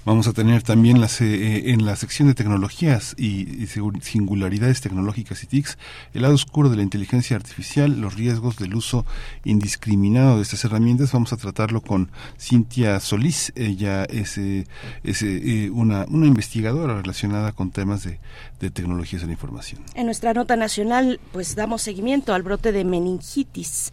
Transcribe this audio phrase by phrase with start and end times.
[0.05, 3.69] Vamos a tener también las, eh, en la sección de tecnologías y,
[4.00, 5.78] singularidades tecnológicas y TICs
[6.12, 9.06] el lado oscuro de la inteligencia artificial, los riesgos del uso
[9.44, 11.12] indiscriminado de estas herramientas.
[11.12, 13.53] Vamos a tratarlo con Cintia Solís.
[13.54, 14.66] Ella es, eh,
[15.04, 18.19] es eh, una, una investigadora relacionada con temas de,
[18.59, 19.82] de tecnologías de la información.
[19.94, 23.93] En nuestra nota nacional, pues damos seguimiento al brote de meningitis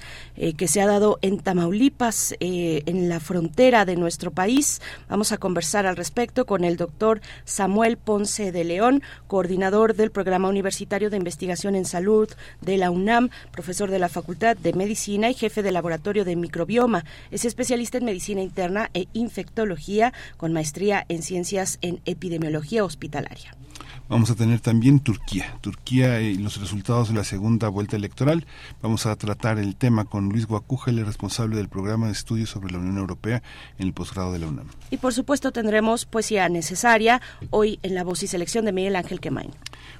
[0.57, 4.81] que se ha dado en Tamaulipas, en la frontera de nuestro país.
[5.09, 10.47] Vamos a conversar al respecto con el doctor Samuel Ponce de León, coordinador del Programa
[10.47, 12.29] Universitario de Investigación en Salud
[12.61, 17.03] de la UNAM, profesor de la Facultad de Medicina y jefe del Laboratorio de Microbioma.
[17.31, 23.53] Es especialista en medicina interna e infectología con maestría en ciencias en epidemiología hospitalaria.
[24.09, 28.43] Vamos a tener también Turquía, Turquía y los resultados de la segunda vuelta electoral.
[28.81, 32.73] Vamos a tratar el tema con Luis Guacúgel, el responsable del programa de estudios sobre
[32.73, 33.43] la Unión Europea
[33.77, 34.65] en el posgrado de la UNAM.
[34.89, 37.21] Y por supuesto tendremos poesía necesaria
[37.51, 39.51] hoy en la voz y selección de Miguel Ángel Quemain.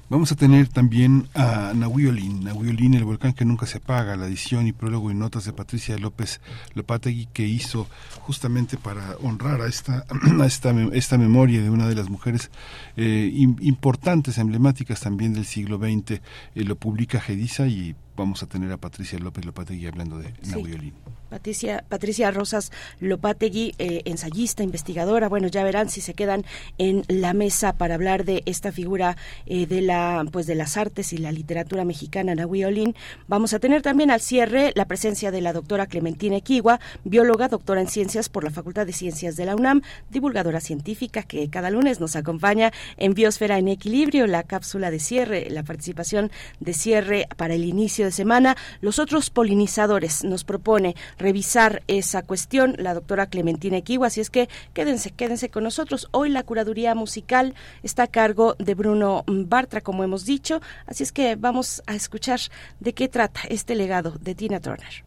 [0.08, 4.66] Vamos a tener también a Nahuiolín, Nahuiolín, el volcán que nunca se apaga, la edición
[4.66, 6.40] y prólogo y notas de Patricia López
[6.74, 7.86] Lopategui que hizo
[8.20, 10.04] justamente para honrar a esta,
[10.40, 12.50] a esta, esta memoria de una de las mujeres
[12.96, 16.10] eh, importantes, emblemáticas también del siglo XX.
[16.10, 16.20] Eh,
[16.64, 20.94] lo publica Gedisa y vamos a tener a Patricia López Lopategui hablando de Nahuiolín.
[21.30, 25.28] Patricia, Patricia Rosas Lopategui, eh, ensayista, investigadora.
[25.28, 26.44] Bueno, ya verán si se quedan
[26.78, 31.12] en la mesa para hablar de esta figura eh, de la, pues de las artes
[31.12, 32.94] y la literatura mexicana, Nahui Olin.
[33.28, 37.80] Vamos a tener también al cierre la presencia de la doctora Clementina Equigua, bióloga, doctora
[37.80, 42.00] en ciencias por la Facultad de Ciencias de la UNAM, divulgadora científica que cada lunes
[42.00, 47.54] nos acompaña en Biosfera en Equilibrio, la cápsula de cierre, la participación de cierre para
[47.54, 48.56] el inicio de semana.
[48.80, 54.48] Los otros polinizadores nos propone revisar esa cuestión la doctora Clementina Equigua, así es que
[54.74, 56.08] quédense, quédense con nosotros.
[56.10, 61.12] Hoy la curaduría musical está a cargo de Bruno Bartra, como hemos dicho, así es
[61.12, 62.40] que vamos a escuchar
[62.80, 65.04] de qué trata este legado de Tina Turner.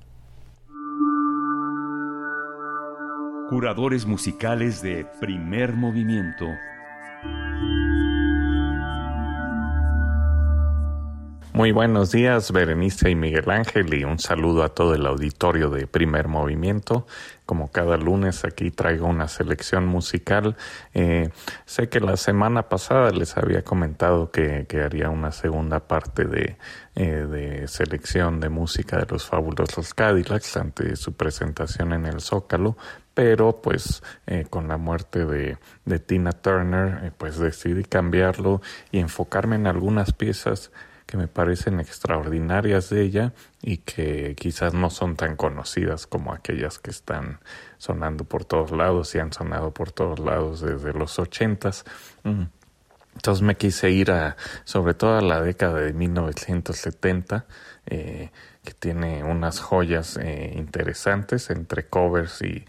[3.49, 6.47] Curadores musicales de primer movimiento.
[11.55, 15.85] Muy buenos días, Berenice y Miguel Ángel, y un saludo a todo el auditorio de
[15.85, 17.05] Primer Movimiento.
[17.45, 20.57] Como cada lunes aquí traigo una selección musical.
[20.95, 21.29] Eh,
[21.67, 26.57] sé que la semana pasada les había comentado que, haría una segunda parte de,
[26.95, 32.77] eh, de, selección de música de los fabulosos Cadillacs ante su presentación en el Zócalo,
[33.13, 38.59] pero pues eh, con la muerte de, de Tina Turner, pues decidí cambiarlo
[38.91, 40.71] y enfocarme en algunas piezas
[41.13, 46.79] que me parecen extraordinarias de ella y que quizás no son tan conocidas como aquellas
[46.79, 47.39] que están
[47.77, 51.85] sonando por todos lados y han sonado por todos lados desde los ochentas.
[52.23, 52.45] Mm.
[53.13, 57.45] Entonces me quise ir a, sobre todo a la década de 1970,
[57.85, 58.31] eh,
[58.63, 62.65] que tiene unas joyas eh, interesantes entre covers y,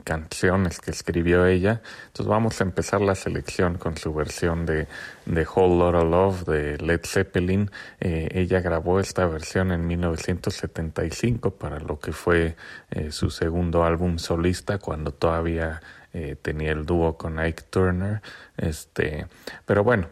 [0.00, 1.82] canciones que escribió ella.
[2.06, 4.88] Entonces vamos a empezar la selección con su versión de,
[5.26, 7.70] de Whole Lotta Love de Led Zeppelin.
[8.00, 12.56] Eh, ella grabó esta versión en 1975 para lo que fue
[12.90, 15.80] eh, su segundo álbum solista cuando todavía
[16.12, 18.22] eh, tenía el dúo con Ike Turner.
[18.56, 19.26] Este,
[19.64, 20.08] pero bueno,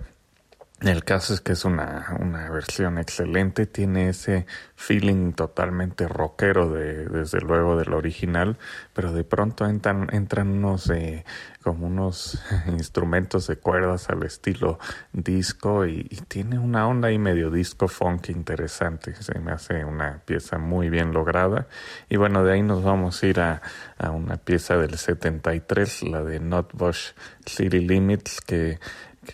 [0.80, 4.46] el caso es que es una, una versión excelente, tiene ese
[4.76, 8.58] feeling totalmente rockero de, desde luego del original,
[8.92, 11.24] pero de pronto entran, entran unos eh,
[11.62, 14.78] como unos instrumentos de cuerdas al estilo
[15.12, 20.58] disco y, tiene una onda y medio disco funk interesante, se me hace una pieza
[20.58, 21.66] muy bien lograda.
[22.08, 23.62] Y bueno de ahí nos vamos a ir a,
[23.98, 27.12] a una pieza del 73, la de Nutbush
[27.44, 28.78] City Limits que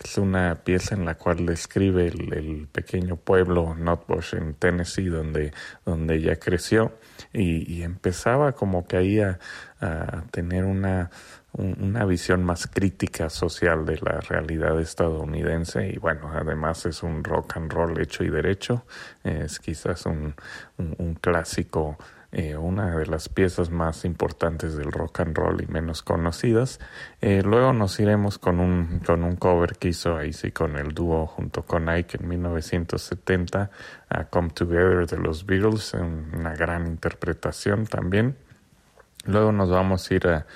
[0.02, 5.52] es una pieza en la cual describe el, pequeño pueblo Nutbush en Tennessee donde,
[5.84, 6.92] donde ella creció
[7.32, 9.38] y, empezaba como que ahí a,
[10.30, 11.10] tener una,
[11.52, 15.88] una visión más crítica social de la realidad estadounidense.
[15.88, 18.86] Y bueno, además es un rock and roll hecho y derecho,
[19.22, 20.34] es quizás un,
[20.78, 21.98] un clásico
[22.36, 26.80] eh, una de las piezas más importantes del rock and roll y menos conocidas.
[27.20, 30.94] Eh, luego nos iremos con un, con un cover que hizo ahí sí con el
[30.94, 33.70] dúo junto con Ike en 1970,
[34.08, 38.36] a Come Together de los Beatles, una gran interpretación también.
[39.26, 40.46] Luego nos vamos a ir a,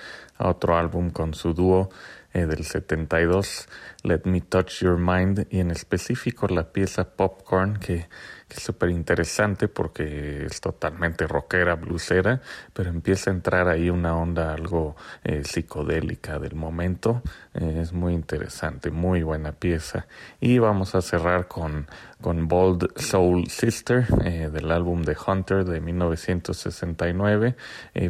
[0.40, 1.90] otro álbum con su dúo
[2.32, 3.69] eh, del 72,
[4.02, 8.08] Let Me Touch Your Mind, y en específico la pieza Popcorn que
[8.49, 12.41] que es súper interesante porque es totalmente rockera, bluesera,
[12.73, 17.23] pero empieza a entrar ahí una onda algo eh, psicodélica del momento.
[17.53, 20.06] Eh, es muy interesante, muy buena pieza.
[20.41, 21.87] Y vamos a cerrar con,
[22.23, 27.55] con Bold Soul Sister eh, del álbum The Hunter de 1969,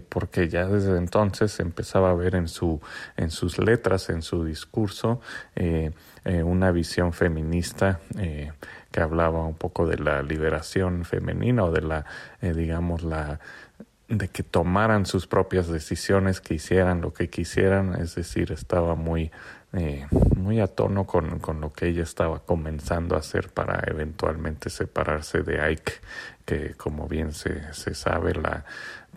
[0.09, 2.81] porque ya desde entonces empezaba a ver en, su,
[3.17, 5.21] en sus letras, en su discurso,
[6.25, 8.01] una visión feminista
[8.91, 12.07] que hablaba un poco de la liberación femenina o de la,
[12.41, 13.41] eh, digamos, la
[14.09, 19.31] de que tomaran sus propias decisiones, que hicieran lo que quisieran, es decir, estaba muy,
[19.75, 24.71] eh, muy a tono con, con, lo que ella estaba comenzando a hacer para eventualmente
[24.71, 25.93] separarse de Ike,
[26.47, 28.65] que como bien se, se sabe, la,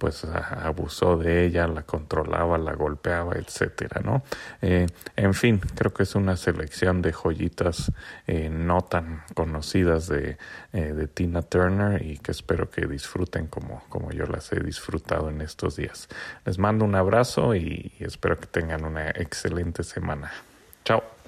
[0.01, 4.23] pues abusó de ella, la controlaba, la golpeaba, etcétera, ¿no?
[4.59, 7.91] Eh, en fin, creo que es una selección de joyitas
[8.25, 10.39] eh, no tan conocidas de,
[10.73, 15.29] eh, de, Tina Turner y que espero que disfruten como, como yo las he disfrutado
[15.29, 16.09] en estos días.
[16.45, 20.31] Les mando un abrazo y espero que tengan una excelente semana.
[20.83, 21.20] Chao.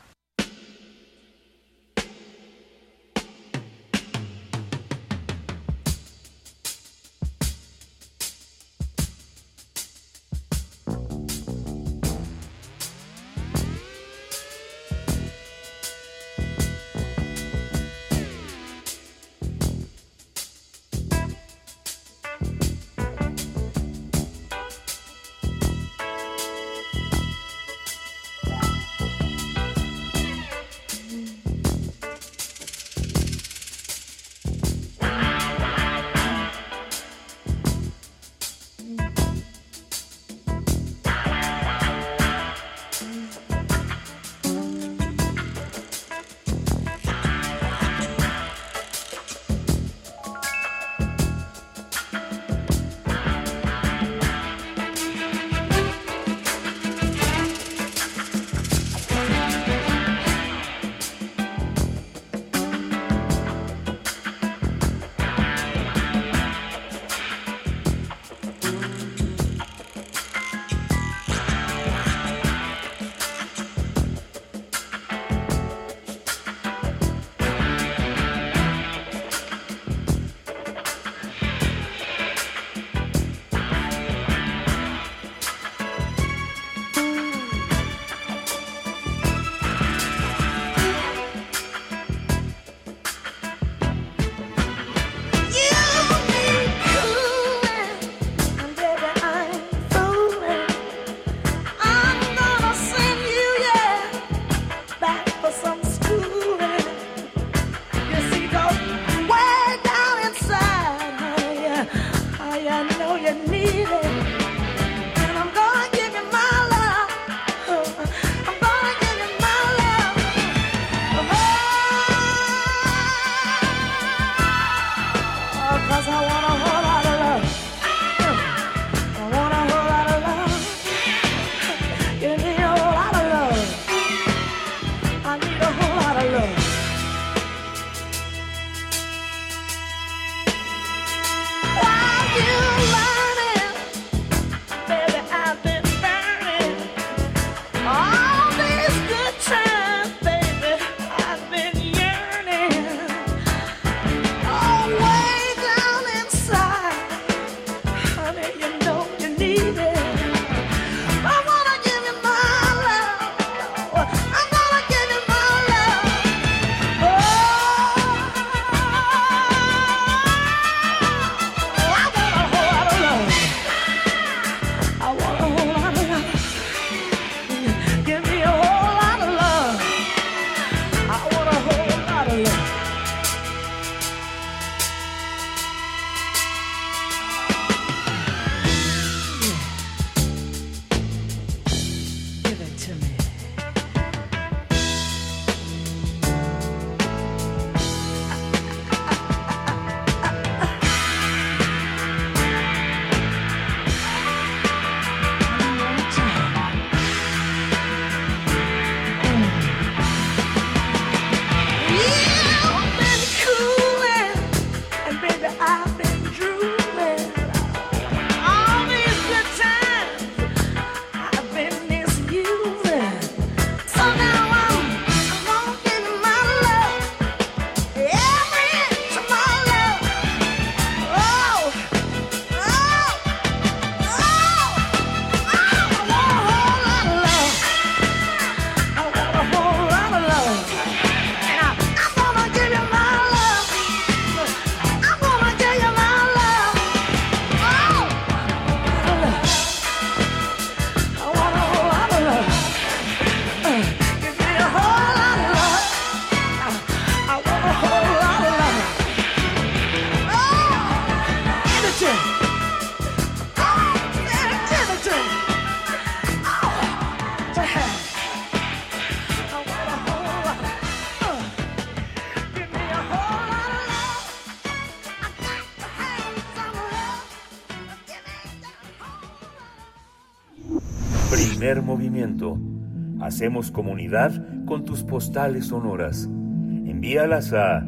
[283.33, 284.31] Hacemos comunidad
[284.67, 286.25] con tus postales sonoras.
[286.25, 287.83] Envíalas a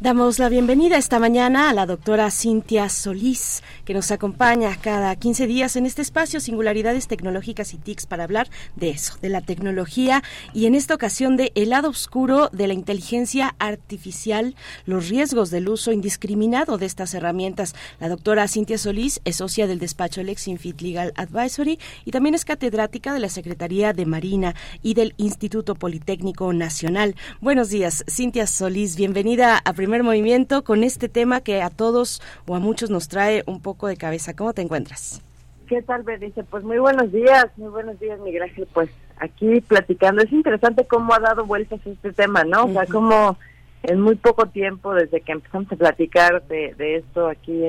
[0.00, 3.55] Damos la bienvenida esta mañana a la doctora Cintia Solís,
[3.86, 8.50] que nos acompaña cada 15 días en este espacio Singularidades Tecnológicas y TICs para hablar
[8.74, 12.74] de eso, de la tecnología y en esta ocasión de el lado oscuro de la
[12.74, 17.76] inteligencia artificial, los riesgos del uso indiscriminado de estas herramientas.
[18.00, 23.14] La doctora Cintia Solís es socia del despacho Lexinfit Legal Advisory y también es catedrática
[23.14, 27.14] de la Secretaría de Marina y del Instituto Politécnico Nacional.
[27.40, 32.56] Buenos días, Cintia Solís, bienvenida a Primer movimiento con este tema que a todos o
[32.56, 34.34] a muchos nos trae un poco de cabeza.
[34.34, 35.22] ¿Cómo te encuentras?
[35.66, 36.44] ¿Qué tal, Bernice?
[36.44, 38.66] Pues muy buenos días, muy buenos días, Miguel Ángel.
[38.72, 42.64] Pues aquí platicando, es interesante cómo ha dado vueltas este tema, ¿no?
[42.64, 43.36] O sea, como
[43.82, 47.62] en muy poco tiempo, desde que empezamos a platicar de, esto aquí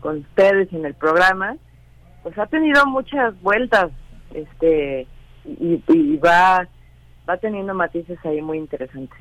[0.00, 1.56] con ustedes en el programa,
[2.22, 3.90] pues ha tenido muchas vueltas,
[4.34, 5.06] este,
[5.44, 6.68] y, y va,
[7.28, 9.18] va teniendo matices ahí muy interesantes.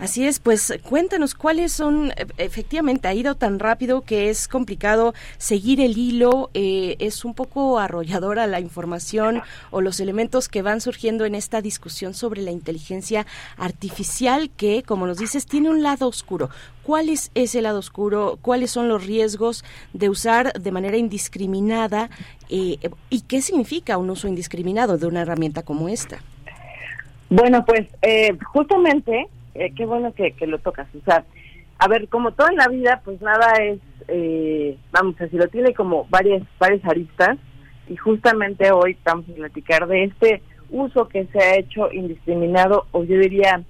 [0.00, 5.12] Así es, pues cuéntanos cuáles son, e, efectivamente, ha ido tan rápido que es complicado
[5.36, 10.80] seguir el hilo, eh, es un poco arrolladora la información o los elementos que van
[10.80, 13.26] surgiendo en esta discusión sobre la inteligencia
[13.58, 16.48] artificial que, como nos dices, tiene un lado oscuro.
[16.82, 18.38] ¿Cuál es ese lado oscuro?
[18.40, 22.08] ¿Cuáles son los riesgos de usar de manera indiscriminada?
[22.48, 22.78] Eh,
[23.10, 26.22] ¿Y qué significa un uso indiscriminado de una herramienta como esta?
[27.28, 30.88] Bueno, pues eh, justamente eh, qué bueno que, lo tocas.
[30.94, 31.24] O sea,
[31.78, 35.74] a ver, como todo en la vida, pues nada es, eh, vamos a decirlo, tiene
[35.74, 37.38] como varias, varias aristas
[37.88, 43.02] y justamente hoy vamos a platicar de este uso que se ha hecho indiscriminado o
[43.02, 43.62] yo diría,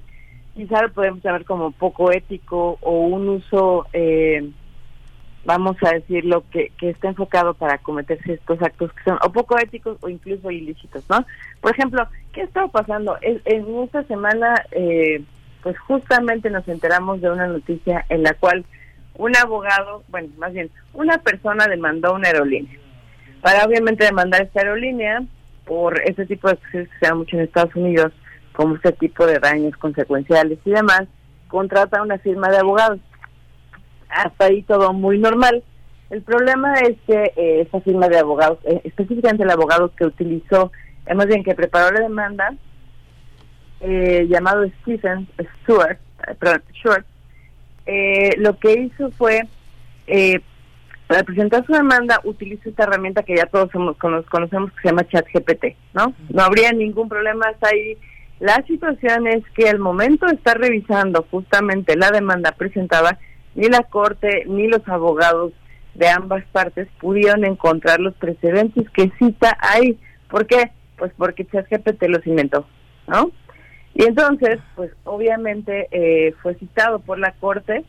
[0.54, 4.50] quizá lo podemos llamar como poco ético o un uso, eh,
[5.44, 9.58] vamos a decirlo, que, que está enfocado para cometerse estos actos que son o poco
[9.58, 11.24] éticos o incluso ilícitos, ¿no?
[11.62, 13.16] Por ejemplo, ¿qué ha estado pasando?
[13.22, 14.54] En, en esta semana...
[14.72, 15.24] Eh,
[15.62, 18.64] pues justamente nos enteramos de una noticia en la cual
[19.14, 22.78] un abogado, bueno, más bien, una persona demandó una aerolínea.
[23.42, 25.22] Para obviamente demandar esta aerolínea
[25.66, 28.12] por ese tipo de acciones que se da mucho en Estados Unidos,
[28.52, 31.02] como este tipo de daños consecuenciales y demás,
[31.48, 32.98] contrata una firma de abogados.
[34.08, 35.62] Hasta ahí todo muy normal.
[36.10, 40.72] El problema es que eh, esa firma de abogados, eh, específicamente el abogado que utilizó,
[41.06, 42.54] eh, más bien que preparó la demanda,
[43.80, 45.26] llamado Stephen
[45.62, 45.98] Stewart,
[46.38, 47.06] perdón, Short,
[48.38, 49.42] lo que hizo fue,
[51.06, 55.08] para presentar su demanda, utilizó esta herramienta que ya todos somos, conocemos que se llama
[55.08, 56.14] ChatGPT, ¿no?
[56.28, 57.96] No habría ningún problema hasta ahí.
[58.38, 63.18] La situación es que al momento de estar revisando justamente la demanda presentada,
[63.54, 65.52] ni la corte ni los abogados
[65.94, 69.98] de ambas partes pudieron encontrar los precedentes que cita ahí.
[70.28, 70.70] ¿Por qué?
[70.96, 72.66] Pues porque ChatGPT los inventó,
[73.08, 73.32] ¿no?
[73.94, 77.84] Y entonces, pues obviamente eh, fue citado por la corte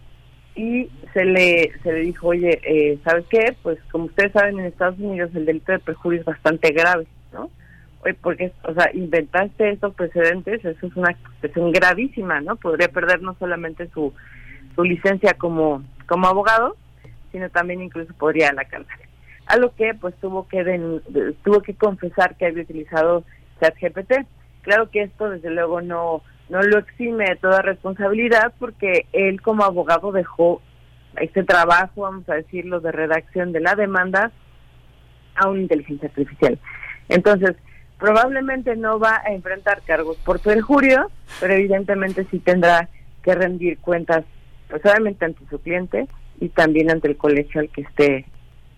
[0.55, 3.55] y se le se le dijo, oye, eh, ¿sabes qué?
[3.62, 7.50] Pues como ustedes saben, en Estados Unidos el delito de perjurio es bastante grave, ¿no?
[8.03, 12.55] Oye, porque, o sea, inventaste estos precedentes, eso es una cuestión gravísima, ¿no?
[12.55, 14.13] Podría perder no solamente su,
[14.75, 16.75] su licencia como, como abogado,
[17.31, 18.98] sino también incluso podría la cárcel.
[19.46, 20.63] A lo que pues tuvo que
[21.43, 23.24] tuvo que confesar que había utilizado
[23.60, 24.25] ChatGPT.
[24.62, 29.63] Claro que esto desde luego no no lo exime de toda responsabilidad porque él como
[29.63, 30.62] abogado dejó
[31.15, 34.32] este trabajo, vamos a decirlo, de redacción de la demanda
[35.36, 36.60] a una inteligencia artificial.
[37.08, 37.56] Entonces,
[37.98, 42.89] probablemente no va a enfrentar cargos por perjurio, pero evidentemente sí tendrá
[43.24, 44.25] que rendir cuentas,
[44.70, 46.08] pues ante su cliente
[46.39, 48.25] y también ante el colegio al que esté,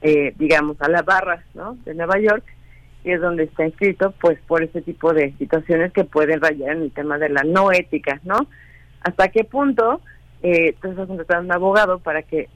[0.03, 1.75] eh, digamos, a la barra ¿no?
[1.85, 2.43] de Nueva York,
[3.03, 6.83] y es donde está inscrito, pues por ese tipo de situaciones que pueden rayar en
[6.83, 8.47] el tema de la no ética, ¿no?
[9.01, 10.01] ¿Hasta qué punto
[10.41, 12.49] eh, tú estás contratando a un abogado para que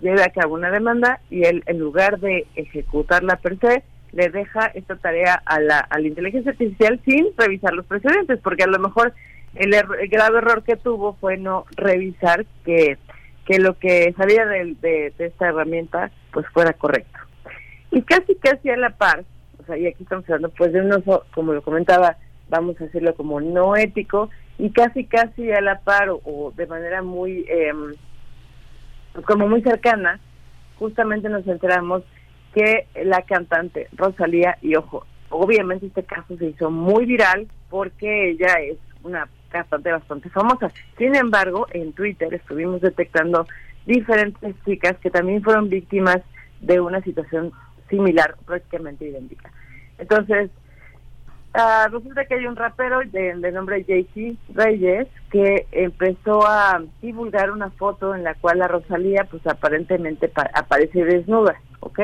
[0.00, 4.66] lleve a cabo una demanda y él, en lugar de ejecutarla per se, le deja
[4.74, 8.78] esta tarea a la, a la inteligencia artificial sin revisar los precedentes, porque a lo
[8.78, 9.14] mejor
[9.54, 12.98] el, el grave error que tuvo fue no revisar que
[13.44, 17.18] que lo que salía de, de, esta herramienta pues fuera correcto.
[17.90, 19.24] Y casi casi a la par,
[19.62, 22.16] o sea, y aquí estamos hablando pues de un uso, como lo comentaba,
[22.48, 27.02] vamos a decirlo como no ético, y casi casi a la par o, de manera
[27.02, 27.72] muy, eh,
[29.26, 30.20] como muy cercana,
[30.78, 32.02] justamente nos enteramos
[32.54, 38.54] que la cantante Rosalía, y ojo, obviamente este caso se hizo muy viral porque ella
[38.60, 40.70] es una bastante, bastante famosa.
[40.98, 43.46] Sin embargo, en Twitter estuvimos detectando
[43.86, 46.18] diferentes chicas que también fueron víctimas
[46.60, 47.52] de una situación
[47.92, 49.52] similar, prácticamente idéntica.
[49.98, 50.50] Entonces,
[51.54, 57.50] uh, resulta que hay un rapero de, de nombre JC Reyes que empezó a divulgar
[57.50, 62.00] una foto en la cual la Rosalía, pues aparentemente aparece desnuda, ¿ok?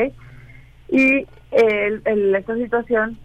[0.89, 3.19] Y el, esta situación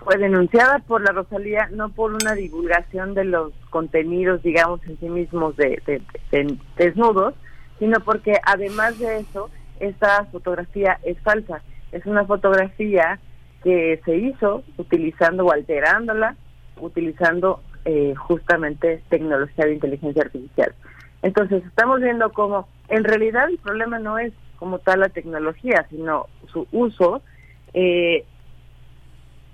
[0.00, 5.08] fue denunciada por la Rosalía no por una divulgación de los contenidos, digamos, en sí
[5.08, 6.02] mismos de,
[6.76, 7.34] desnudos,
[7.78, 9.50] sino porque además de eso,
[9.80, 11.62] esta fotografía es falsa.
[11.92, 13.18] Es una fotografía
[13.62, 16.36] que se hizo utilizando o alterándola,
[16.80, 20.74] utilizando eh, justamente tecnología de inteligencia artificial.
[21.22, 26.26] Entonces, estamos viendo cómo en realidad el problema no es como tal la tecnología, sino
[26.52, 27.22] su uso
[27.74, 28.24] eh,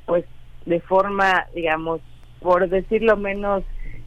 [0.07, 0.25] pues
[0.67, 2.01] de forma, digamos,
[2.41, 3.65] por decirlo menos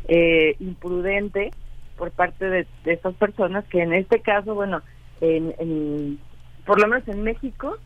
[0.07, 1.51] eh, imprudente
[1.97, 4.81] por parte de, estas personas que en este caso, bueno,
[5.21, 6.19] en,
[6.65, 7.77] por lo menos en México,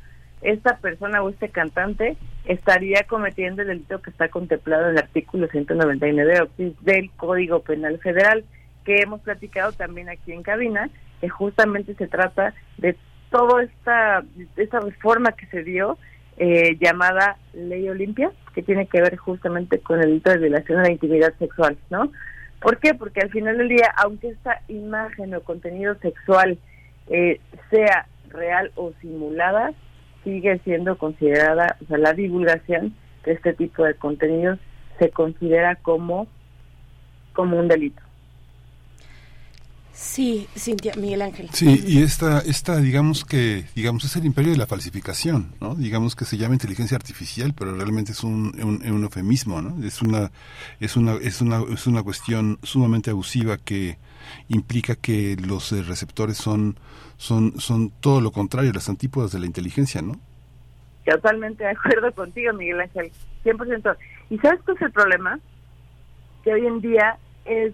[0.42, 5.48] esta persona o este cantante estaría cometiendo el delito que está contemplado en el artículo
[5.48, 6.50] 199
[6.82, 8.44] del Código Penal Federal,
[8.84, 10.90] que hemos platicado también aquí en cabina,
[11.20, 12.98] que justamente se trata de
[13.30, 14.24] toda esta,
[14.58, 15.98] esta reforma que se dio
[16.38, 20.84] eh, llamada Ley Olimpia, que tiene que ver justamente con el delito de violación a
[20.84, 22.12] la intimidad sexual, ¿no?
[22.60, 22.94] ¿Por qué?
[22.94, 26.58] Porque al final del día, aunque esta imagen o contenido sexual
[27.08, 29.74] eh, sea real o simulada,
[30.24, 34.60] sigue siendo considerada, o sea, la divulgación de este tipo de contenidos
[35.00, 36.28] se considera como,
[37.34, 38.02] como un delito.
[39.94, 41.50] Sí, Cintia, Miguel Ángel.
[41.54, 45.76] Sí, y esta, esta, digamos que, digamos, es el imperio de la falsificación, ¿no?
[45.76, 49.86] Digamos que se llama inteligencia artificial, pero realmente es un, un, eufemismo, ¿no?
[49.86, 50.32] Es una,
[50.80, 53.98] es una, es una, es una cuestión sumamente abusiva que
[54.48, 56.78] implica que los eh, receptores son,
[57.18, 60.14] son, son todo lo contrario, las antípodas de la inteligencia, ¿no?
[61.06, 63.12] Totalmente de acuerdo contigo, Miguel Ángel,
[63.44, 63.98] 100%.
[64.30, 65.40] ¿Y sabes cuál es el problema?
[66.44, 67.74] Que hoy en día es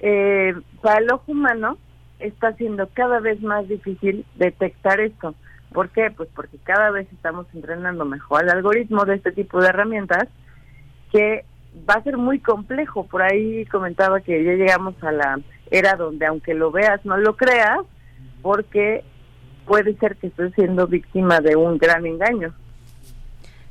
[0.00, 1.78] eh, para el ojo humano
[2.18, 5.34] está siendo cada vez más difícil detectar esto.
[5.72, 6.10] ¿Por qué?
[6.10, 10.28] Pues porque cada vez estamos entrenando mejor el algoritmo de este tipo de herramientas
[11.10, 11.44] que
[11.88, 13.06] va a ser muy complejo.
[13.06, 17.36] Por ahí comentaba que ya llegamos a la era donde aunque lo veas no lo
[17.36, 17.80] creas
[18.42, 19.04] porque
[19.66, 22.54] puede ser que estés siendo víctima de un gran engaño.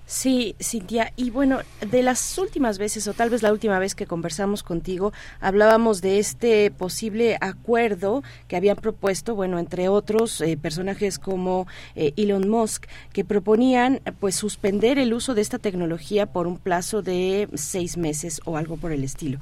[0.06, 1.14] Sí, Cintia.
[1.16, 5.14] Y bueno, de las últimas veces, o tal vez la última vez que conversamos contigo,
[5.40, 12.14] hablábamos de este posible acuerdo que habían propuesto, bueno, entre otros eh, personajes como eh,
[12.18, 17.48] Elon Musk, que proponían pues suspender el uso de esta tecnología por un plazo de
[17.54, 19.40] seis meses o algo por el estilo.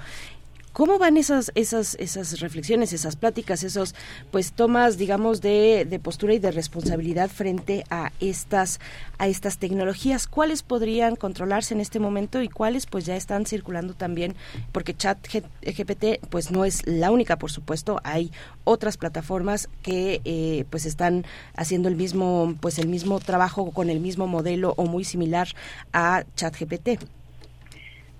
[0.73, 3.93] ¿Cómo van esas, esas, esas reflexiones, esas pláticas, esos
[4.31, 8.79] pues tomas, digamos, de, de, postura y de responsabilidad frente a estas,
[9.17, 10.27] a estas tecnologías?
[10.27, 14.35] ¿Cuáles podrían controlarse en este momento y cuáles pues ya están circulando también?
[14.71, 15.17] Porque Chat
[15.61, 18.31] GPT pues no es la única, por supuesto, hay
[18.63, 23.99] otras plataformas que eh, pues están haciendo el mismo, pues el mismo trabajo con el
[23.99, 25.49] mismo modelo o muy similar
[25.91, 26.97] a Chat GPT.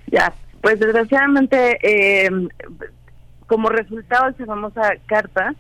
[0.07, 2.29] Ya, pues desgraciadamente, eh,
[3.47, 5.53] como resultado de esa famosa carta,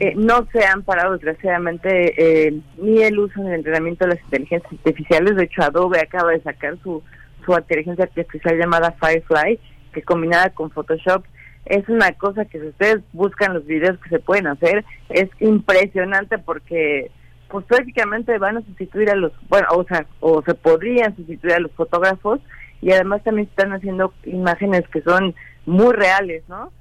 [0.00, 4.24] eh, no se han parado desgraciadamente eh, ni el uso ni el entrenamiento de las
[4.24, 5.36] inteligencias artificiales.
[5.36, 7.02] De hecho, Adobe acaba de sacar su,
[7.44, 9.60] su inteligencia artificial llamada Firefly,
[9.92, 11.24] que combinada con Photoshop
[11.66, 16.38] es una cosa que si ustedes buscan los videos que se pueden hacer, es impresionante
[16.38, 17.10] porque
[17.48, 21.60] pues prácticamente van a sustituir a los, bueno, o sea, o se podrían sustituir a
[21.60, 22.40] los fotógrafos
[22.82, 25.34] y además también están haciendo imágenes que son
[25.64, 26.72] muy reales, ¿no?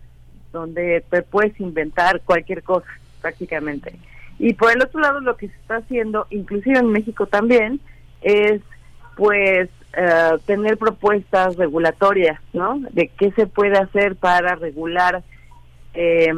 [0.51, 2.87] Donde te puedes inventar cualquier cosa
[3.21, 3.95] prácticamente.
[4.37, 7.79] Y por el otro lado lo que se está haciendo, inclusive en México también,
[8.21, 8.61] es
[9.15, 12.79] pues eh, tener propuestas regulatorias, ¿no?
[12.91, 15.23] De qué se puede hacer para regular
[15.93, 16.33] eh,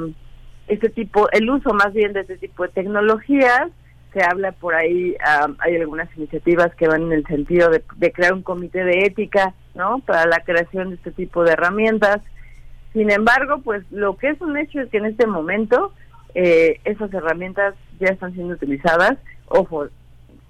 [0.67, 3.70] este tipo, el uso más bien de este tipo de tecnologías
[4.17, 5.15] se habla por ahí,
[5.60, 9.99] hay algunas iniciativas que van en el sentido de, crear un comité de ética, ¿no?
[9.99, 12.21] Para la creación de este tipo de herramientas.
[12.93, 15.93] Sin embargo, pues lo que es un hecho es que en este momento
[16.34, 19.19] eh, esas herramientas ya están siendo utilizadas.
[19.49, 19.88] Ojo,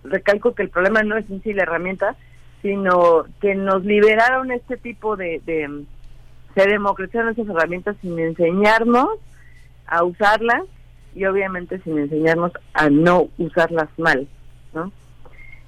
[0.06, 2.16] recalco que el problema no es en sí la herramienta,
[2.62, 5.84] sino que nos liberaron este tipo de, de
[6.56, 9.10] se democratizaron esas herramientas sin enseñarnos
[9.88, 10.64] a usarlas
[11.16, 14.28] y obviamente sin enseñarnos a no usarlas mal,
[14.74, 14.92] ¿no?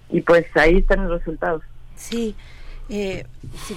[0.10, 1.64] Y pues ahí están los resultados.
[1.96, 2.36] Sí.
[2.92, 3.24] Eh,
[3.68, 3.76] sí,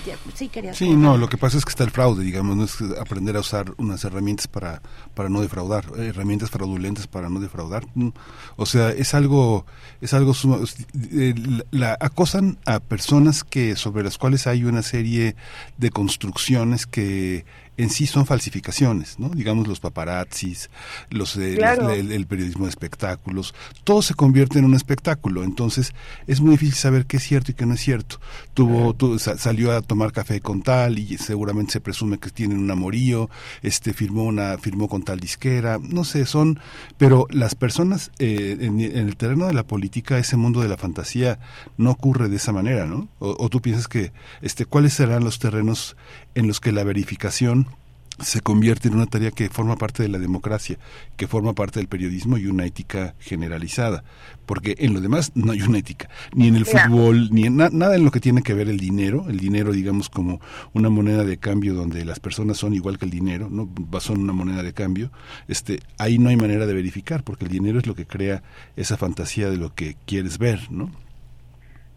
[0.73, 3.41] sí, no, lo que pasa es que está el fraude, digamos, no es aprender a
[3.41, 4.81] usar unas herramientas para,
[5.15, 7.85] para no defraudar, herramientas fraudulentas para no defraudar.
[8.57, 9.67] O sea, es algo,
[10.01, 10.33] es algo
[11.13, 11.35] eh,
[11.71, 15.37] la, acosan a personas que sobre las cuales hay una serie
[15.77, 17.45] de construcciones que
[17.83, 19.29] en sí son falsificaciones, ¿no?
[19.31, 20.71] Digamos los paparazzis,
[21.11, 25.93] los, el, periodismo de espectáculos, todo se convierte en un espectáculo, entonces
[26.27, 28.21] es muy difícil saber qué es cierto y qué no es cierto.
[28.55, 33.29] Tuvo, salió a tomar café con tal y seguramente se presume que tienen un amorío,
[33.63, 36.61] este firmó una firmó con tal disquera, no sé, son,
[36.99, 41.39] pero las personas eh, en, el terreno de la política, ese mundo de la fantasía
[41.77, 43.09] no ocurre de esa manera, ¿no?
[43.19, 45.97] O, o tú piensas que, este, ¿cuáles serán los terrenos
[46.35, 47.67] en los que la verificación
[48.23, 50.79] se convierte en una tarea que forma parte de la democracia,
[51.17, 54.05] que forma parte del periodismo y una ética generalizada,
[54.47, 57.97] porque en lo demás no hay una ética, ni en el fútbol, ni en nada
[57.97, 60.41] en lo que tiene que ver el dinero, el dinero digamos como
[60.73, 63.69] una moneda de cambio donde las personas son igual que el dinero, no
[64.01, 65.11] son una moneda de cambio,
[65.49, 68.43] este ahí no hay manera de verificar, porque el dinero es lo que crea
[68.77, 70.91] esa fantasía de lo que quieres ver, ¿no?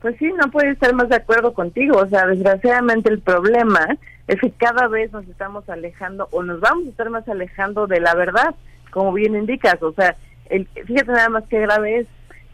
[0.06, 3.88] Pues sí, no puedo estar más de acuerdo contigo, o sea, desgraciadamente el problema
[4.28, 8.00] es que cada vez nos estamos alejando o nos vamos a estar más alejando de
[8.00, 8.54] la verdad,
[8.92, 9.82] como bien indicas.
[9.82, 10.16] O sea,
[10.52, 12.08] el, fíjate nada más que grave es,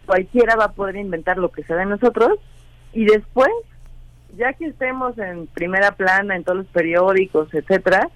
[0.06, 2.40] cualquiera va a poder inventar lo que sea de nosotros
[2.94, 3.52] y después,
[4.38, 8.08] ya que estemos en primera plana en todos los periódicos, etcétera,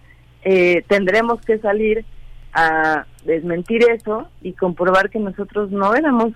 [0.45, 2.06] eh, tendremos que salir
[2.54, 6.32] a desmentir eso y comprobar que nosotros no éramos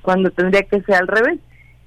[0.00, 1.38] cuando tendría que ser al revés.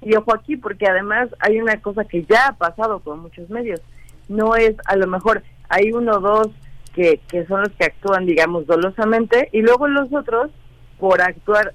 [0.04, 3.80] Y ojo aquí, porque además hay una cosa que ya ha pasado con muchos medios.
[4.28, 6.48] No es a lo mejor hay uno o dos
[6.94, 10.50] que, que son los que actúan, digamos, dolosamente, y luego los otros,
[10.98, 11.74] por actuar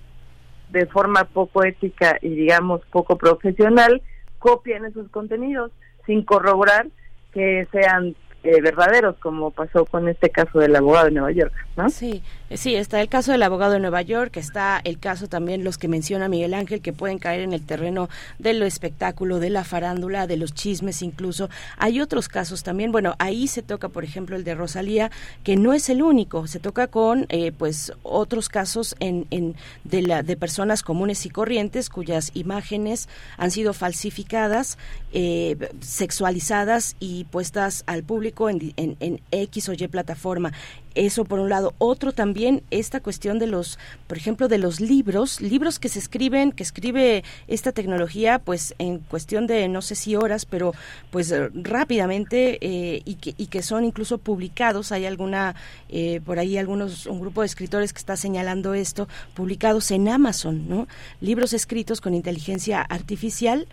[0.69, 4.01] de forma poco ética y, digamos, poco profesional,
[4.37, 5.71] copian esos contenidos
[6.05, 6.87] sin corroborar
[7.33, 11.89] que sean eh, verdaderos, como pasó con este caso del abogado de Nueva York, ¿no?
[11.89, 12.23] Sí,
[12.55, 15.89] sí, está el caso del abogado de Nueva York, está el caso también los que
[15.89, 20.37] menciona Miguel Ángel, que pueden caer en el terreno del espectáculo, de la farándula, de
[20.37, 21.49] los chismes incluso.
[21.77, 25.11] Hay otros casos también, bueno, ahí se toca, por ejemplo, el de Rosalía,
[25.43, 30.01] que no es el único, se toca con, eh, pues, otros casos en, en de,
[30.01, 34.77] la, de personas comunes y corrientes cuyas imágenes han sido falsificadas,
[35.11, 38.28] eh, sexualizadas y puestas al público
[38.77, 40.53] en, X o Y plataforma.
[40.95, 41.73] Eso por un lado.
[41.77, 46.51] Otro también, esta cuestión de los, por ejemplo, de los libros, libros que se escriben,
[46.51, 50.73] que escribe esta tecnología, pues en cuestión de no sé si horas, pero
[51.11, 54.91] pues rápidamente eh, y, que, y que son incluso publicados.
[54.91, 55.55] Hay alguna,
[55.89, 60.67] eh, por ahí algunos, un grupo de escritores que está señalando esto, publicados en Amazon,
[60.67, 60.87] ¿no?
[61.21, 63.67] Libros escritos con inteligencia artificial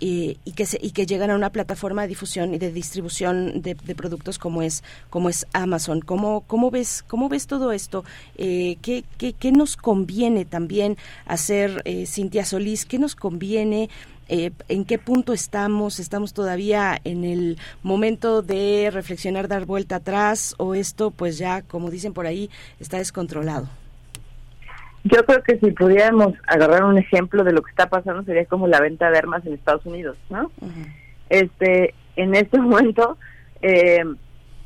[0.00, 3.74] y, que se, y que llegan a una plataforma de difusión y de distribución de,
[3.74, 6.00] productos como es como es Amazon.
[6.00, 8.04] Cómo cómo ves cómo ves todo esto
[8.36, 13.88] eh, ¿qué, qué, nos conviene también hacer eh, Cintia Solís qué nos conviene
[14.28, 20.54] eh, en qué punto estamos, estamos todavía en el momento de reflexionar, dar vuelta atrás
[20.58, 23.68] o esto pues ya, como dicen por ahí, está descontrolado.
[25.10, 28.66] Yo creo que si pudiéramos agarrar un ejemplo de lo que está pasando sería como
[28.66, 30.50] la venta de armas en Estados Unidos, ¿no?
[31.30, 33.16] Este, en este momento,
[33.62, 34.04] eh,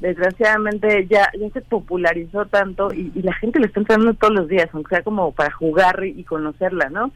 [0.01, 4.69] desgraciadamente ya ya se popularizó tanto y, la gente lo está entrando todos los días,
[4.73, 7.13] aunque sea como para jugar y conocerla, ¿no?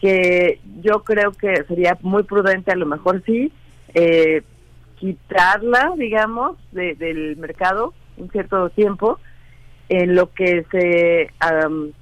[0.00, 3.52] Que yo creo que sería muy prudente, a lo mejor sí,
[3.94, 4.42] eh,
[4.96, 9.18] quitarla, digamos, del mercado un cierto tiempo
[9.88, 11.30] en lo que se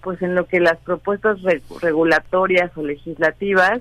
[0.03, 1.39] pues en lo que las propuestas
[1.81, 3.81] regulatorias o legislativas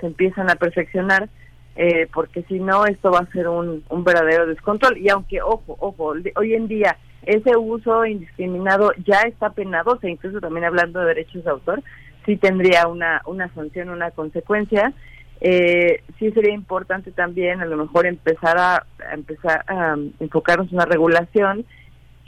[0.00, 1.28] se empiezan a perfeccionar
[1.76, 4.98] eh, porque si no esto va a ser un, un verdadero descontrol.
[4.98, 10.10] Y aunque ojo ojo hoy en día ese uso indiscriminado ya está penado o sea
[10.10, 11.82] incluso también hablando de derechos de autor
[12.26, 14.92] sí tendría una una sanción una consecuencia.
[15.40, 18.84] Eh, sí sería importante también a lo mejor empezar a,
[19.14, 21.64] empezar a enfocarnos en una regulación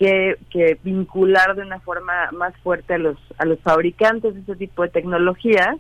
[0.01, 4.83] que, vincular de una forma más fuerte a los a los fabricantes de este tipo
[4.83, 5.77] de tecnologías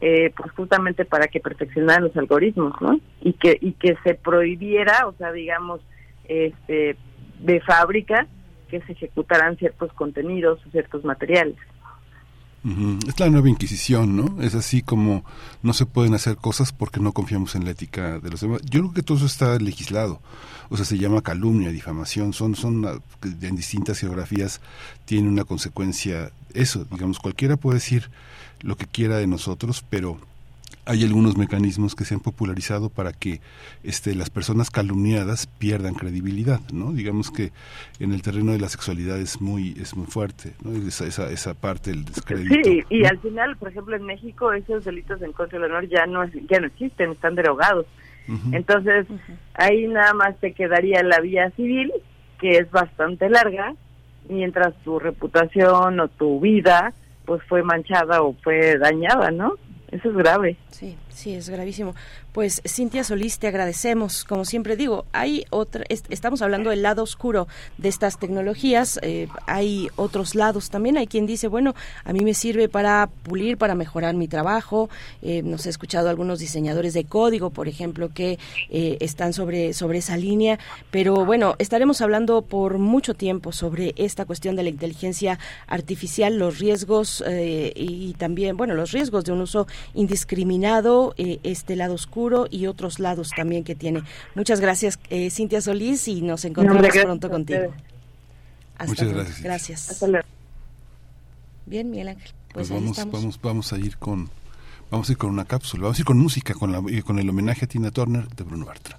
[0.00, 5.06] eh, pues justamente para que perfeccionaran los algoritmos no y que y que se prohibiera
[5.06, 5.80] o sea digamos
[6.24, 6.96] este
[7.38, 8.26] de fábrica
[8.68, 11.56] que se ejecutaran ciertos contenidos o ciertos materiales
[13.06, 14.42] es la nueva Inquisición, ¿no?
[14.42, 15.24] Es así como
[15.62, 18.60] no se pueden hacer cosas porque no confiamos en la ética de los demás.
[18.64, 20.20] Yo creo que todo eso está legislado.
[20.68, 22.32] O sea, se llama calumnia, difamación.
[22.32, 24.60] Son, son ah, en distintas geografías
[25.04, 26.32] tiene una consecuencia.
[26.54, 28.10] Eso, digamos, cualquiera puede decir
[28.62, 30.18] lo que quiera de nosotros, pero
[30.86, 33.40] hay algunos mecanismos que se han popularizado para que
[33.82, 36.92] este, las personas calumniadas pierdan credibilidad, ¿no?
[36.92, 37.52] Digamos que
[37.98, 40.72] en el terreno de la sexualidad es muy es muy fuerte, ¿no?
[40.88, 42.54] Esa, esa, esa parte del descrédito.
[42.62, 46.06] Sí, y al final, por ejemplo, en México esos delitos en contra del honor ya
[46.06, 47.86] no ya no existen, están derogados.
[48.50, 49.06] Entonces,
[49.54, 51.92] ahí nada más te quedaría la vía civil,
[52.40, 53.72] que es bastante larga,
[54.28, 56.92] mientras tu reputación o tu vida
[57.24, 59.54] pues fue manchada o fue dañada, ¿no?
[59.90, 60.56] Eso es grave.
[60.70, 61.94] Sí, sí, es gravísimo.
[62.32, 64.24] Pues Cintia Solís, te agradecemos.
[64.24, 67.48] Como siempre digo, hay otra, estamos hablando del lado oscuro
[67.78, 69.00] de estas tecnologías.
[69.02, 70.98] Eh, hay otros lados también.
[70.98, 71.74] Hay quien dice, bueno,
[72.04, 74.90] a mí me sirve para pulir, para mejorar mi trabajo.
[75.22, 79.98] Eh, nos he escuchado algunos diseñadores de código, por ejemplo, que eh, están sobre, sobre
[79.98, 80.58] esa línea.
[80.90, 86.58] Pero bueno, estaremos hablando por mucho tiempo sobre esta cuestión de la inteligencia artificial, los
[86.58, 87.24] riesgos
[87.74, 93.30] y también, bueno, los riesgos de un uso indiscriminado, este lado oscuro y otros lados
[93.36, 94.02] también que tiene.
[94.34, 97.74] Muchas gracias, eh, Cintia Solís, y nos encontramos pronto contigo.
[98.86, 99.42] Muchas gracias.
[99.42, 100.04] Gracias.
[101.66, 102.30] Bien, Miguel Ángel.
[102.52, 104.30] Pues, pues vamos, vamos, vamos a ir con
[104.90, 107.28] vamos a ir con una cápsula, vamos a ir con música, con, la, con el
[107.28, 108.98] homenaje a Tina Turner de Bruno Bartra.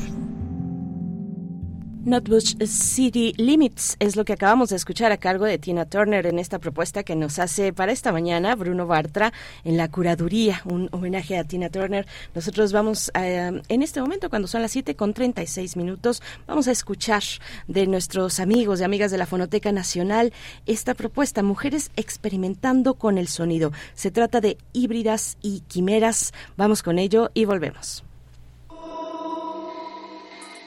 [2.03, 6.39] Notbush City Limits es lo que acabamos de escuchar a cargo de Tina Turner en
[6.39, 9.31] esta propuesta que nos hace para esta mañana Bruno Bartra
[9.63, 12.07] en la curaduría, un homenaje a Tina Turner.
[12.33, 17.21] Nosotros vamos en este momento, cuando son las 7 con 36 minutos, vamos a escuchar
[17.67, 20.33] de nuestros amigos y amigas de la Fonoteca Nacional
[20.65, 23.73] esta propuesta, Mujeres experimentando con el sonido.
[23.93, 26.33] Se trata de híbridas y quimeras.
[26.57, 28.03] Vamos con ello y volvemos.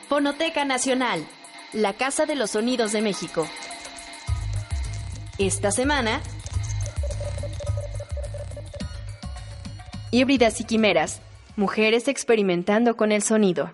[0.08, 1.26] Fonoteca Nacional,
[1.72, 3.48] la Casa de los Sonidos de México.
[5.38, 6.20] Esta semana,
[10.10, 11.22] híbridas y quimeras,
[11.56, 13.72] mujeres experimentando con el sonido.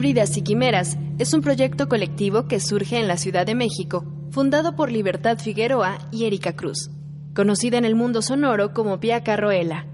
[0.00, 4.74] Híbridas y Quimeras es un proyecto colectivo que surge en la Ciudad de México, fundado
[4.74, 6.90] por Libertad Figueroa y Erika Cruz,
[7.34, 9.84] conocida en el mundo sonoro como Pia Carroela.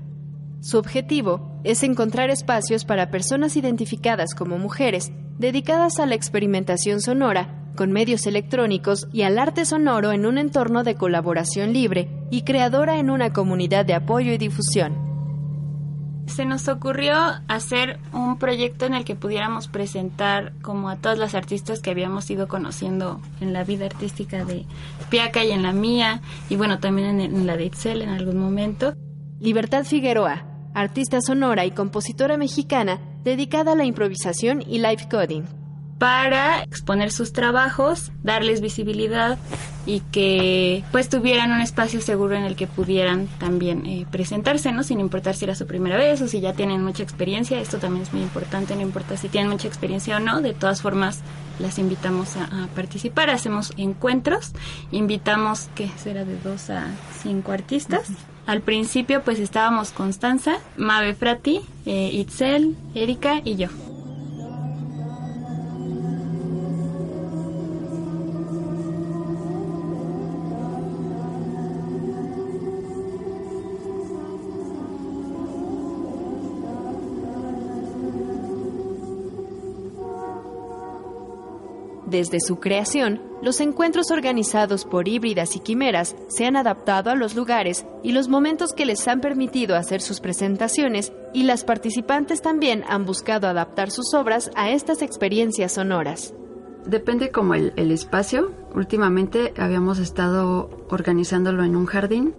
[0.60, 7.64] Su objetivo es encontrar espacios para personas identificadas como mujeres dedicadas a la experimentación sonora
[7.74, 13.00] con medios electrónicos y al arte sonoro en un entorno de colaboración libre y creadora
[13.00, 15.05] en una comunidad de apoyo y difusión
[16.26, 17.16] se nos ocurrió
[17.48, 22.30] hacer un proyecto en el que pudiéramos presentar como a todas las artistas que habíamos
[22.30, 24.66] ido conociendo en la vida artística de
[25.08, 28.94] Piaca y en la mía, y bueno, también en, la de Itzel en algún momento.
[29.40, 35.65] Libertad Figueroa, artista sonora y compositora mexicana dedicada a la improvisación y live coding
[35.98, 39.38] para exponer sus trabajos, darles visibilidad
[39.86, 44.82] y que pues tuvieran un espacio seguro en el que pudieran también eh, presentarse, ¿no?
[44.82, 48.02] Sin importar si era su primera vez o si ya tienen mucha experiencia, esto también
[48.02, 51.20] es muy importante, no importa si tienen mucha experiencia o no, de todas formas
[51.60, 54.52] las invitamos a, participar, hacemos encuentros,
[54.90, 56.88] invitamos, que será de dos a
[57.22, 58.08] cinco artistas.
[58.46, 63.68] Al principio pues estábamos Constanza, Mabe Frati, eh, Itzel, Erika y yo.
[82.16, 87.36] Desde su creación, los encuentros organizados por híbridas y quimeras se han adaptado a los
[87.36, 92.84] lugares y los momentos que les han permitido hacer sus presentaciones y las participantes también
[92.88, 96.32] han buscado adaptar sus obras a estas experiencias sonoras.
[96.86, 98.50] Depende como el, espacio.
[98.74, 102.34] Últimamente habíamos estado organizándolo en un jardín.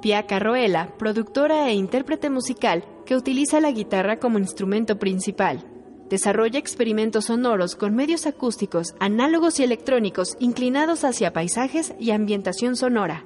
[0.00, 5.66] Pia Carroela, productora e intérprete musical que utiliza la guitarra como instrumento principal
[6.08, 13.24] desarrolla experimentos sonoros con medios acústicos, análogos y electrónicos inclinados hacia paisajes y ambientación sonora.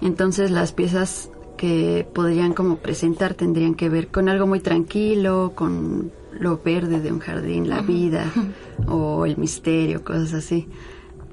[0.00, 6.10] Entonces las piezas que podrían como presentar tendrían que ver con algo muy tranquilo, con
[6.32, 8.24] lo verde de un jardín, la vida
[8.88, 10.68] o el misterio, cosas así.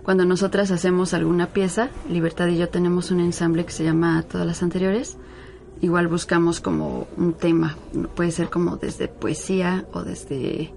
[0.03, 4.47] Cuando nosotras hacemos alguna pieza, Libertad y yo tenemos un ensamble que se llama Todas
[4.47, 5.17] las anteriores,
[5.81, 7.77] igual buscamos como un tema,
[8.15, 10.73] puede ser como desde poesía o desde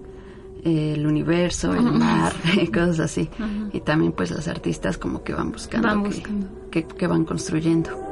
[0.63, 2.33] eh, el universo, el mar,
[2.73, 3.29] cosas así.
[3.73, 6.47] Y también pues los artistas como que van buscando, van buscando.
[6.69, 8.11] que van construyendo.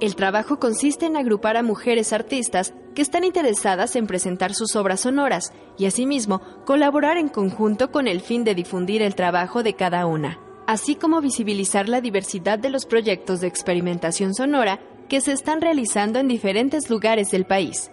[0.00, 5.00] El trabajo consiste en agrupar a mujeres artistas que están interesadas en presentar sus obras
[5.00, 10.06] sonoras y asimismo colaborar en conjunto con el fin de difundir el trabajo de cada
[10.06, 15.60] una, así como visibilizar la diversidad de los proyectos de experimentación sonora que se están
[15.60, 17.90] realizando en diferentes lugares del país.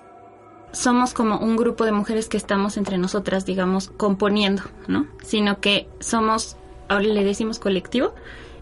[0.71, 5.07] Somos como un grupo de mujeres que estamos entre nosotras, digamos, componiendo, ¿no?
[5.23, 6.57] Sino que somos,
[6.89, 8.13] ahora le decimos colectivo,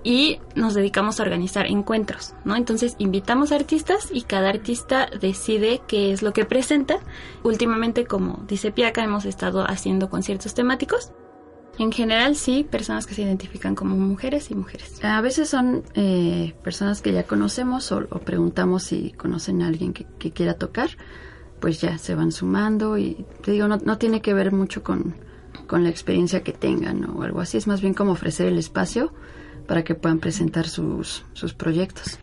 [0.05, 2.55] y nos dedicamos a organizar encuentros, ¿no?
[2.55, 6.99] Entonces invitamos a artistas y cada artista decide qué es lo que presenta.
[7.41, 11.11] Últimamente, como dice Piaca, hemos estado haciendo conciertos temáticos.
[11.79, 15.03] En general, sí, personas que se identifican como mujeres y mujeres.
[15.03, 20.05] A veces son eh, personas que ya conocemos o, preguntamos si conocen a alguien que,
[20.31, 20.91] quiera tocar,
[21.59, 25.15] pues ya se van sumando y te digo, no, no tiene que ver mucho con,
[25.65, 29.11] con la experiencia que tengan o algo así, es más bien como ofrecer el espacio
[29.67, 32.19] para que puedan presentar sus, sus proyectos.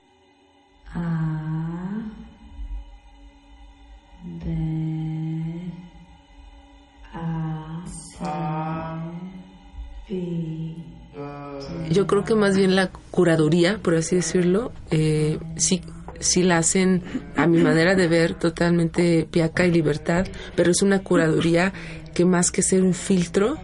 [11.91, 15.83] Yo creo que más bien la curaduría, por así decirlo, eh, sí,
[16.21, 17.03] sí la hacen
[17.37, 20.27] a mi manera de ver totalmente piaca y libertad,
[20.57, 21.73] pero es una curaduría
[22.15, 23.59] que más que ser un filtro,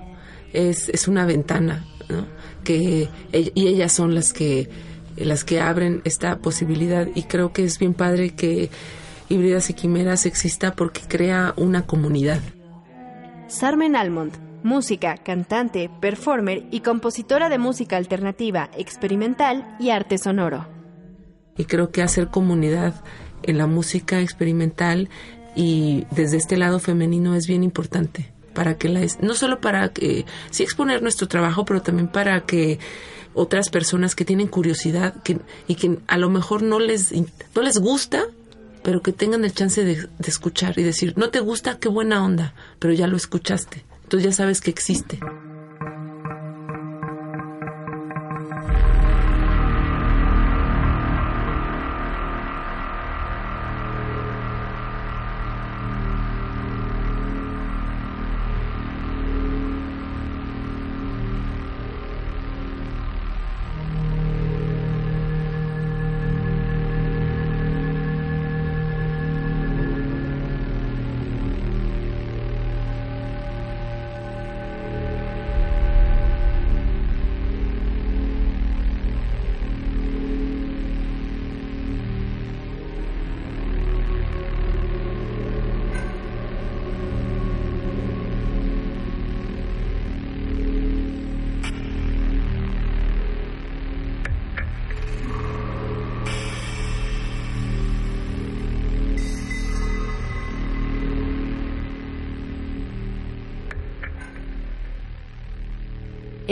[0.53, 2.26] es, es una ventana, ¿no?
[2.64, 4.68] Que y ellas son las que
[5.16, 8.70] las que abren esta posibilidad y creo que es bien padre que
[9.28, 12.40] Híbridas y Quimeras exista porque crea una comunidad.
[13.48, 14.32] Sarmen Almond,
[14.62, 20.66] música, cantante, performer y compositora de música alternativa, experimental y arte sonoro.
[21.56, 22.94] Y creo que hacer comunidad
[23.42, 25.09] en la música experimental
[25.54, 30.26] y desde este lado femenino es bien importante para que la no solo para que
[30.50, 32.80] sí exponer nuestro trabajo, pero también para que
[33.32, 35.38] otras personas que tienen curiosidad que,
[35.68, 38.24] y que a lo mejor no les no les gusta,
[38.82, 42.24] pero que tengan el chance de, de escuchar y decir, no te gusta, qué buena
[42.24, 45.20] onda, pero ya lo escuchaste, entonces ya sabes que existe.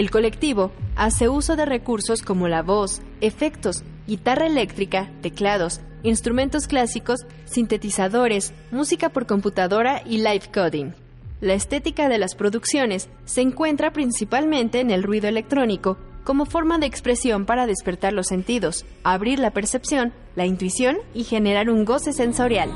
[0.07, 7.26] El colectivo hace uso de recursos como la voz, efectos, guitarra eléctrica, teclados, instrumentos clásicos,
[7.44, 10.92] sintetizadores, música por computadora y live coding.
[11.40, 16.86] La estética de las producciones se encuentra principalmente en el ruido electrónico como forma de
[16.86, 22.70] expresión para despertar los sentidos, abrir la percepción, la intuición y generar un goce sensorial.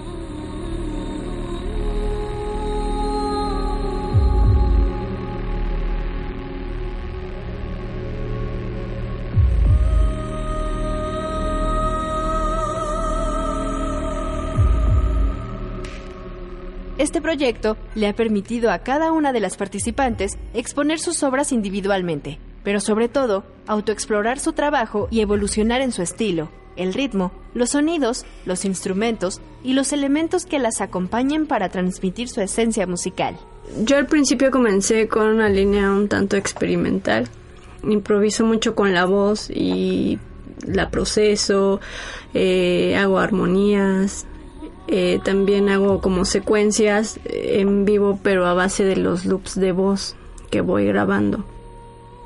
[17.01, 22.39] Este proyecto le ha permitido a cada una de las participantes exponer sus obras individualmente,
[22.63, 28.27] pero sobre todo autoexplorar su trabajo y evolucionar en su estilo, el ritmo, los sonidos,
[28.45, 33.39] los instrumentos y los elementos que las acompañen para transmitir su esencia musical.
[33.83, 37.29] Yo al principio comencé con una línea un tanto experimental.
[37.83, 40.19] Improviso mucho con la voz y
[40.67, 41.81] la proceso,
[42.35, 44.27] eh, hago armonías,
[44.91, 50.17] eh, también hago como secuencias en vivo, pero a base de los loops de voz
[50.51, 51.45] que voy grabando.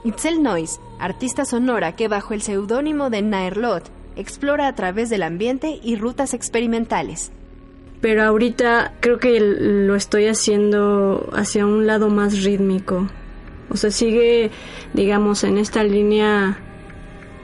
[0.05, 5.79] Itzel Noise, artista sonora que bajo el seudónimo de Nairlot explora a través del ambiente
[5.83, 7.33] y rutas experimentales.
[8.01, 13.09] Pero ahorita creo que lo estoy haciendo hacia un lado más rítmico.
[13.71, 14.51] O sea, sigue,
[14.93, 16.59] digamos, en esta línea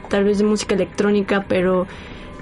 [0.08, 1.86] tal vez de música electrónica, pero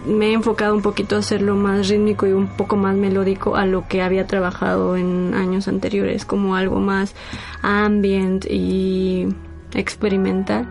[0.08, 3.66] me he enfocado un poquito a hacerlo más rítmico y un poco más melódico a
[3.66, 7.14] lo que había trabajado en años anteriores, como algo más
[7.62, 9.28] ambient y
[9.74, 10.66] experimental.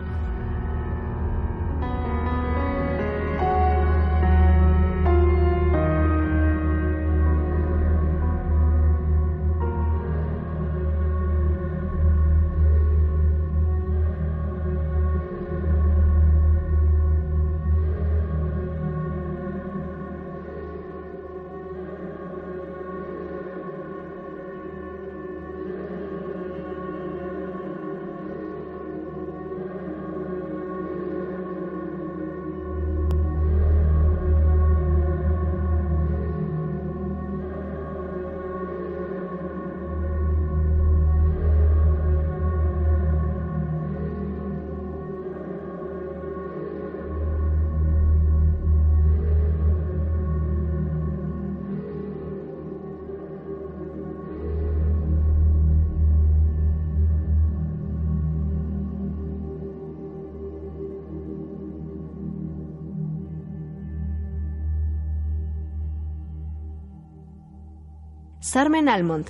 [68.48, 69.26] Sarmen Almond.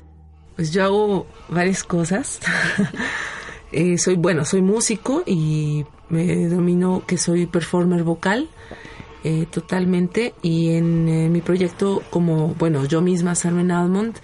[0.54, 2.40] Pues yo hago varias cosas.
[3.70, 8.48] Eh, soy, bueno, soy músico y me domino que soy performer vocal
[9.24, 14.16] eh, totalmente y en eh, mi proyecto como, bueno, yo misma, Sarmen Almond,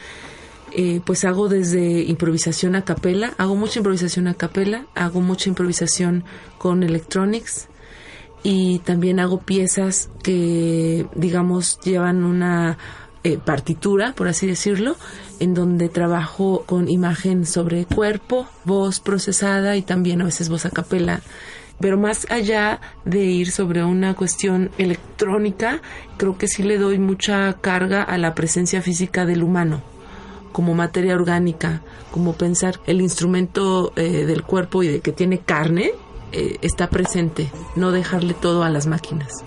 [1.04, 6.24] pues hago desde improvisación a capela, hago mucha improvisación a capela, hago mucha improvisación
[6.56, 7.68] con electronics
[8.42, 12.78] y también hago piezas que, digamos, llevan una
[13.24, 14.96] eh, partitura, por así decirlo,
[15.40, 20.70] en donde trabajo con imagen sobre cuerpo, voz procesada y también a veces voz a
[20.70, 21.20] capela.
[21.80, 25.80] Pero más allá de ir sobre una cuestión electrónica,
[26.18, 29.82] creo que sí le doy mucha carga a la presencia física del humano
[30.52, 35.90] como materia orgánica, como pensar el instrumento eh, del cuerpo y de que tiene carne
[36.30, 39.44] eh, está presente, no dejarle todo a las máquinas.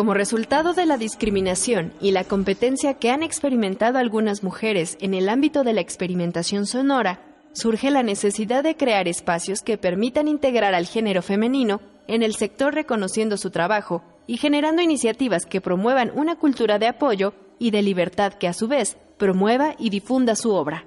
[0.00, 5.28] Como resultado de la discriminación y la competencia que han experimentado algunas mujeres en el
[5.28, 7.20] ámbito de la experimentación sonora,
[7.52, 12.72] surge la necesidad de crear espacios que permitan integrar al género femenino en el sector
[12.72, 18.32] reconociendo su trabajo y generando iniciativas que promuevan una cultura de apoyo y de libertad
[18.32, 20.86] que a su vez promueva y difunda su obra.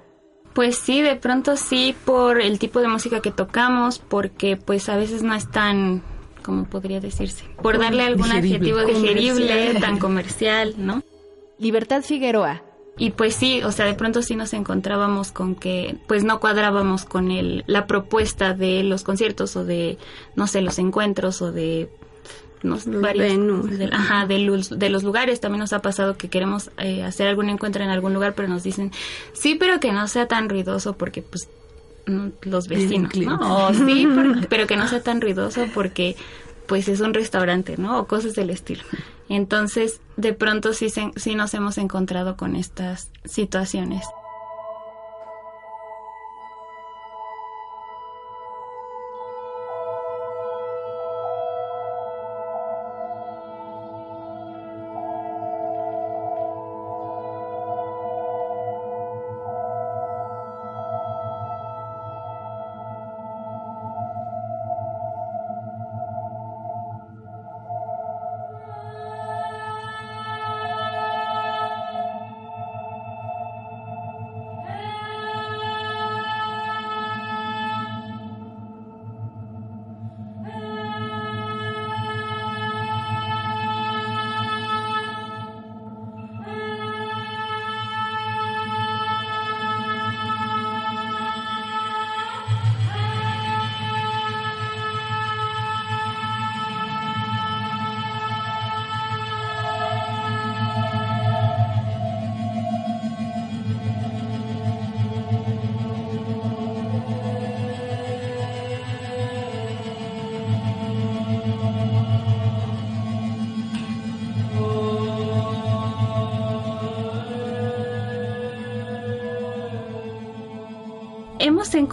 [0.55, 4.97] Pues sí, de pronto sí por el tipo de música que tocamos, porque pues a
[4.97, 6.01] veces no es tan,
[6.43, 11.03] como podría decirse, por darle algún adjetivo digerible, tan comercial, ¿no?
[11.57, 12.61] Libertad Figueroa,
[12.97, 17.05] y pues sí, o sea, de pronto sí nos encontrábamos con que pues no cuadrábamos
[17.05, 19.97] con el, la propuesta de los conciertos o de,
[20.35, 21.89] no sé, los encuentros o de
[22.61, 25.39] no, varios, de, ajá, de, los, de, los lugares.
[25.39, 28.61] También nos ha pasado que queremos eh, hacer algún encuentro en algún lugar, pero nos
[28.61, 28.91] dicen,
[29.33, 31.49] sí, pero que no sea tan ruidoso porque pues
[32.05, 33.67] los vecinos, ¿no?
[33.67, 34.07] O sí,
[34.49, 36.15] pero que no sea tan ruidoso porque
[36.67, 37.99] pues es un restaurante, ¿no?
[37.99, 38.83] O cosas del estilo.
[39.29, 44.05] Entonces, de pronto sí, sí nos hemos encontrado con estas situaciones.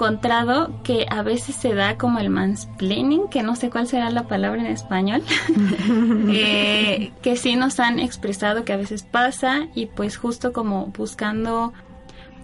[0.00, 4.26] Encontrado que a veces se da como el mansplaining, que no sé cuál será la
[4.26, 5.22] palabra en español,
[6.30, 11.74] eh, que sí nos han expresado que a veces pasa y pues justo como buscando,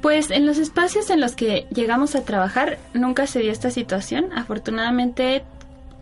[0.03, 4.35] pues en los espacios en los que llegamos a trabajar nunca se dio esta situación.
[4.35, 5.43] Afortunadamente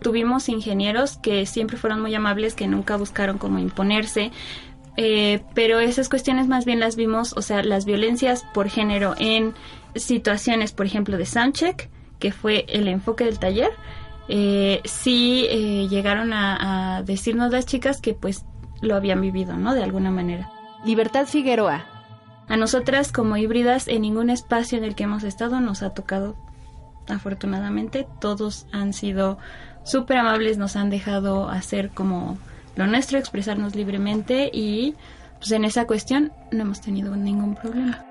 [0.01, 4.31] tuvimos ingenieros que siempre fueron muy amables, que nunca buscaron como imponerse,
[4.97, 9.53] eh, pero esas cuestiones más bien las vimos, o sea, las violencias por género en
[9.95, 11.89] situaciones, por ejemplo, de soundcheck,
[12.19, 13.71] que fue el enfoque del taller,
[14.27, 18.45] eh, sí eh, llegaron a, a, decirnos las chicas que pues
[18.81, 19.73] lo habían vivido, ¿no?
[19.73, 20.49] De alguna manera.
[20.85, 21.85] Libertad Figueroa.
[22.47, 26.35] A nosotras como híbridas en ningún espacio en el que hemos estado nos ha tocado,
[27.07, 29.37] afortunadamente, todos han sido
[29.83, 32.37] súper amables, nos han dejado hacer como
[32.75, 34.95] lo nuestro, expresarnos libremente y
[35.37, 38.05] pues en esa cuestión no hemos tenido ningún problema.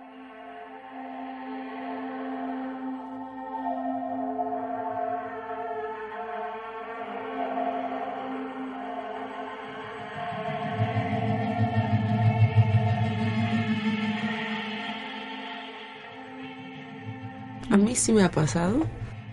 [17.71, 18.87] A mí sí me ha pasado.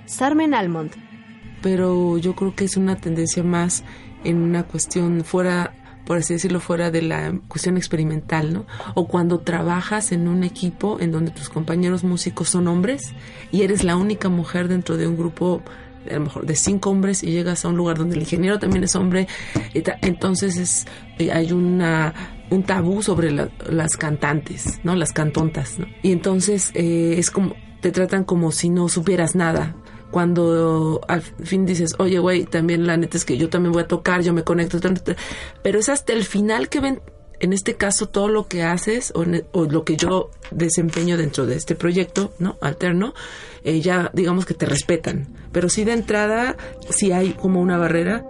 [0.08, 0.94] Sarmen Almond.
[1.62, 3.84] Pero yo creo que es una tendencia más
[4.24, 5.74] en una cuestión fuera,
[6.06, 8.66] por así decirlo, fuera de la cuestión experimental, ¿no?
[8.96, 13.14] O cuando trabajas en un equipo en donde tus compañeros músicos son hombres
[13.52, 15.62] y eres la única mujer dentro de un grupo
[16.10, 18.84] a lo mejor de cinco hombres y llegas a un lugar donde el ingeniero también
[18.84, 19.28] es hombre,
[20.02, 20.88] entonces es,
[21.20, 22.14] eh, hay una
[22.52, 24.96] un tabú sobre las cantantes, ¿no?
[24.96, 25.88] Las cantontas, ¿no?
[26.04, 29.76] Y entonces eh, es como te tratan como si no supieras nada.
[30.12, 33.88] Cuando al fin dices, oye, güey, también la neta es que yo también voy a
[33.88, 34.80] tocar, yo me conecto,
[35.64, 37.02] pero es hasta el final que ven,
[37.40, 39.24] en este caso, todo lo que haces o,
[39.66, 42.58] lo que yo desempeño dentro de este proyecto, ¿no?
[42.62, 43.14] Alterno,
[43.64, 45.28] eh, ya digamos que te respetan.
[45.52, 46.56] Pero sí de entrada,
[46.90, 48.26] sí hay como una barrera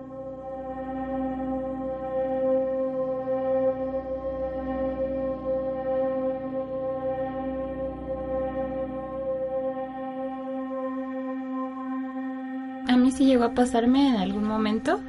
[13.41, 14.99] llegó a pasarme en algún momento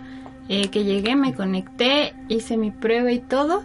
[0.48, 3.64] eh, que llegué, me conecté, hice mi prueba y todo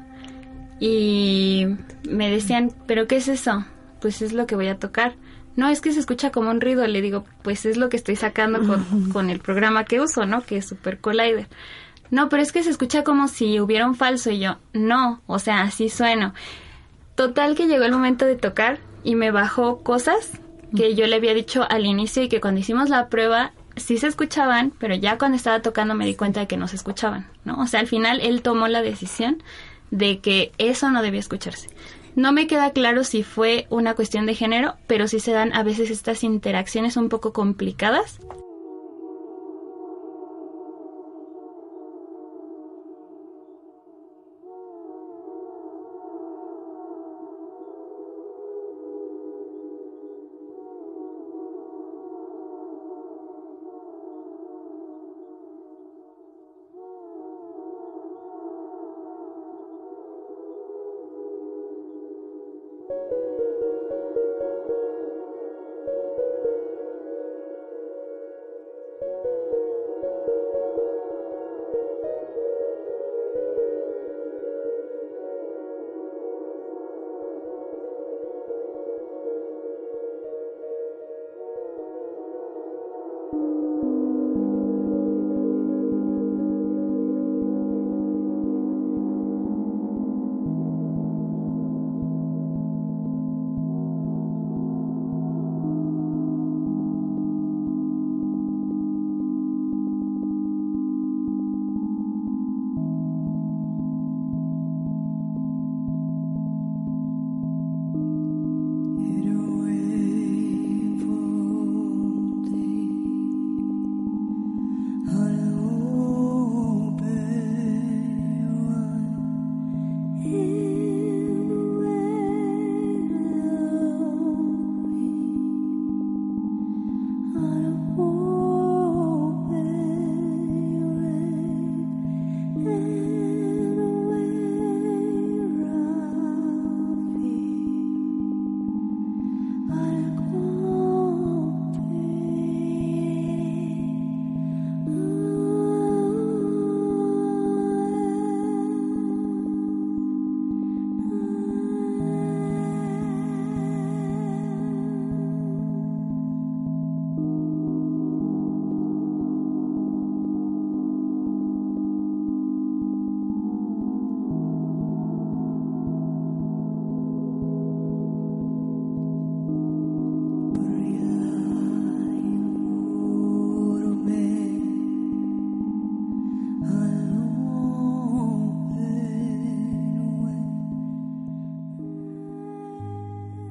[0.80, 1.68] y
[2.04, 3.66] me decían, ¿pero qué es eso?
[4.02, 5.16] Pues es lo que voy a tocar.
[5.56, 6.86] No, es que se escucha como un ruido.
[6.86, 10.42] Le digo, pues es lo que estoy sacando con, con el programa que uso, ¿no?
[10.42, 11.48] Que es Super Collider.
[12.12, 15.40] No, pero es que se escucha como si hubiera un falso y yo, no, o
[15.40, 16.34] sea, así sueno.
[17.16, 20.40] Total que llegó el momento de tocar y me bajó cosas
[20.76, 24.08] que yo le había dicho al inicio y que cuando hicimos la prueba sí se
[24.08, 27.60] escuchaban, pero ya cuando estaba tocando me di cuenta de que no se escuchaban, ¿no?
[27.62, 29.42] O sea, al final él tomó la decisión
[29.92, 31.70] de que eso no debía escucharse.
[32.16, 35.64] No me queda claro si fue una cuestión de género, pero sí se dan a
[35.64, 38.20] veces estas interacciones un poco complicadas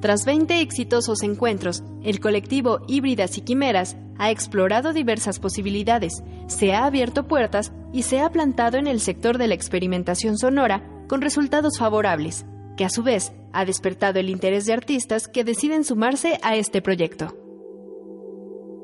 [0.07, 6.85] Tras 20 exitosos encuentros, el colectivo Híbridas y Quimeras ha explorado diversas posibilidades, se ha
[6.85, 11.77] abierto puertas y se ha plantado en el sector de la experimentación sonora con resultados
[11.77, 12.45] favorables.
[12.77, 16.81] que a su vez ha despertado el interés de artistas que deciden sumarse a este
[16.81, 17.35] proyecto.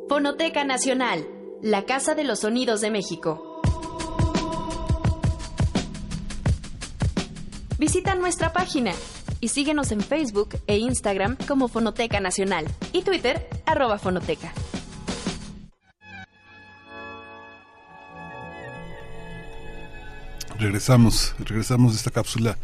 [0.09, 1.25] Fonoteca Nacional,
[1.61, 3.61] la Casa de los Sonidos de México.
[7.79, 8.91] Visita nuestra página
[9.43, 14.52] y síguenos en Facebook e Instagram como Fonoteca Nacional y Twitter arroba Fonoteca.
[20.63, 22.57] Regresamos, regresamos de esta cápsula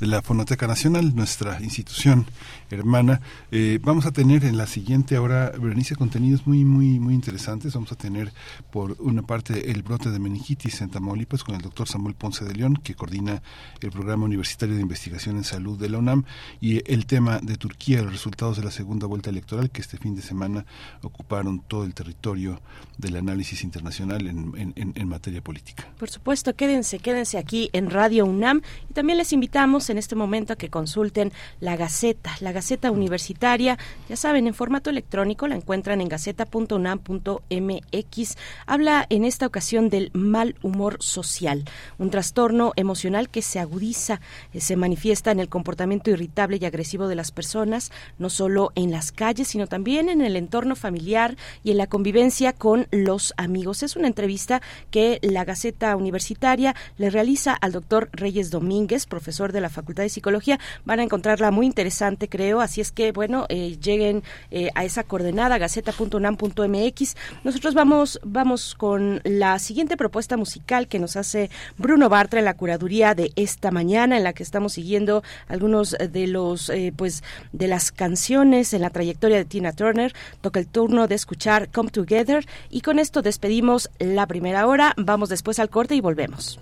[0.00, 2.26] de la Fonoteca Nacional, nuestra institución
[2.68, 3.20] hermana.
[3.52, 7.74] Eh, vamos a tener en la siguiente hora, Berenice, contenidos muy, muy, muy interesantes.
[7.74, 8.32] Vamos a tener
[8.72, 12.54] por una parte el brote de meningitis en Tamaulipas con el doctor Samuel Ponce de
[12.54, 13.40] León, que coordina
[13.80, 16.24] el programa universitario de investigación en salud de la UNAM,
[16.60, 20.16] y el tema de Turquía, los resultados de la segunda vuelta electoral que este fin
[20.16, 20.66] de semana
[21.02, 22.60] ocuparon todo el territorio
[22.98, 25.86] del análisis internacional en, en materia política.
[25.96, 30.54] Por supuesto, quédense, quédense aquí en Radio UNAM y también les invitamos en este momento
[30.54, 33.78] a que consulten la Gaceta, la Gaceta Universitaria.
[34.08, 38.36] Ya saben, en formato electrónico la encuentran en gaceta.unam.mx.
[38.66, 41.64] Habla en esta ocasión del mal humor social,
[41.98, 44.20] un trastorno emocional que se agudiza,
[44.52, 48.90] eh, se manifiesta en el comportamiento irritable y agresivo de las personas, no solo en
[48.90, 53.82] las calles, sino también en el entorno familiar y en la convivencia con los amigos.
[53.82, 59.60] Es una entrevista que la Gaceta Universitaria le realiza al doctor Reyes Domínguez, profesor de
[59.60, 60.60] la Facultad de Psicología.
[60.84, 62.60] Van a encontrarla muy interesante, creo.
[62.60, 64.22] Así es que, bueno, eh, lleguen
[64.52, 67.16] eh, a esa coordenada, gaceta.unam.mx.
[67.42, 72.54] Nosotros vamos, vamos con la siguiente propuesta musical que nos hace Bruno Bartra en la
[72.54, 77.66] curaduría de esta mañana, en la que estamos siguiendo algunos de los, eh, pues, de
[77.66, 80.14] las canciones en la trayectoria de Tina Turner.
[80.40, 84.94] Toca el turno de escuchar Come Together y con esto despedimos la primera hora.
[84.96, 86.60] Vamos después al corte y volvemos.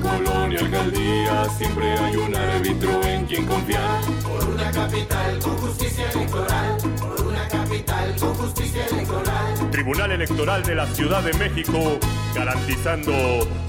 [0.00, 4.00] Colonia, alcaldía, siempre hay un árbitro en quien confiar.
[4.22, 6.76] Por una capital con justicia electoral.
[6.98, 9.70] Por una capital con justicia electoral.
[9.70, 11.98] Tribunal Electoral de la Ciudad de México,
[12.34, 13.12] garantizando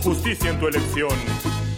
[0.04, 1.67] justicia en tu elección.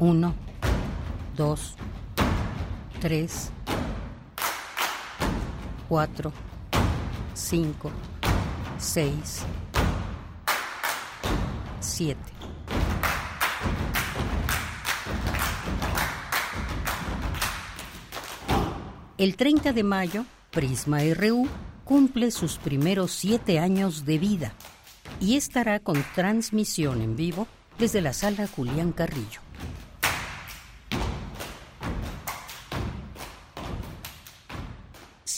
[0.00, 0.34] Uno,
[1.36, 1.74] dos,
[3.02, 3.50] tres,
[5.90, 6.32] cuatro,
[7.34, 7.90] cinco,
[8.78, 9.42] seis,
[11.80, 12.18] siete.
[19.18, 21.46] El 30 de mayo, Prisma RU
[21.84, 24.54] cumple sus primeros siete años de vida
[25.20, 27.46] y estará con transmisión en vivo
[27.78, 29.49] desde la sala Julián Carrillo.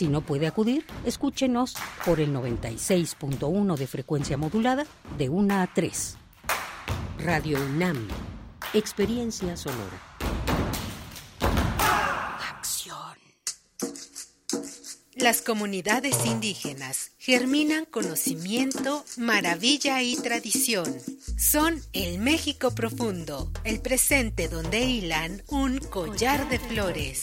[0.02, 4.84] Si no puede acudir, escúchenos por el 96.1 de frecuencia modulada
[5.16, 6.16] de 1 a 3.
[7.20, 8.08] Radio UNAM.
[8.74, 10.02] Experiencia sonora.
[15.14, 20.96] Las comunidades indígenas germinan conocimiento, maravilla y tradición.
[21.38, 27.20] Son el México profundo, el presente donde hilan un collar de flores.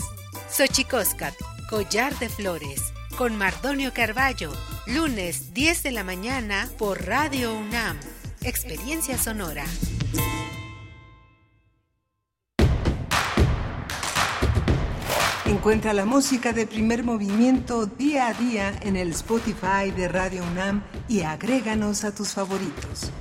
[0.51, 1.35] Xochicóscat,
[1.69, 2.81] collar de flores,
[3.17, 4.51] con Mardonio Carballo,
[4.87, 7.97] lunes 10 de la mañana por Radio UNAM.
[8.41, 9.63] Experiencia sonora.
[15.45, 20.83] Encuentra la música de primer movimiento día a día en el Spotify de Radio UNAM
[21.07, 23.11] y agréganos a tus favoritos.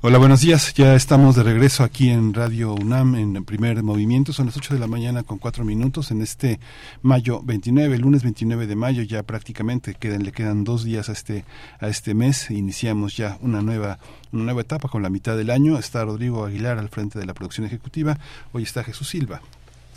[0.00, 0.74] Hola, buenos días.
[0.74, 4.32] Ya estamos de regreso aquí en Radio UNAM en primer movimiento.
[4.32, 6.60] Son las 8 de la mañana con 4 minutos en este
[7.02, 9.02] mayo 29, lunes 29 de mayo.
[9.02, 11.44] Ya prácticamente quedan, le quedan dos días a este,
[11.80, 12.48] a este mes.
[12.52, 13.98] Iniciamos ya una nueva,
[14.30, 15.76] una nueva etapa con la mitad del año.
[15.76, 18.20] Está Rodrigo Aguilar al frente de la producción ejecutiva.
[18.52, 19.42] Hoy está Jesús Silva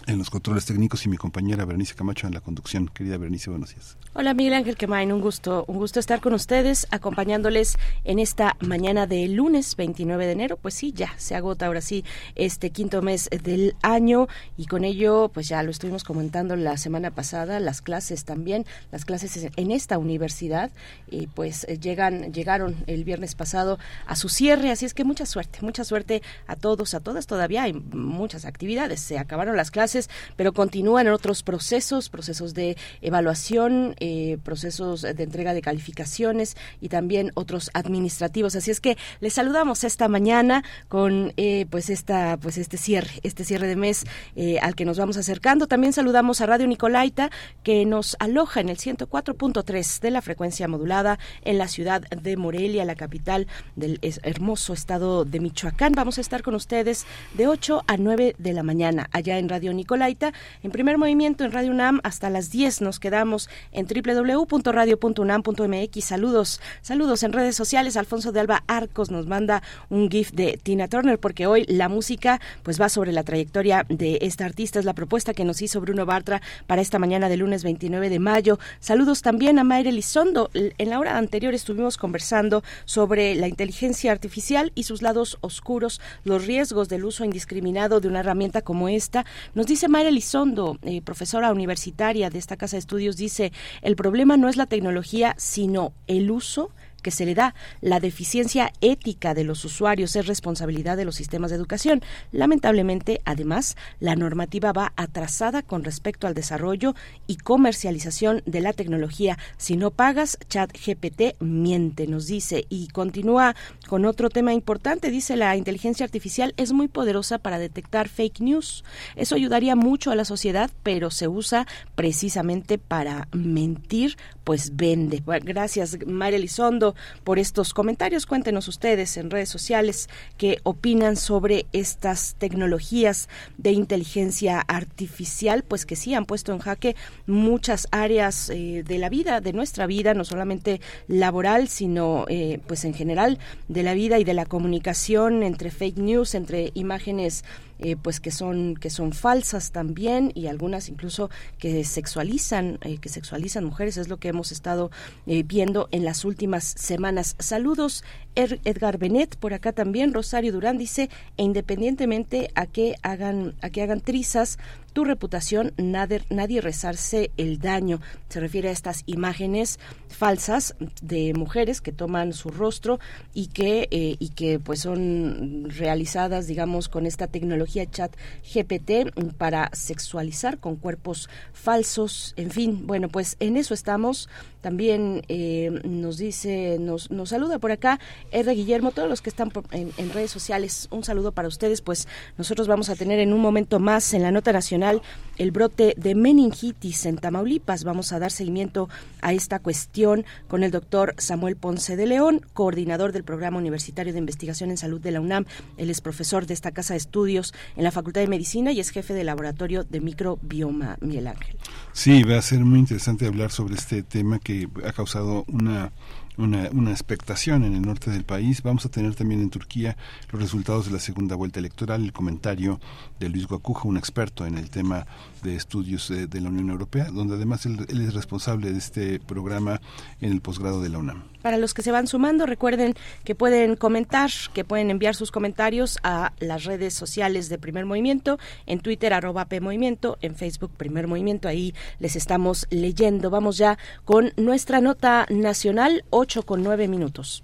[0.08, 2.88] en los controles técnicos y mi compañera Berenice Camacho en la conducción.
[2.88, 3.98] Querida Berenice, buenos días.
[4.14, 9.08] Hola Miguel Ángel Quemain, un gusto, un gusto estar con ustedes, acompañándoles en esta mañana
[9.08, 10.58] de lunes 29 de enero.
[10.58, 12.04] Pues sí, ya se agota ahora sí
[12.36, 14.28] este quinto mes del año
[14.58, 19.06] y con ello, pues ya lo estuvimos comentando la semana pasada, las clases también, las
[19.06, 20.72] clases en esta universidad,
[21.10, 25.60] y pues llegan, llegaron el viernes pasado a su cierre, así es que mucha suerte,
[25.62, 29.91] mucha suerte a todos, a todas, todavía hay muchas actividades, se acabaron las clases
[30.36, 37.32] pero continúan otros procesos, procesos de evaluación, eh, procesos de entrega de calificaciones y también
[37.36, 38.56] otros administrativos.
[38.56, 43.44] Así es que les saludamos esta mañana con eh, pues esta pues este cierre, este
[43.44, 45.68] cierre de mes eh, al que nos vamos acercando.
[45.68, 47.30] También saludamos a Radio Nicolaita
[47.64, 52.86] que nos aloja en el 104.3 de la frecuencia modulada en la ciudad de Morelia,
[52.86, 55.94] la capital del hermoso estado de Michoacán.
[55.94, 59.74] Vamos a estar con ustedes de 8 a 9 de la mañana allá en Radio
[59.82, 60.32] Nicolaita.
[60.62, 66.06] En primer movimiento en Radio UNAM hasta las 10 nos quedamos en www.radio.unam.mx.
[66.06, 67.98] Saludos, saludos en redes sociales.
[67.98, 72.40] Alfonso de Alba Arcos nos manda un GIF de Tina Turner porque hoy la música
[72.62, 74.78] pues va sobre la trayectoria de esta artista.
[74.78, 78.20] Es la propuesta que nos hizo Bruno Bartra para esta mañana de lunes 29 de
[78.20, 78.60] mayo.
[78.80, 80.52] Saludos también a Mayre Lizondo.
[80.54, 86.46] En la hora anterior estuvimos conversando sobre la inteligencia artificial y sus lados oscuros, los
[86.46, 89.26] riesgos del uso indiscriminado de una herramienta como esta.
[89.56, 94.36] Nos dice Mayra Lizondo, eh, profesora universitaria de esta casa de estudios, dice, el problema
[94.36, 97.56] no es la tecnología, sino el uso que se le da.
[97.82, 102.02] La deficiencia ética de los usuarios es responsabilidad de los sistemas de educación.
[102.32, 106.94] Lamentablemente, además, la normativa va atrasada con respecto al desarrollo
[107.28, 109.38] y comercialización de la tecnología.
[109.58, 112.66] Si no pagas, ChatGPT miente, nos dice.
[112.70, 113.56] Y continúa
[113.92, 115.12] con otro tema importante.
[115.12, 118.86] Dice la inteligencia artificial es muy poderosa para detectar fake news.
[119.18, 124.16] Eso ayudaría mucho a la sociedad, pero se usa precisamente para mentir,
[124.46, 125.22] pues vende.
[125.26, 128.26] Gracias, María Elizondo, por estos comentarios.
[128.26, 133.28] Cuéntenos ustedes en redes sociales qué opinan sobre estas tecnologías
[133.58, 136.96] de inteligencia artificial, pues que sí han puesto en jaque
[137.28, 140.80] muchas áreas eh, de la vida, de nuestra vida, no solamente
[141.10, 143.38] laboral, sino eh, pues en general
[143.68, 147.44] de la vida y de la comunicación entre fake news, entre imágenes
[147.84, 153.10] eh, pues que son que son falsas también y algunas incluso que sexualizan eh, que
[153.10, 154.92] sexualizan mujeres es lo que hemos estado
[155.26, 158.04] eh, viendo en las últimas semanas saludos
[158.36, 163.82] Edgar Benet por acá también Rosario Durán dice e independientemente a que hagan a que
[163.82, 164.60] hagan trizas
[164.94, 168.02] tu reputación, nadie, nadie rezarse el daño.
[168.28, 169.80] Se refiere a estas imágenes
[170.10, 173.00] falsas de mujeres que toman su rostro
[173.34, 178.16] y que, y que pues son realizadas, digamos, con esta tecnología chat
[178.54, 182.34] GPT para sexualizar con cuerpos falsos.
[182.38, 184.30] En fin, bueno, pues en eso estamos.
[184.62, 188.00] También eh, nos dice, nos, nos saluda por acá
[188.32, 188.54] R.
[188.54, 192.08] Guillermo, todos los que están en, en, redes sociales, un saludo para ustedes, pues
[192.38, 195.02] nosotros vamos a tener en un momento más en la nota nacional
[195.38, 197.84] el brote de meningitis en Tamaulipas.
[197.84, 198.90] Vamos a dar seguimiento
[199.22, 204.20] a esta cuestión con el doctor Samuel Ponce de León, coordinador del Programa Universitario de
[204.20, 205.46] Investigación en Salud de la UNAM.
[205.78, 208.92] Él es profesor de esta casa de estudios en la Facultad de Medicina y es
[208.92, 211.58] jefe del laboratorio de microbioma, Miguel Ángel.
[211.94, 214.51] Sí, va a ser muy interesante hablar sobre este tema que
[214.86, 215.92] ha causado una
[216.38, 218.64] una, una, expectación en el norte del país.
[218.64, 219.98] Vamos a tener también en Turquía
[220.32, 222.80] los resultados de la segunda vuelta electoral, el comentario
[223.22, 225.06] de Luis Guacuja, un experto en el tema
[225.44, 229.20] de estudios de, de la Unión Europea, donde además él, él, es responsable de este
[229.20, 229.80] programa
[230.20, 231.24] en el posgrado de la UNAM.
[231.42, 236.00] Para los que se van sumando, recuerden que pueden comentar, que pueden enviar sus comentarios
[236.04, 241.48] a las redes sociales de Primer Movimiento, en Twitter arroba PMovimiento, en Facebook Primer Movimiento,
[241.48, 243.30] ahí les estamos leyendo.
[243.30, 247.44] Vamos ya con nuestra nota nacional, 8 con 9 minutos.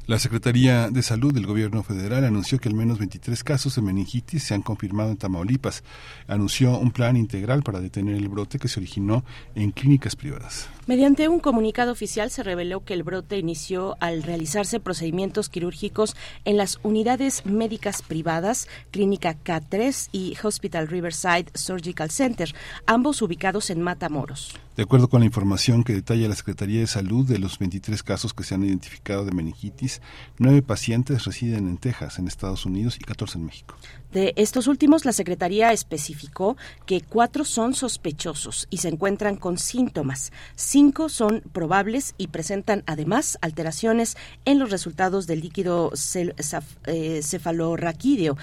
[0.06, 4.44] La Secretaría de Salud del Gobierno Federal anunció que al menos 23 casos de meningitis
[4.44, 5.84] se han confirmado en Tamaulipas.
[6.26, 10.70] Anunció un plan integral para detener el brote que se originó en clínicas privadas.
[10.86, 16.14] Mediante un comunicado oficial se reveló que el brote inició al realizarse procedimientos quirúrgicos
[16.44, 22.54] en las unidades médicas privadas, Clínica K3 y Hospital Riverside Surgical Center,
[22.86, 24.54] ambos ubicados en Matamoros.
[24.76, 28.32] De acuerdo con la información que detalla la Secretaría de Salud, de los 23 casos
[28.32, 30.02] que se han identificado de meningitis,
[30.38, 33.74] nueve pacientes residen en Texas, en Estados Unidos, y 14 en México.
[34.16, 36.56] De estos últimos, la Secretaría especificó
[36.86, 40.32] que cuatro son sospechosos y se encuentran con síntomas.
[40.54, 45.92] Cinco son probables y presentan además alteraciones en los resultados del líquido
[47.20, 48.38] cefalorraquídeo,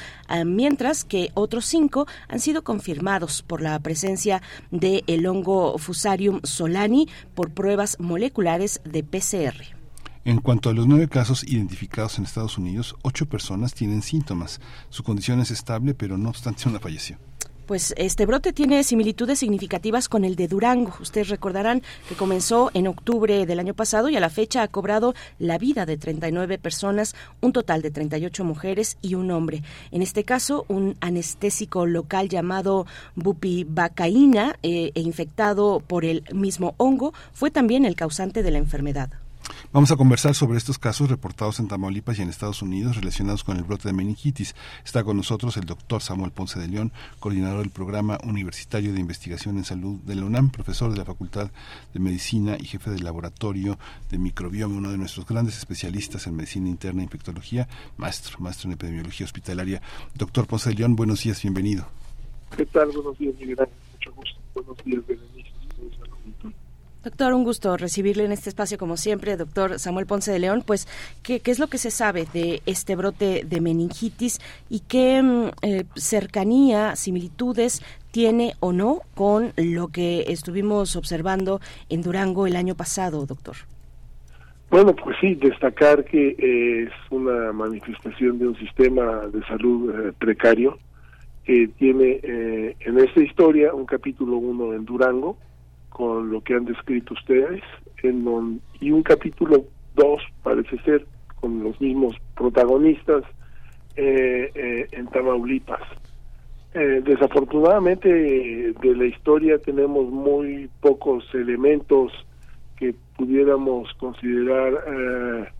[0.45, 7.09] mientras que otros cinco han sido confirmados por la presencia de el hongo Fusarium solani
[7.33, 9.82] por pruebas moleculares de PCR.
[10.25, 14.61] En cuanto a los nueve casos identificados en Estados Unidos, ocho personas tienen síntomas.
[14.89, 17.17] Su condición es estable, pero no obstante una falleció.
[17.65, 20.93] Pues este brote tiene similitudes significativas con el de Durango.
[21.01, 25.13] Ustedes recordarán que comenzó en octubre del año pasado y a la fecha ha cobrado
[25.39, 29.61] la vida de 39 personas, un total de 38 mujeres y un hombre.
[29.91, 37.13] En este caso, un anestésico local llamado bupivacaína eh, e infectado por el mismo hongo
[37.33, 39.22] fue también el causante de la enfermedad.
[39.73, 43.57] Vamos a conversar sobre estos casos reportados en Tamaulipas y en Estados Unidos relacionados con
[43.57, 44.53] el brote de meningitis.
[44.85, 49.57] Está con nosotros el doctor Samuel Ponce de León, coordinador del Programa Universitario de Investigación
[49.57, 51.49] en Salud de la UNAM, profesor de la Facultad
[51.91, 53.79] de Medicina y jefe del Laboratorio
[54.11, 57.67] de Microbioma, uno de nuestros grandes especialistas en medicina interna e infectología,
[57.97, 59.81] maestro, maestro en epidemiología hospitalaria.
[60.13, 61.87] Doctor Ponce de León, buenos días, bienvenido.
[62.55, 62.91] ¿Qué tal?
[62.91, 63.57] Buenos días, Miguel.
[63.93, 64.39] Mucho gusto.
[64.53, 65.49] Buenos días, Berenice.
[67.03, 70.63] Doctor, un gusto recibirle en este espacio como siempre, doctor Samuel Ponce de León.
[70.65, 70.87] Pues,
[71.21, 74.39] ¿qué, qué es lo que se sabe de este brote de meningitis
[74.69, 77.81] y qué mm, eh, cercanía, similitudes
[78.11, 83.57] tiene o no con lo que estuvimos observando en Durango el año pasado, doctor?
[84.69, 90.79] Bueno, pues sí, destacar que es una manifestación de un sistema de salud eh, precario
[91.43, 95.37] que tiene eh, en esta historia un capítulo uno en Durango,
[95.93, 97.61] con lo que han descrito ustedes,
[98.03, 99.63] y un capítulo
[99.95, 101.05] 2 parece ser
[101.39, 103.23] con los mismos protagonistas
[103.95, 105.81] eh, eh, en Tamaulipas.
[106.73, 112.11] Eh, desafortunadamente de la historia tenemos muy pocos elementos
[112.75, 115.51] que pudiéramos considerar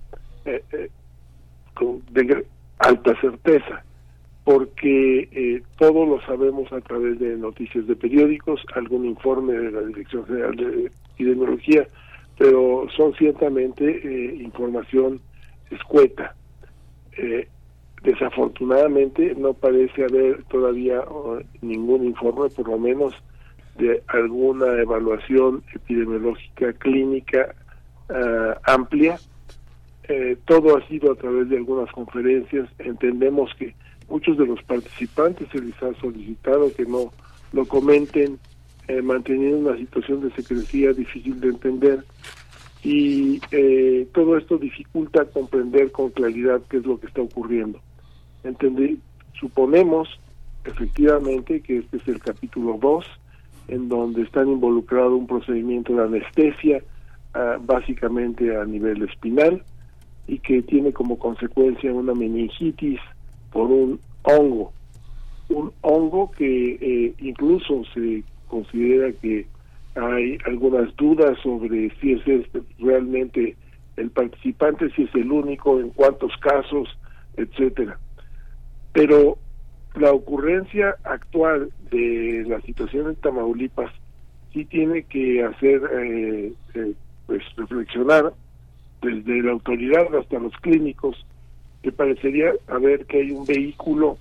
[1.76, 2.46] con de
[2.80, 3.84] alta certeza
[4.44, 9.82] porque eh, todo lo sabemos a través de noticias de periódicos, algún informe de la
[9.82, 11.88] Dirección General de Epidemiología,
[12.38, 15.22] pero son ciertamente eh, información
[15.72, 16.36] escueta.
[17.18, 17.48] Eh,
[18.02, 21.02] desafortunadamente no parece haber todavía
[21.62, 23.14] ningún informe, por lo menos
[23.78, 27.56] de alguna evaluación epidemiológica clínica
[28.10, 29.18] uh, amplia.
[30.46, 32.70] todo ha sido a través de algunas conferencias.
[32.78, 33.74] Entendemos que
[34.14, 37.12] muchos de los participantes se les ha solicitado que no
[37.52, 38.38] lo comenten,
[38.88, 42.06] eh, manteniendo una situación de secrecía difícil de entender
[42.84, 47.80] y eh, todo esto dificulta comprender con claridad qué es lo que está ocurriendo.
[48.44, 49.00] Entendí,
[49.40, 50.20] suponemos
[50.64, 53.06] efectivamente que este es el capítulo 2,
[53.70, 56.84] en donde están involucrado un procedimiento de anestesia,
[57.34, 59.64] ah, básicamente a nivel espinal,
[60.28, 63.00] y que tiene como consecuencia una meningitis
[63.54, 64.74] por un hongo,
[65.50, 69.46] un hongo que eh, incluso se considera que
[69.96, 73.56] hay algunas dudas sobre si es este realmente
[73.96, 76.90] el participante, si es el único, en cuántos casos,
[77.38, 78.00] etcétera.
[78.92, 79.38] Pero
[79.96, 83.92] la ocurrencia actual de la situación en Tamaulipas
[84.52, 86.94] sí tiene que hacer eh, eh,
[87.28, 88.34] pues reflexionar
[89.04, 91.24] desde la autoridad hasta los clínicos
[91.84, 94.18] que parecería haber que hay un vehículo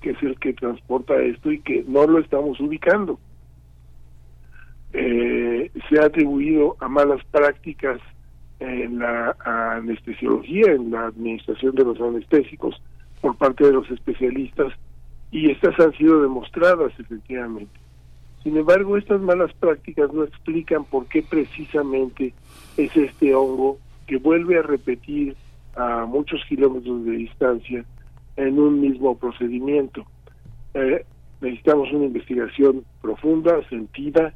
[0.00, 3.20] que es el que transporta esto y que no lo estamos ubicando.
[4.92, 8.00] Eh, se ha atribuido a malas prácticas
[8.58, 12.80] en la anestesiología, en la administración de los anestésicos
[13.20, 14.72] por parte de los especialistas
[15.30, 17.72] y estas han sido demostradas efectivamente.
[18.42, 22.34] Sin embargo, estas malas prácticas no explican por qué precisamente
[22.76, 25.36] es este hongo que vuelve a repetir
[25.76, 27.84] a muchos kilómetros de distancia
[28.36, 30.04] en un mismo procedimiento.
[30.74, 31.04] Eh,
[31.40, 34.34] necesitamos una investigación profunda, sentida,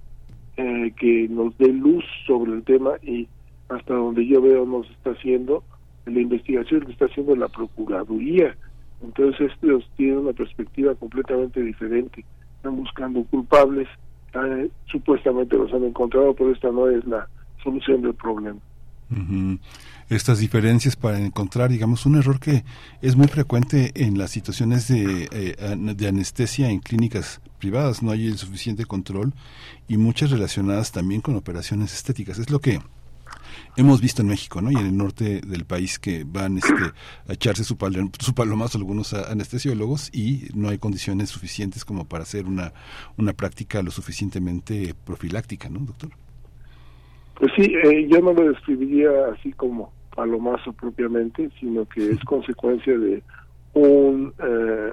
[0.56, 3.28] eh, que nos dé luz sobre el tema y
[3.68, 5.62] hasta donde yo veo nos está haciendo
[6.06, 8.56] la investigación que está haciendo la Procuraduría.
[9.02, 12.24] Entonces estos tienen una perspectiva completamente diferente.
[12.56, 13.88] Están buscando culpables,
[14.34, 17.28] eh, supuestamente los han encontrado, pero esta no es la
[17.62, 18.60] solución del problema
[20.08, 22.64] estas diferencias para encontrar, digamos, un error que
[23.02, 28.02] es muy frecuente en las situaciones de, eh, de anestesia en clínicas privadas.
[28.02, 29.32] No hay el suficiente control
[29.88, 32.38] y muchas relacionadas también con operaciones estéticas.
[32.38, 32.80] Es lo que
[33.76, 34.70] hemos visto en México, ¿no?
[34.70, 36.72] Y en el norte del país que van este,
[37.28, 37.76] a echarse su,
[38.18, 42.72] su palomazo algunos anestesiólogos y no hay condiciones suficientes como para hacer una,
[43.16, 46.10] una práctica lo suficientemente profiláctica, ¿no, doctor?
[47.38, 52.98] Pues sí, eh, yo no lo describiría así como palomazo propiamente, sino que es consecuencia
[52.98, 53.22] de
[53.74, 54.93] un, eh,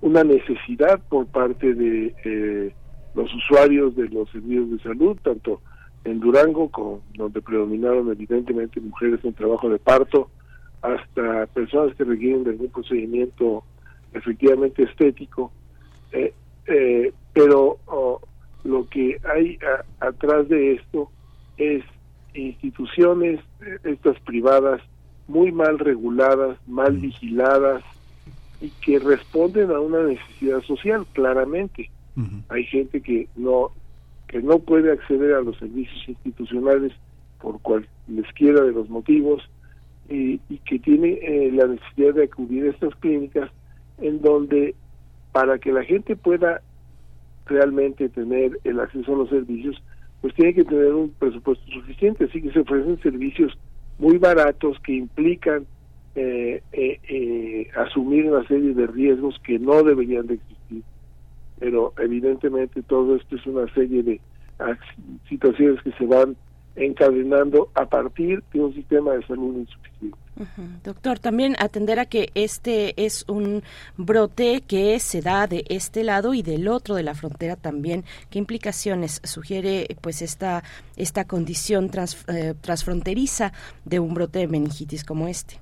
[0.00, 2.74] una necesidad por parte de eh,
[3.14, 5.60] los usuarios de los servicios de salud, tanto
[6.04, 10.30] en Durango, con, donde predominaron evidentemente mujeres en trabajo de parto,
[10.80, 13.64] hasta personas que requieren de algún procedimiento
[14.14, 15.52] efectivamente estético,
[17.34, 18.20] pero oh,
[18.64, 19.58] lo que hay
[20.00, 21.10] atrás de esto
[21.56, 21.84] es
[22.34, 23.40] instituciones,
[23.84, 24.80] estas privadas,
[25.26, 27.82] muy mal reguladas, mal vigiladas
[28.60, 31.90] y que responden a una necesidad social, claramente.
[32.48, 33.70] Hay gente que no
[34.26, 36.92] que no puede acceder a los servicios institucionales
[37.40, 39.42] por cualesquiera de los motivos
[40.08, 43.50] y, y que tiene eh, la necesidad de acudir a estas clínicas
[43.98, 44.74] en donde
[45.32, 46.60] para que la gente pueda
[47.46, 49.82] realmente tener el acceso a los servicios,
[50.20, 53.56] pues tiene que tener un presupuesto suficiente, así que se ofrecen servicios
[53.98, 55.66] muy baratos que implican
[56.14, 60.82] eh, eh, eh, asumir una serie de riesgos que no deberían de existir.
[61.58, 64.20] Pero evidentemente todo esto es una serie de
[65.28, 66.36] situaciones que se van
[66.74, 70.18] encadenando a partir de un sistema de salud insuficiente.
[70.84, 73.62] Doctor, también atender a que este es un
[73.96, 78.04] brote que se da de este lado y del otro de la frontera también.
[78.30, 80.62] ¿Qué implicaciones sugiere pues esta
[80.96, 81.90] esta condición
[82.28, 83.52] eh, transfronteriza
[83.84, 85.60] de un brote de meningitis como este?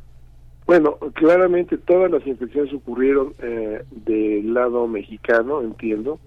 [0.67, 6.19] Bueno, claramente todas las infecciones ocurrieron eh, del lado mexicano, entiendo.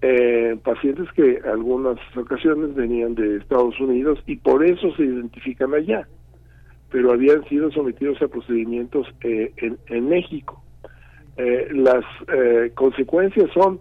[0.00, 6.06] Eh, pacientes que algunas ocasiones venían de Estados Unidos y por eso se identifican allá
[6.94, 9.52] pero habían sido sometidos a procedimientos eh,
[9.88, 10.62] en, México.
[11.36, 13.80] Eh, las eh, consecuencias son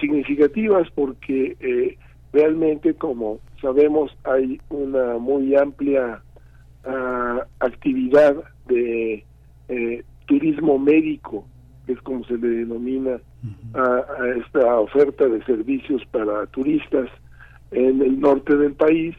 [0.00, 1.96] significativas porque
[2.32, 6.20] realmente, como sabemos, hay una muy amplia
[6.84, 8.34] ah, actividad
[8.66, 9.24] de
[10.26, 11.46] turismo médico,
[11.86, 13.20] que es como se le denomina
[13.74, 14.04] a,
[14.44, 17.08] esta oferta de servicios para turistas
[17.70, 19.14] en el norte del país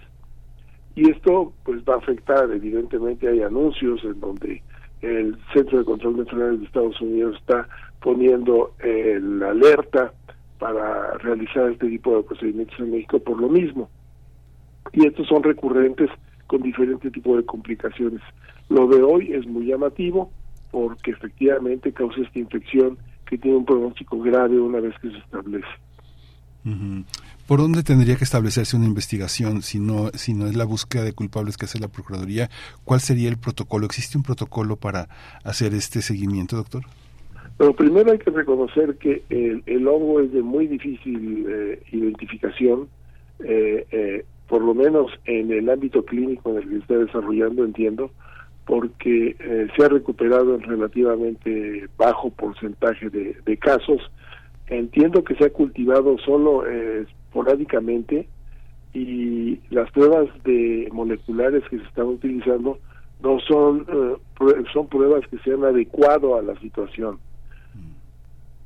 [0.95, 4.61] y esto pues va a afectar evidentemente hay anuncios en donde
[5.01, 7.67] el Centro de Control de de Estados Unidos está
[8.01, 10.13] poniendo la alerta
[10.59, 13.89] para realizar este tipo de procedimientos en México por lo mismo.
[14.93, 16.09] Y estos son recurrentes
[16.47, 18.21] con diferentes tipos de complicaciones.
[18.69, 20.31] Lo de hoy es muy llamativo
[20.71, 25.67] porque efectivamente causa esta infección que tiene un pronóstico grave una vez que se establece
[27.48, 31.14] ¿Por dónde tendría que establecerse una investigación si no, si no es la búsqueda de
[31.14, 32.49] culpables que hace la Procuraduría?
[32.85, 33.85] ¿Cuál sería el protocolo?
[33.85, 35.10] ¿Existe un protocolo para
[35.44, 36.84] hacer este seguimiento, doctor?
[37.57, 42.88] Bueno, primero hay que reconocer que el, hongo es de muy difícil eh, identificación,
[43.44, 48.11] eh, eh, por lo menos en el ámbito clínico en el que está desarrollando, entiendo,
[48.65, 49.35] porque
[49.76, 54.02] se ha recuperado en relativamente bajo porcentaje de casos.
[54.68, 58.27] Entiendo que se ha cultivado solo esporádicamente
[58.94, 62.77] y las pruebas de moleculares que se están utilizando
[63.22, 67.18] no son eh, son pruebas que se han adecuado a la situación.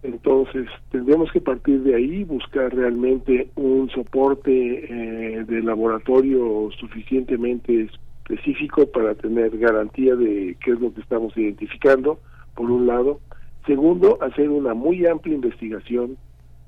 [0.04, 7.90] Entonces, tendremos que partir de ahí, buscar realmente un soporte eh, de laboratorio suficientemente
[8.30, 12.20] específico para tener garantía de qué es lo que estamos identificando,
[12.56, 13.20] por un lado.
[13.68, 16.18] Segundo, hacer una muy amplia investigación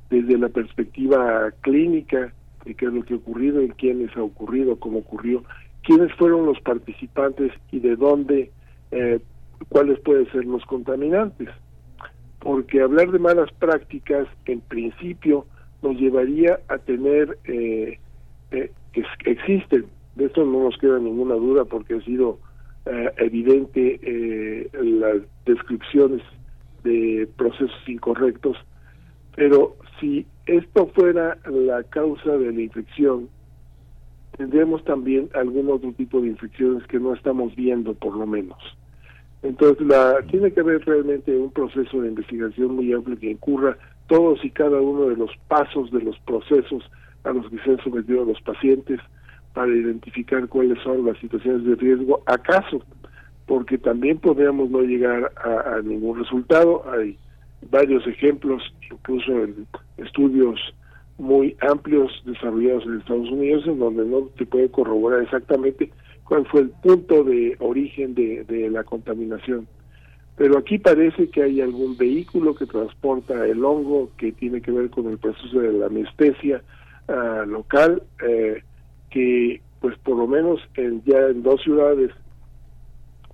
[0.10, 2.34] desde la perspectiva clínica
[2.66, 5.44] de qué es lo que ha ocurrido, en quiénes ha ocurrido, cómo ocurrió,
[5.84, 8.52] quiénes fueron los participantes y de dónde,
[8.92, 9.22] eh,
[9.70, 11.48] cuáles pueden ser los contaminantes.
[12.40, 15.46] Porque hablar de malas prácticas, en principio,
[15.82, 17.98] nos llevaría a tener eh,
[18.52, 19.86] eh, que existen,
[20.16, 22.40] de esto no nos queda ninguna duda porque ha sido
[23.18, 26.24] evidente las descripciones
[26.84, 28.58] de procesos incorrectos,
[29.36, 33.30] pero si esto fuera la causa de la infección,
[34.38, 38.58] tendremos también algún otro tipo de infecciones que no estamos viendo, por lo menos.
[39.42, 43.78] Entonces, la, tiene que haber realmente un proceso de investigación muy amplio que incurra
[44.08, 46.84] todos y cada uno de los pasos de los procesos
[47.24, 49.00] a los que se han sometido los pacientes
[49.54, 52.82] para identificar cuáles son las situaciones de riesgo, acaso,
[53.50, 56.84] porque también podríamos no llegar a, ningún resultado.
[56.92, 57.18] Hay
[57.72, 58.62] varios ejemplos,
[58.92, 59.66] incluso en
[59.98, 60.60] estudios
[61.18, 65.90] muy amplios desarrollados en Estados Unidos, en donde no se puede corroborar exactamente
[66.26, 69.68] cuál fue el punto de origen de, la contaminación.
[70.38, 74.92] Pero aquí parece que hay algún vehículo que transporta el hongo que tiene que ver
[74.92, 76.62] con el proceso de la anestesia
[77.08, 78.62] uh, local, eh,
[79.10, 82.12] que pues por lo menos en, ya en dos ciudades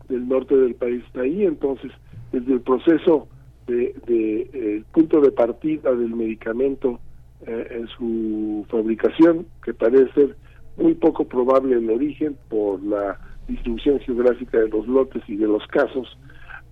[0.08, 1.92] del norte del país está ahí, entonces
[2.32, 3.28] desde el proceso
[3.68, 7.00] de, de el punto de partida del medicamento
[7.46, 10.36] eh, en su fabricación, que parece ser
[10.78, 15.66] muy poco probable el origen por la distribución geográfica de los lotes y de los
[15.68, 16.18] casos,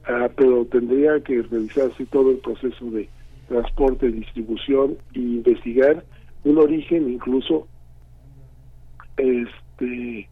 [0.05, 3.07] ah, pero tendría que revisarse todo el proceso de
[3.47, 6.03] transporte, distribución e investigar
[6.43, 7.67] un origen incluso
[9.17, 10.27] este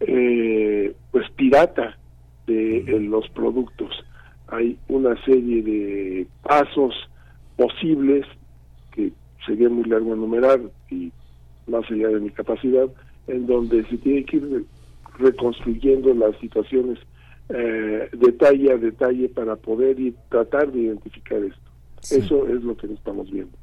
[0.00, 1.98] eh, pues pirata
[2.46, 4.04] de los productos
[4.52, 6.94] hay una serie de pasos
[7.56, 8.26] posibles
[8.94, 9.10] que
[9.46, 10.60] sería muy largo enumerar
[10.90, 11.10] y
[11.66, 12.86] más allá de mi capacidad,
[13.28, 14.66] en donde se tiene que ir
[15.18, 16.98] reconstruyendo las situaciones
[17.48, 21.60] eh, detalle a detalle para poder y tratar de identificar esto.
[22.14, 23.56] Eso es lo que estamos viendo.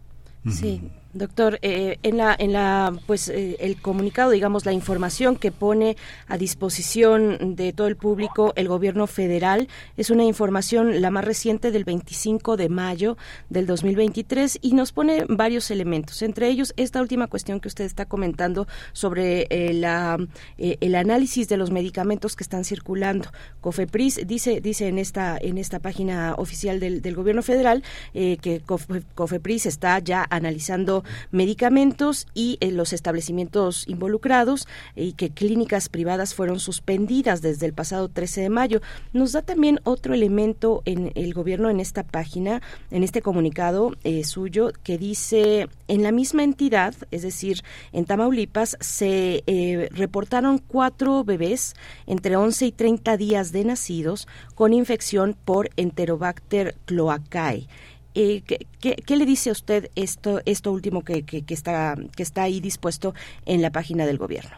[0.47, 0.81] Sí,
[1.11, 5.97] Doctor, eh, en la, en la, pues eh, el comunicado, digamos, la información que pone
[6.27, 11.71] a disposición de todo el público el Gobierno federal es una información la más reciente
[11.71, 13.17] del 25 de mayo
[13.49, 18.05] del 2023 y nos pone varios elementos, entre ellos esta última cuestión que usted está
[18.05, 20.15] comentando sobre eh, la,
[20.57, 23.29] el análisis de los medicamentos que están circulando.
[23.61, 27.83] Cofepris dice, dice en esta, en esta página oficial del, del Gobierno federal
[28.13, 28.61] que
[29.15, 30.98] Cofepris está ya analizando
[31.31, 38.09] medicamentos y eh, los establecimientos involucrados y que clínicas privadas fueron suspendidas desde el pasado
[38.09, 38.81] 13 de mayo.
[39.13, 42.61] Nos da también otro elemento en el gobierno en esta página,
[42.91, 47.61] en este comunicado eh, suyo, que dice en la misma entidad, es decir,
[47.91, 54.73] en Tamaulipas, se eh, reportaron cuatro bebés entre 11 y 30 días de nacidos con
[54.73, 57.67] infección por Enterobacter cloacae.
[58.15, 58.41] Eh,
[58.81, 63.13] ¿qué, le dice a usted esto, esto último que, que, está, que está ahí dispuesto
[63.45, 64.51] en la página del gobierno?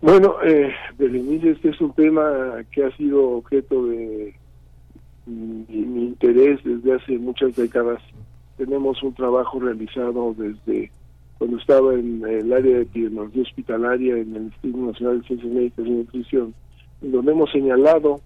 [0.00, 4.34] Bueno, eh, este es un tema que ha sido objeto de
[5.26, 8.02] mi, interés desde hace muchas décadas.
[8.56, 10.90] Tenemos un trabajo realizado desde
[11.38, 15.86] cuando estaba en el área de epidemiología hospitalaria en el Instituto Nacional de Ciencias Médicas
[15.86, 16.54] y Nutrición,
[17.00, 18.20] donde hemos señalado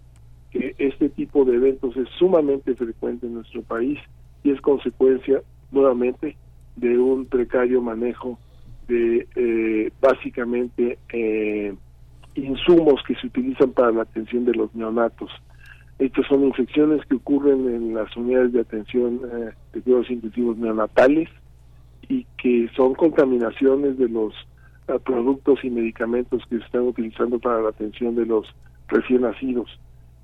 [0.50, 3.98] que este tipo de eventos es sumamente frecuente en nuestro país
[4.42, 6.36] y es consecuencia nuevamente
[6.76, 8.38] de un precario manejo
[8.86, 11.74] de eh, básicamente eh,
[12.34, 15.30] insumos que se utilizan para la atención de los neonatos.
[15.98, 21.28] Estas son infecciones que ocurren en las unidades de atención eh, de cuidados intensivos neonatales
[22.08, 24.32] y que son contaminaciones de los
[25.04, 28.46] productos y medicamentos que se están utilizando para la atención de los
[28.88, 29.68] recién nacidos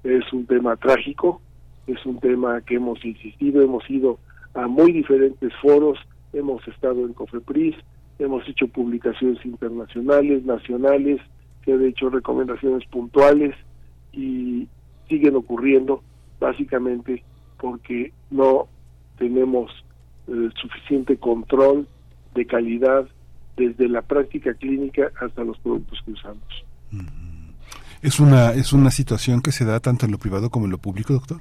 [0.05, 1.41] es un tema trágico,
[1.87, 4.19] es un tema que hemos insistido, hemos ido
[4.55, 5.99] a muy diferentes foros,
[6.33, 7.75] hemos estado en COFEPRIS,
[8.19, 11.21] hemos hecho publicaciones internacionales, nacionales,
[11.63, 13.55] que han hecho recomendaciones puntuales
[14.13, 14.69] y
[15.09, 16.03] siguen ocurriendo
[16.39, 17.23] básicamente
[17.59, 18.69] porque no
[19.19, 19.71] tenemos
[20.29, 21.87] el suficiente control
[22.35, 23.09] de calidad
[23.57, 26.65] desde la práctica clínica hasta los productos que usamos.
[28.05, 30.79] ¿Es una, ¿Es una situación que se da tanto en lo privado como en lo
[30.79, 31.41] público, doctor?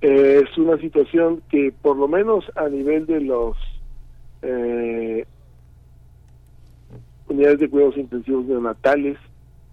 [0.00, 3.56] es una situación que por lo menos a nivel de los
[4.42, 5.24] eh,
[7.28, 9.16] unidades de cuidados intensivos neonatales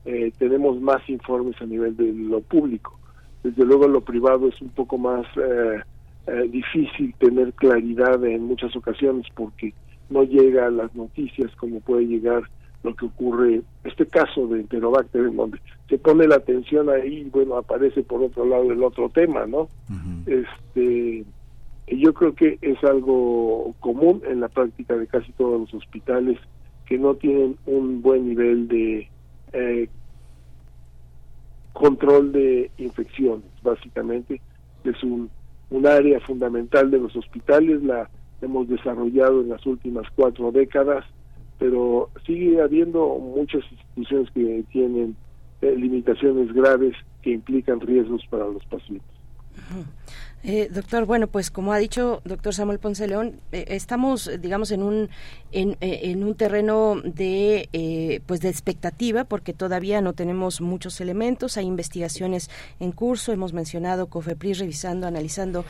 [0.06, 3.00] eh, tenemos más informes a nivel de lo público.
[3.44, 5.82] Desde luego lo privado es un poco más eh,
[6.28, 9.74] eh, difícil tener claridad en muchas ocasiones porque
[10.10, 12.44] no llega a las noticias como puede llegar
[12.84, 17.30] lo que ocurre, este caso de Enterobacter, en donde se pone la atención ahí y
[17.30, 19.68] bueno, aparece por otro lado el otro tema, ¿no?
[20.26, 21.26] Este
[21.88, 26.38] yo creo que es algo común en la práctica de casi todos los hospitales
[26.86, 29.10] que no tienen un buen nivel de
[29.54, 29.90] eh,
[31.74, 34.40] control de infecciones, básicamente.
[34.84, 35.30] Es un,
[35.72, 38.10] un área fundamental de los hospitales, la
[38.42, 41.06] hemos desarrollado en las últimas cuatro décadas
[41.60, 45.16] pero sigue habiendo muchas instituciones que tienen
[45.62, 49.08] eh, limitaciones graves que implican riesgos para los pacientes.
[50.42, 54.84] Eh, doctor, bueno, pues como ha dicho doctor Samuel Ponce León, eh, estamos, digamos, en
[54.84, 55.10] un
[55.52, 61.66] eh, en un terreno de pues de expectativa, porque todavía no tenemos muchos elementos, hay
[61.66, 62.50] investigaciones
[62.80, 65.66] en curso, hemos mencionado COFEPRIS revisando, analizando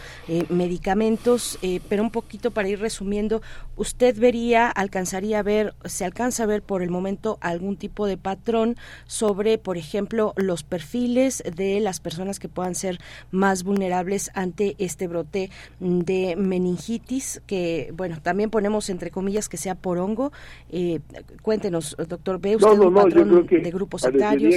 [0.49, 3.41] medicamentos, pero un poquito para ir resumiendo,
[3.77, 8.17] usted vería, alcanzaría a ver, se alcanza a ver por el momento algún tipo de
[8.17, 8.75] patrón
[9.07, 12.99] sobre, por ejemplo, los perfiles de las personas que puedan ser
[13.31, 15.49] más vulnerables ante este brote
[15.80, 20.31] de meningitis, que, bueno, también ponemos entre comillas que sea por hongo.
[20.69, 20.99] Eh,
[21.41, 24.56] cuéntenos, doctor, ¿ve usted un patrón de grupos etarios?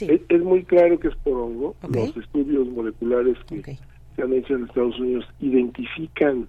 [0.00, 1.74] es, muy claro que es por hongo.
[1.82, 3.78] Los estudios moleculares que
[4.14, 6.48] se han hecho en Estados Unidos identifican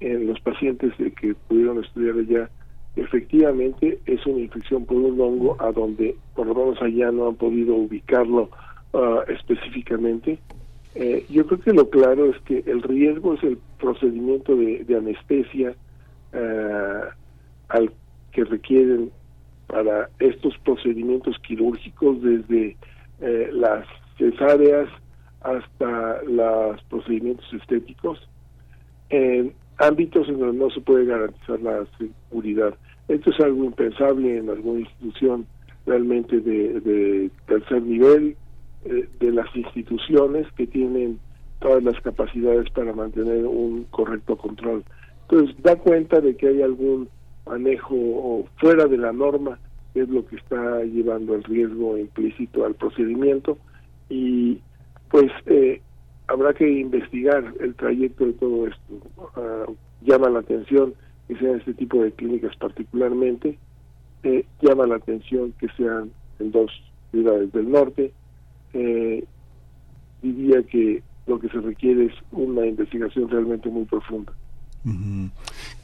[0.00, 2.50] en los pacientes que pudieron estudiar allá
[2.96, 7.36] efectivamente es una infección por un hongo a donde por lo menos allá no han
[7.36, 8.50] podido ubicarlo
[8.94, 10.38] ah, específicamente
[10.94, 15.74] eh, yo creo que lo claro es que el riesgo es el procedimiento de, anestesia
[16.32, 17.00] eh,
[17.68, 17.92] al
[18.32, 19.10] que requieren
[19.68, 22.76] para estos procedimientos quirúrgicos desde
[23.20, 23.86] eh, las
[24.18, 24.88] cesáreas
[25.42, 28.28] hasta los procedimientos estéticos
[29.10, 32.74] en ámbitos en donde no se puede garantizar la seguridad.
[33.08, 35.46] Esto es algo impensable en alguna institución
[35.86, 38.36] realmente de, de tercer nivel,
[38.84, 41.18] eh, de las instituciones que tienen
[41.60, 44.84] todas las capacidades para mantener un correcto control.
[45.28, 47.08] Entonces, da cuenta de que hay algún
[47.46, 49.58] manejo fuera de la norma,
[49.92, 53.58] que es lo que está llevando el riesgo implícito al procedimiento,
[54.08, 54.60] y
[55.10, 55.80] pues eh,
[56.28, 59.30] habrá que investigar el trayecto de todo esto.
[59.36, 59.66] Ah,
[60.02, 60.94] llama la atención
[61.28, 63.58] que sean este tipo de clínicas particularmente,
[64.22, 66.70] eh, llama la atención que sean en dos
[67.10, 68.12] ciudades del norte.
[68.74, 69.24] Eh,
[70.22, 74.32] diría que lo que se requiere es una investigación realmente muy profunda.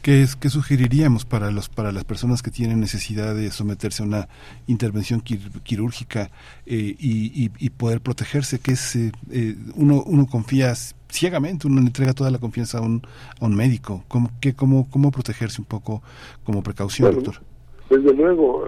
[0.01, 4.07] ¿Qué, es, ¿Qué sugeriríamos para los para las personas que tienen necesidad de someterse a
[4.07, 4.29] una
[4.67, 6.31] intervención quirúrgica
[6.65, 8.59] eh, y, y, poder protegerse?
[8.59, 10.73] Que es eh, eh, uno uno confía
[11.11, 13.03] ciegamente, uno le entrega toda la confianza a un,
[13.39, 14.03] a un médico.
[14.09, 16.03] ¿Cómo, qué, cómo, ¿Cómo protegerse un poco
[16.45, 17.43] como precaución, doctor?
[17.91, 18.65] Desde luego,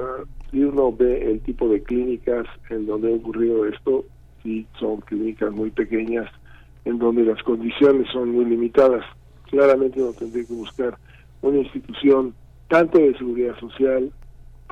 [0.50, 4.04] si uno ve el tipo de clínicas en donde ha ocurrido esto,
[4.42, 6.30] sí son clínicas muy pequeñas
[6.84, 9.04] en donde las condiciones son muy limitadas.
[9.50, 10.96] Claramente uno tendría que buscar
[11.42, 12.34] una institución
[12.68, 14.10] tanto de seguridad social,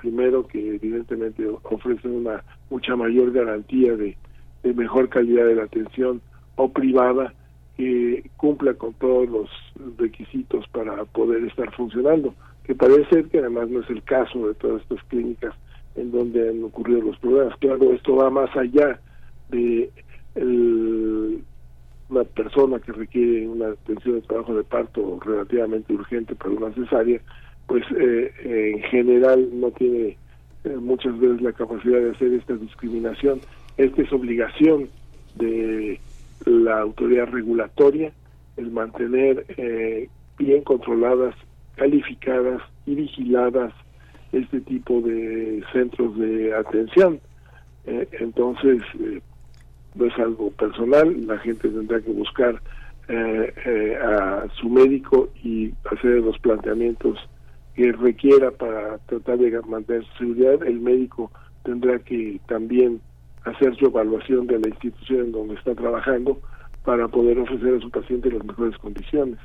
[0.00, 4.16] primero que evidentemente ofrece una mucha mayor garantía de,
[4.74, 6.20] mejor calidad de la atención,
[6.56, 7.32] o privada
[7.76, 9.50] que cumpla con todos los
[9.98, 12.34] requisitos para poder estar funcionando,
[12.64, 15.54] que parece ser que además no es el caso de todas estas clínicas
[15.97, 17.56] en donde han ocurrido los problemas.
[17.59, 19.01] Claro, esto va más allá
[19.51, 19.90] de
[22.09, 27.20] una persona que requiere una atención de trabajo de parto relativamente urgente para una cesárea,
[27.66, 28.32] pues eh,
[28.74, 30.16] en general no tiene
[30.64, 33.40] eh, muchas veces la capacidad de hacer esta discriminación.
[33.77, 34.89] Esta es obligación
[35.36, 36.01] de
[36.44, 38.12] la autoridad regulatoria,
[38.56, 40.09] el mantener eh,
[40.39, 41.35] bien controladas,
[41.77, 43.73] calificadas y vigiladas
[44.32, 47.20] este tipo de centros de atención.
[47.84, 48.82] entonces,
[49.96, 52.60] no es algo personal, la gente tendrá que buscar
[53.08, 57.18] eh, eh, a su médico y hacer los planteamientos
[57.74, 60.66] que requiera para tratar de mantener su seguridad.
[60.66, 61.30] El médico
[61.62, 63.00] tendrá que también
[63.44, 66.40] hacer su evaluación de la institución en donde está trabajando
[66.84, 69.38] para poder ofrecer a su paciente las mejores condiciones.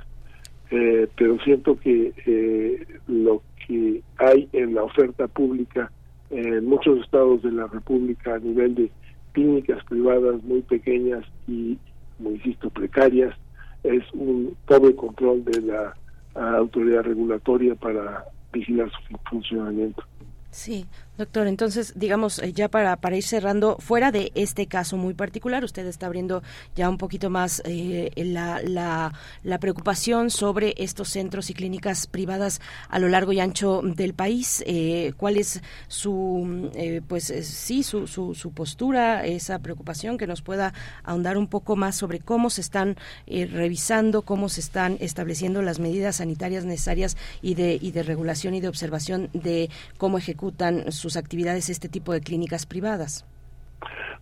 [0.71, 5.91] Eh, pero siento que lo que hay en la oferta pública
[6.29, 8.91] en muchos estados de la República a nivel de
[9.33, 11.77] clínicas privadas muy pequeñas y,
[12.17, 13.35] como insisto, precarias,
[13.83, 15.93] es un pobre control de la
[16.33, 20.03] autoridad regulatoria para vigilar su funcionamiento.
[20.51, 20.85] Sí,
[21.17, 21.47] doctor.
[21.47, 25.85] Entonces, digamos, eh, ya para, para ir cerrando, fuera de este caso muy particular, usted
[25.85, 26.41] está abriendo
[26.75, 29.13] ya un poquito más eh, la, la,
[29.43, 34.63] la, preocupación sobre estos centros y clínicas privadas a lo largo y ancho del país.
[34.65, 36.71] Eh, ¿Cuál es su,
[37.07, 40.73] pues sí, su, su, su, postura, esa preocupación que nos pueda
[41.03, 42.97] ahondar un poco más sobre cómo se están
[43.27, 48.61] revisando, cómo se están estableciendo las medidas sanitarias necesarias y de, y de regulación y
[48.61, 53.25] de observación de cómo ejecutar sus actividades este tipo de clínicas privadas?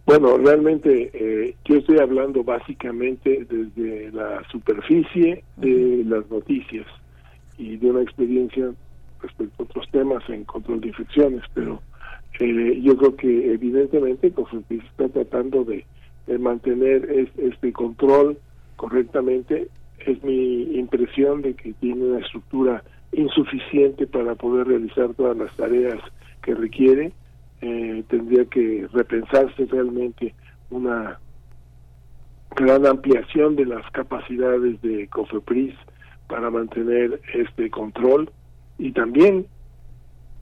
[0.05, 6.87] Bueno, realmente eh, yo estoy hablando básicamente desde la superficie de las noticias
[7.57, 8.71] y de una experiencia
[9.21, 11.81] respecto a otros temas en control de infecciones, pero
[12.39, 14.33] eh, yo creo que evidentemente
[14.69, 15.85] se está tratando de,
[16.39, 18.37] mantener este control
[18.75, 19.67] correctamente.
[20.05, 25.99] Es mi impresión de que tiene una estructura insuficiente para poder realizar todas las tareas
[26.41, 27.13] que requiere.
[27.61, 30.33] Eh, tendría que repensarse realmente
[30.69, 31.19] una
[32.55, 35.75] gran ampliación de las capacidades de COFEPRIS
[36.27, 38.31] para mantener este control
[38.77, 39.45] y también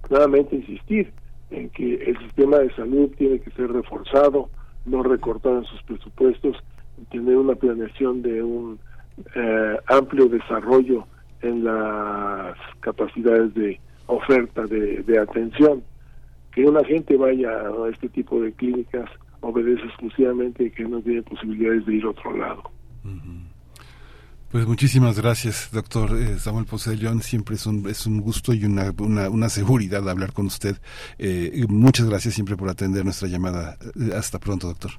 [0.10, 1.11] nuevamente insistir
[1.49, 4.49] en que el sistema de salud tiene que ser reforzado,
[4.86, 6.57] no recortar en sus presupuestos,
[7.11, 8.80] tener una planeación de un
[9.36, 11.07] eh, amplio desarrollo
[11.41, 15.84] en las capacidades de oferta de, atención.
[16.54, 19.10] Que una gente vaya a este tipo de clínicas
[19.42, 22.64] obedece exclusivamente que no tiene posibilidades de ir a otro lado.
[24.52, 27.22] Pues muchísimas gracias, doctor eh, Samuel Posellón.
[27.22, 30.78] Siempre es un, es un gusto y una, una, seguridad hablar con usted.
[31.20, 33.78] Eh, muchas gracias siempre por atender nuestra llamada.
[34.16, 34.92] Hasta pronto, doctor.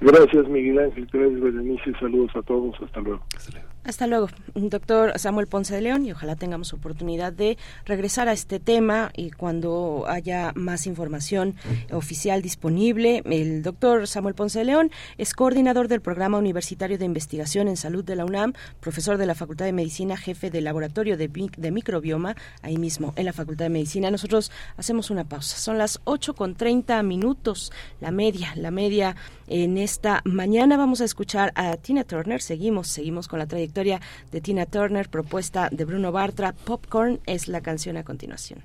[0.00, 1.08] Gracias, Miguel Ángel.
[1.12, 1.92] Gracias, Berenice.
[2.00, 2.74] Saludos a todos.
[2.82, 3.24] Hasta luego.
[3.36, 3.69] Hasta luego.
[3.82, 8.60] Hasta luego, doctor Samuel Ponce de León, y ojalá tengamos oportunidad de regresar a este
[8.60, 11.56] tema y cuando haya más información
[11.90, 13.22] oficial disponible.
[13.24, 18.04] El doctor Samuel Ponce de León es coordinador del Programa Universitario de Investigación en Salud
[18.04, 22.76] de la UNAM, profesor de la Facultad de Medicina, jefe del Laboratorio de, Microbioma, ahí
[22.76, 24.10] mismo en la Facultad de Medicina.
[24.10, 25.56] Nosotros hacemos una pausa.
[25.56, 29.16] Son las 8 con 30 minutos, la media, la media
[29.46, 30.76] en esta mañana.
[30.76, 32.42] Vamos a escuchar a Tina Turner.
[32.42, 34.00] Seguimos, seguimos con la trayectoria historia
[34.32, 36.52] de Tina Turner, propuesta de Bruno Bartra.
[36.52, 38.64] Popcorn es la canción a continuación.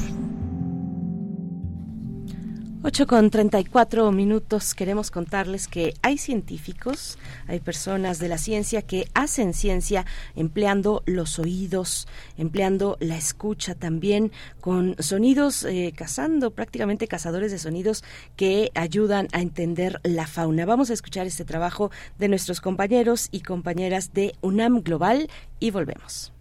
[2.91, 9.07] 8 con 34 minutos queremos contarles que hay científicos, hay personas de la ciencia que
[9.13, 10.05] hacen ciencia
[10.35, 18.03] empleando los oídos, empleando la escucha también con sonidos, eh, cazando prácticamente cazadores de sonidos
[18.35, 20.65] que ayudan a entender la fauna.
[20.65, 25.29] Vamos a escuchar este trabajo de nuestros compañeros y compañeras de UNAM Global
[25.61, 26.33] y volvemos.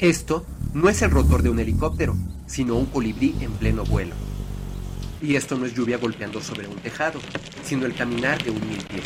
[0.00, 2.16] Esto no es el rotor de un helicóptero,
[2.46, 4.14] sino un colibrí en pleno vuelo.
[5.20, 7.20] Y esto no es lluvia golpeando sobre un tejado,
[7.62, 9.04] sino el caminar de un mil pies.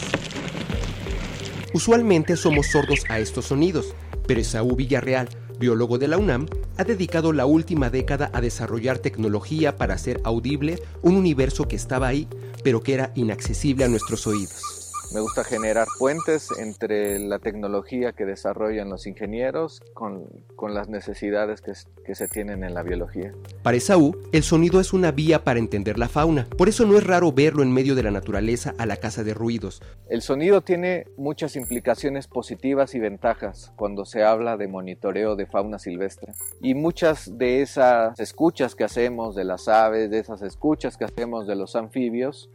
[1.73, 3.93] Usualmente somos sordos a estos sonidos,
[4.29, 6.47] pero Esaú Villarreal, biólogo de la UNAM,
[6.77, 12.07] ha dedicado la última década a desarrollar tecnología para hacer audible un universo que estaba
[12.07, 12.29] ahí,
[12.63, 14.74] pero que era inaccesible a nuestros oídos.
[15.15, 20.27] Me gusta generar puentes entre la tecnología que desarrollan los ingenieros con,
[20.57, 21.73] con las necesidades que,
[22.05, 23.33] que, se tienen en la biología.
[23.63, 26.49] Para Esaú, el sonido es una vía para entender la fauna.
[26.59, 29.35] Por eso no es raro verlo en medio de la naturaleza a la casa de
[29.35, 29.83] ruidos.
[30.09, 35.79] El sonido tiene muchas implicaciones positivas y ventajas cuando se habla de monitoreo de fauna
[35.79, 36.33] silvestre.
[36.61, 41.47] Y muchas de esas escuchas que hacemos de las aves, de esas escuchas que hacemos
[41.47, 42.51] de los anfibios,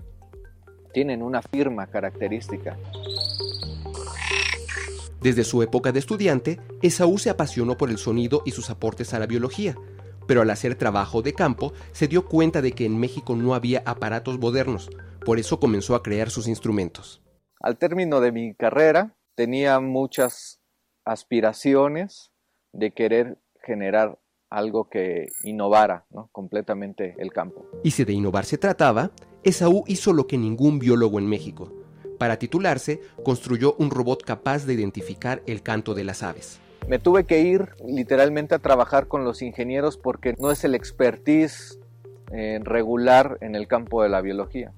[0.91, 2.78] tienen una firma característica.
[5.22, 9.20] Desde su época de estudiante, Esaú se apasionó por el sonido y sus aportes a
[9.20, 9.76] la biología,
[10.28, 13.84] pero al hacer trabajo de campo se dio cuenta de que en México no había
[13.86, 14.90] aparatos modernos,
[15.26, 17.22] por eso comenzó a crear sus instrumentos.
[17.60, 20.61] Al término de mi carrera tenía muchas
[21.03, 22.32] aspiraciones
[22.72, 24.18] de querer generar
[24.49, 27.66] algo que innovara completamente el campo.
[27.84, 29.11] Y si de innovar se trataba,
[29.44, 31.72] Esaú hizo lo que ningún biólogo en México.
[32.18, 36.60] Para titularse, construyó un robot capaz de identificar el canto de las aves.
[36.90, 41.80] Me tuve que ir literalmente a trabajar con los ingenieros porque no es el expertise
[42.32, 44.74] eh, regular en el campo de la biología.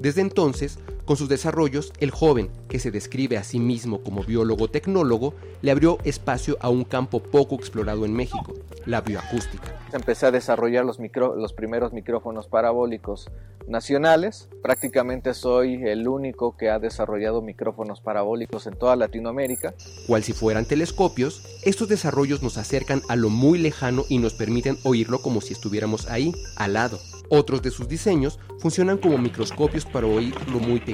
[0.00, 5.34] Desde entonces, con sus desarrollos, el joven, que se describe a sí mismo como biólogo-tecnólogo,
[5.60, 8.54] le abrió espacio a un campo poco explorado en México,
[8.86, 9.76] la bioacústica.
[9.92, 13.28] Empecé a desarrollar los, micro, los primeros micrófonos parabólicos
[13.68, 14.48] nacionales.
[14.62, 19.74] Prácticamente soy el único que ha desarrollado micrófonos parabólicos en toda Latinoamérica.
[20.06, 24.78] Cual si fueran telescopios, estos desarrollos nos acercan a lo muy lejano y nos permiten
[24.84, 26.98] oírlo como si estuviéramos ahí, al lado.
[27.28, 30.91] Otros de sus diseños funcionan como microscopios para oír lo muy pequeño.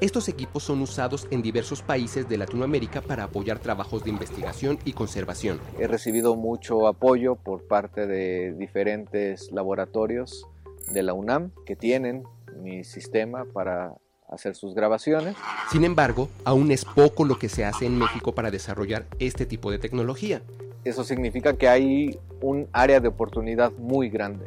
[0.00, 4.94] Estos equipos son usados en diversos países de Latinoamérica para apoyar trabajos de investigación y
[4.94, 5.60] conservación.
[5.78, 10.44] He recibido mucho apoyo por parte de diferentes laboratorios
[10.92, 12.24] de la UNAM que tienen
[12.56, 13.94] mi sistema para
[14.28, 15.36] hacer sus grabaciones.
[15.70, 19.70] Sin embargo, aún es poco lo que se hace en México para desarrollar este tipo
[19.70, 20.42] de tecnología.
[20.84, 24.46] Eso significa que hay un área de oportunidad muy grande.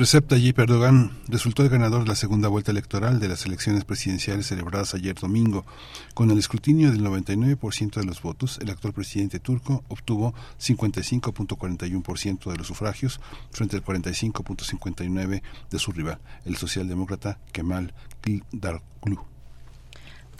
[0.00, 4.46] Recep Tayyip Erdogan resultó el ganador de la segunda vuelta electoral de las elecciones presidenciales
[4.46, 5.66] celebradas ayer domingo.
[6.14, 12.56] Con el escrutinio del 99% de los votos, el actual presidente turco obtuvo 55.41% de
[12.56, 13.20] los sufragios
[13.50, 19.39] frente al 45.59% de su rival, el socialdemócrata Kemal Kılıçdaroğlu.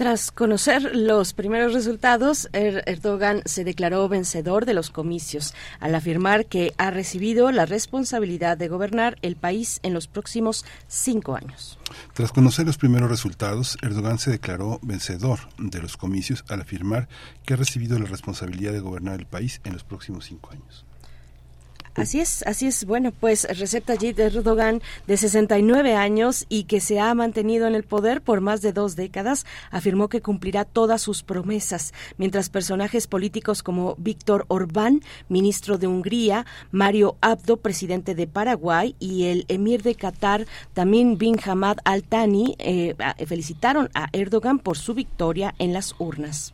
[0.00, 6.46] Tras conocer los primeros resultados, er-, Erdogan se declaró vencedor de los comicios al afirmar
[6.46, 11.78] que ha recibido la responsabilidad de gobernar el país en los próximos cinco años.
[12.14, 17.06] Tras conocer los primeros resultados, Erdogan se declaró vencedor de los comicios al afirmar
[17.44, 20.86] que ha recibido la responsabilidad de gobernar el país en los próximos cinco años.
[21.96, 22.84] Así es, así es.
[22.84, 27.82] Bueno, pues Recep Tayyip Erdogan, de 69 años y que se ha mantenido en el
[27.82, 33.62] poder por más de dos décadas, afirmó que cumplirá todas sus promesas, mientras personajes políticos
[33.62, 39.96] como Víctor Orbán, ministro de Hungría, Mario Abdo, presidente de Paraguay, y el emir de
[39.96, 42.94] Qatar, Tamim bin Hamad Al Thani, eh,
[43.26, 46.52] felicitaron a Erdogan por su victoria en las urnas.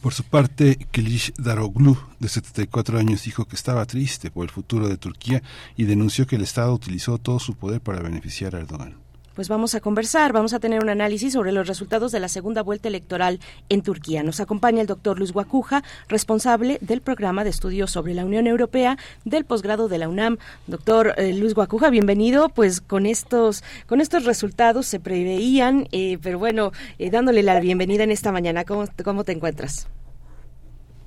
[0.00, 4.88] Por su parte, Kilish Daroglu, de 74 años, dijo que estaba triste por el futuro
[4.88, 5.42] de Turquía
[5.76, 9.05] y denunció que el Estado utilizó todo su poder para beneficiar a Erdogan
[9.36, 12.62] pues vamos a conversar, vamos a tener un análisis sobre los resultados de la segunda
[12.62, 13.38] vuelta electoral
[13.68, 14.22] en Turquía.
[14.22, 18.96] Nos acompaña el doctor Luis Guacuja, responsable del programa de estudios sobre la Unión Europea
[19.26, 20.38] del posgrado de la UNAM.
[20.66, 22.48] Doctor eh, Luis Guacuja, bienvenido.
[22.48, 28.04] Pues con estos, con estos resultados se preveían, eh, pero bueno, eh, dándole la bienvenida
[28.04, 28.64] en esta mañana.
[28.64, 28.86] ¿Cómo,
[29.24, 29.86] te encuentras?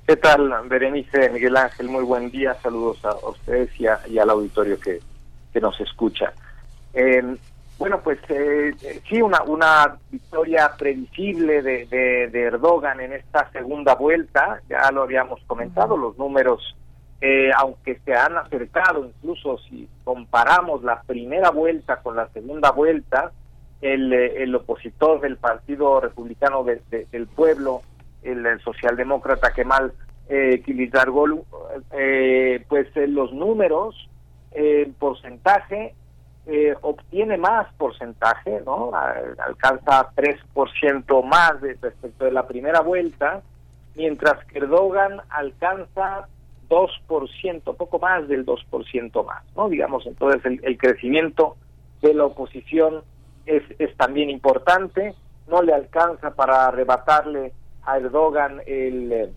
[0.06, 1.88] ¿Qué tal, Berenice, Miguel Ángel?
[1.88, 2.56] Muy buen día.
[2.62, 5.00] Saludos a ustedes y, y al auditorio que,
[5.52, 6.32] que nos escucha.
[6.94, 7.36] Eh,
[7.80, 13.94] bueno, pues eh, eh, sí, una, una victoria previsible de, de, Erdogan en esta segunda
[13.94, 16.76] vuelta, ya lo habíamos comentado, los números,
[17.22, 23.32] eh, aunque se han acercado, incluso si comparamos la primera vuelta con la segunda vuelta,
[23.80, 27.80] el, el opositor del Partido Republicano del Pueblo,
[28.22, 29.94] el, socialdemócrata Kemal
[30.28, 30.62] eh,
[31.92, 33.96] eh, pues los números,
[34.52, 35.94] en porcentaje,
[36.46, 38.92] eh, obtiene más porcentaje, ¿no?
[39.38, 43.42] alcanza 3% más de, respecto de la primera vuelta,
[43.94, 46.26] mientras que Erdogan alcanza
[46.68, 49.68] 2%, poco más del 2% más, ¿no?
[49.68, 51.56] Digamos, entonces el, el crecimiento
[52.00, 53.02] de la oposición
[53.46, 55.14] es, es también importante,
[55.48, 57.52] no le alcanza para arrebatarle
[57.84, 59.32] a Erdogan el, eh,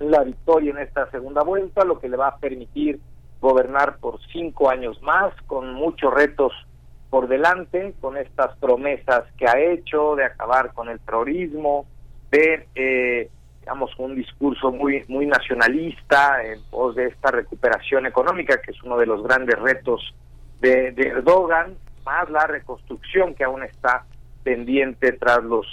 [0.00, 3.00] la victoria en esta segunda vuelta, lo que le va a permitir
[3.46, 6.52] gobernar por cinco años más, con muchos retos
[7.10, 11.86] por delante, con estas promesas que ha hecho de acabar con el terrorismo,
[12.30, 18.72] de eh, digamos, un discurso muy, muy nacionalista en pos de esta recuperación económica, que
[18.72, 20.14] es uno de los grandes retos
[20.60, 24.04] de, Erdogan, más la reconstrucción que aún está
[24.42, 25.66] pendiente tras los,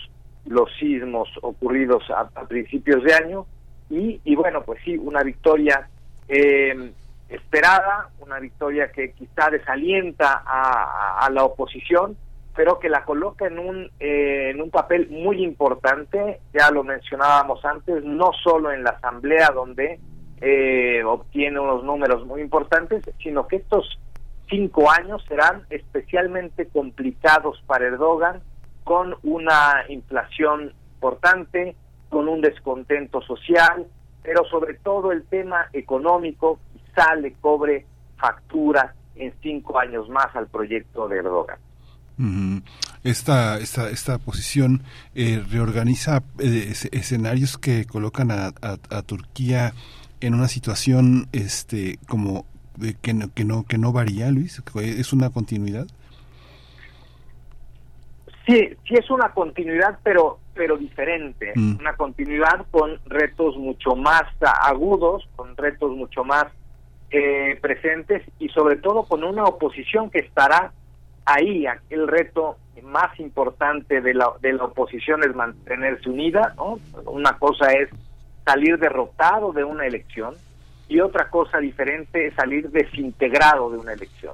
[0.45, 3.45] los sismos ocurridos a, principios de año.
[3.89, 5.87] Y, y, bueno, pues sí, una victoria
[6.27, 6.93] eh,
[7.35, 12.18] esperada, una victoria que quizá desalienta a la oposición,
[12.55, 17.64] pero que la coloca en un, eh, en un papel muy importante, ya lo mencionábamos
[17.65, 19.99] antes, no solo en la Asamblea donde
[20.39, 23.99] eh, obtiene unos números muy importantes, sino que estos
[24.49, 28.41] cinco años serán especialmente complicados para Erdogan,
[28.84, 31.76] con una inflación importante,
[32.10, 33.88] con un descontento social,
[34.22, 36.60] pero sobre todo el tema económico
[36.93, 37.85] quizá le cobre
[38.17, 41.57] factura en cinco años más al proyecto de Erdogan.
[43.03, 44.83] Esta, esta, esta posición
[45.15, 48.53] eh, reorganiza eh, escenarios que colocan a,
[49.05, 49.73] Turquía
[50.21, 52.45] en una situación este como
[52.77, 55.87] de que no, que no que no varía Luis es una continuidad
[58.47, 61.79] sí sí es una continuidad pero pero diferente Mm.
[61.79, 64.23] una continuidad con retos mucho más
[64.61, 66.45] agudos con retos mucho más
[67.15, 70.73] eh, presentes y sobre todo con una oposición que estará
[71.26, 76.80] ahí el reto más importante de la, de la oposición es mantenerse unida, ¿no?
[77.06, 77.88] Una cosa es
[78.44, 80.34] salir derrotado de una elección
[80.90, 84.34] y otra cosa diferente es salir desintegrado de una elección.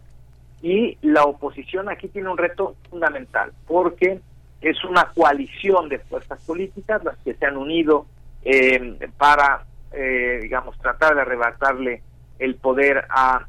[0.61, 4.21] Y la oposición aquí tiene un reto fundamental, porque
[4.61, 8.05] es una coalición de fuerzas políticas las que se han unido
[8.43, 12.03] eh, para, eh, digamos, tratar de arrebatarle
[12.39, 13.45] el poder a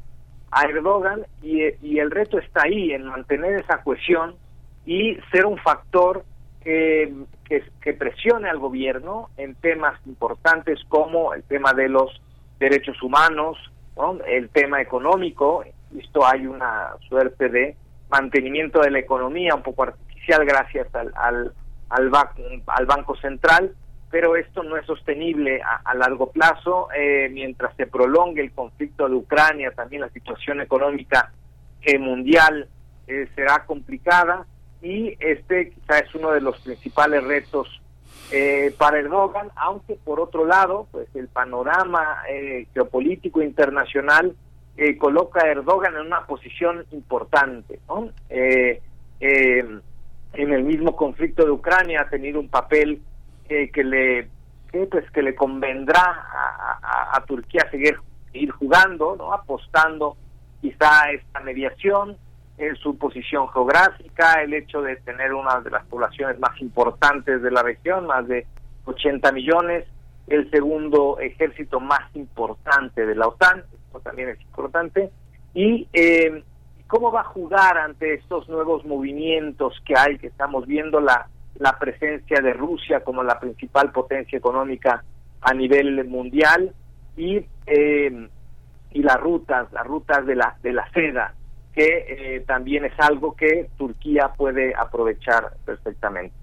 [0.63, 4.35] Erdogan y, el reto está ahí, en mantener esa cohesión
[4.85, 6.25] y ser un factor
[6.63, 7.13] que,
[7.47, 12.21] que, presione al gobierno en temas importantes como el tema de los
[12.59, 13.57] derechos humanos,
[14.27, 15.63] el tema económico,
[15.97, 17.75] esto hay una suerte de
[18.09, 21.53] mantenimiento de la economía un poco artificial gracias al, al,
[21.89, 22.11] al,
[22.67, 23.73] al Banco Central,
[24.11, 26.89] pero esto no es sostenible a, largo plazo.
[26.93, 31.31] Eh, mientras se prolongue el conflicto de Ucrania, también la situación económica
[31.81, 32.67] eh, mundial
[33.07, 34.45] eh, será complicada
[34.81, 37.81] y este quizá es uno de los principales retos
[38.77, 42.23] para Erdogan, aunque por otro lado, pues el panorama
[42.73, 44.33] geopolítico internacional
[44.99, 47.79] coloca a Erdogan en una posición importante.
[47.89, 48.09] ¿no?
[49.19, 49.81] en
[50.33, 53.01] el mismo conflicto de Ucrania ha tenido un papel
[53.71, 54.29] que le
[54.89, 56.25] pues que le convendrá
[57.11, 57.97] a, Turquía seguir
[58.33, 59.33] ir jugando, ¿no?
[59.33, 60.15] apostando
[60.61, 62.15] quizá a esta mediación,
[62.57, 67.51] en su posición geográfica, el hecho de tener una de las poblaciones más importantes de
[67.51, 68.45] la región, más de
[68.85, 69.85] 80 millones,
[70.27, 75.11] el segundo ejército más importante de la OTAN, esto también es importante,
[75.53, 76.43] y eh,
[76.87, 81.27] cómo va a jugar ante estos nuevos movimientos que hay, que estamos viendo la
[81.61, 85.03] la presencia de Rusia como la principal potencia económica
[85.41, 86.73] a nivel mundial
[87.15, 88.27] y eh,
[88.93, 91.35] y las rutas las rutas de la de la seda
[91.73, 96.35] que eh, también es algo que Turquía puede aprovechar perfectamente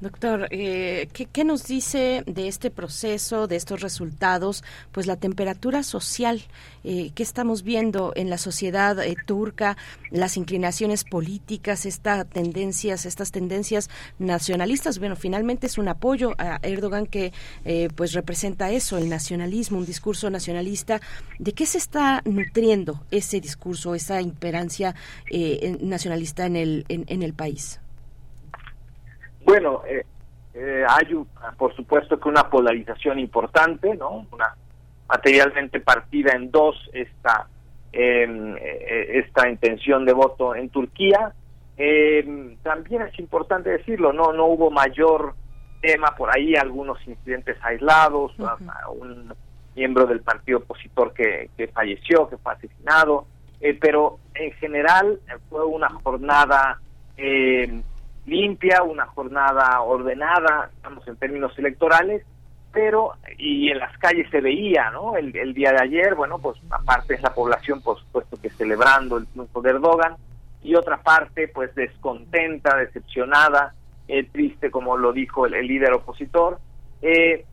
[0.00, 4.62] Doctor, eh, ¿qué, nos dice de este proceso, de estos resultados?
[4.92, 6.42] Pues la temperatura social
[6.84, 9.78] eh, que estamos viendo en la sociedad eh, turca,
[10.10, 13.88] las inclinaciones políticas, estas tendencias, estas tendencias
[14.18, 14.98] nacionalistas.
[14.98, 17.32] Bueno, finalmente es un apoyo a Erdogan que
[17.64, 21.00] eh, pues representa eso, el nacionalismo, un discurso nacionalista.
[21.38, 24.94] ¿De qué se está nutriendo ese discurso, esa imperancia
[25.80, 27.80] nacionalista en el en el país?
[29.44, 30.04] Bueno, eh,
[30.54, 31.06] eh, hay
[31.56, 34.26] por supuesto que una polarización importante, ¿no?
[34.32, 34.54] Una
[35.08, 37.48] materialmente partida en dos esta
[37.92, 41.32] em, eh, esta intención de voto en Turquía.
[41.76, 45.34] Em, también es importante decirlo, no no hubo mayor
[45.80, 48.32] tema por ahí, algunos incidentes aislados,
[48.88, 49.34] un
[49.76, 53.26] miembro del partido opositor que, que falleció, que fue asesinado,
[53.60, 56.80] eh, pero en general eh, fue una jornada
[57.16, 57.82] eh,
[58.26, 62.24] limpia, una jornada ordenada, estamos en términos electorales,
[62.72, 65.16] pero y en las calles se veía, ¿no?
[65.16, 69.26] El, día de ayer, bueno, pues aparte es la población, por supuesto que celebrando el
[69.26, 70.16] triunfo de Erdogan,
[70.62, 73.74] y otra parte, pues descontenta, decepcionada,
[74.08, 76.58] eh, triste, como lo dijo el, líder opositor,
[77.02, 77.44] eh,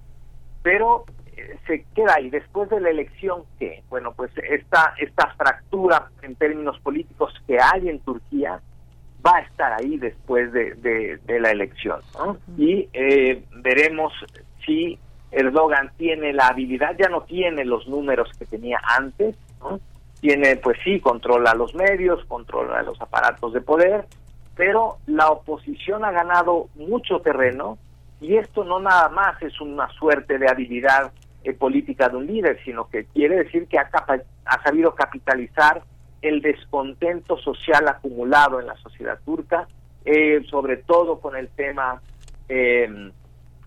[0.64, 2.30] pero eh, se queda ahí.
[2.30, 7.90] Después de la elección, que Bueno, pues esta, esta fractura en términos políticos que hay
[7.90, 8.62] en Turquía
[9.26, 12.00] va a estar ahí después de, de, de la elección.
[12.18, 12.38] ¿no?
[12.58, 14.14] Y eh, veremos
[14.66, 14.98] si
[15.32, 19.80] Erdogan tiene la habilidad, ya no tiene los números que tenía antes, ¿no?
[20.20, 24.06] tiene, pues sí, controla los medios, controla los aparatos de poder,
[24.56, 27.78] pero la oposición ha ganado mucho terreno
[28.20, 31.12] y esto no nada más es una suerte de habilidad
[31.44, 35.82] eh, política de un líder, sino que quiere decir que ha, capa- ha sabido capitalizar
[36.22, 39.68] el descontento social acumulado en la sociedad turca,
[40.06, 42.02] eh, sobre todo con el tema
[42.50, 43.12] eh,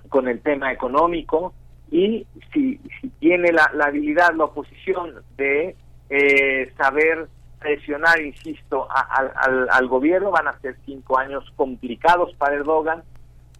[0.08, 1.54] con el tema económico
[1.90, 5.74] y si, si tiene la, la habilidad la oposición de
[6.10, 7.28] eh, saber
[7.58, 13.02] presionar, insisto, a- al, al, gobierno, van a ser cinco años complicados para Erdogan,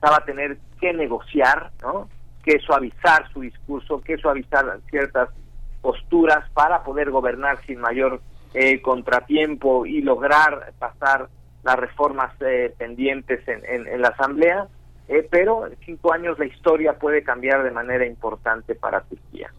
[0.05, 2.09] va a tener que negociar, ¿no?
[2.45, 5.31] que suavizar su discurso, que suavizar ciertas
[5.81, 8.21] posturas para poder gobernar sin mayor
[8.55, 11.29] eh, contratiempo y lograr pasar
[11.65, 14.69] las reformas eh, pendientes en, en- en la Asamblea,
[15.09, 19.51] eh, pero en cinco años la historia puede cambiar de manera importante para Turquía.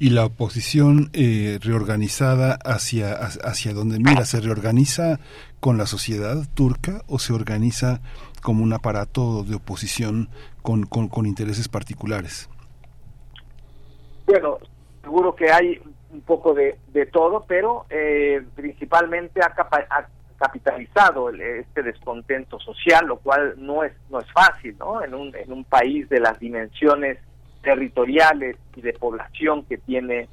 [0.00, 5.20] Y la oposición eh, reorganizada hacia, hacia donde mira, ¿se reorganiza
[5.60, 8.00] con la sociedad turca o se organiza
[8.42, 10.28] como un aparato de oposición
[10.62, 12.50] con, con, con intereses particulares?
[14.26, 14.58] Bueno,
[15.02, 15.80] seguro que hay
[16.12, 20.06] un poco de, de todo, pero eh, principalmente ha, capa- ha
[20.38, 25.02] capitalizado el- este descontento social, lo cual no es no es fácil, ¿no?
[25.02, 27.18] En un en un país de las dimensiones
[27.62, 30.28] territoriales y de población que tiene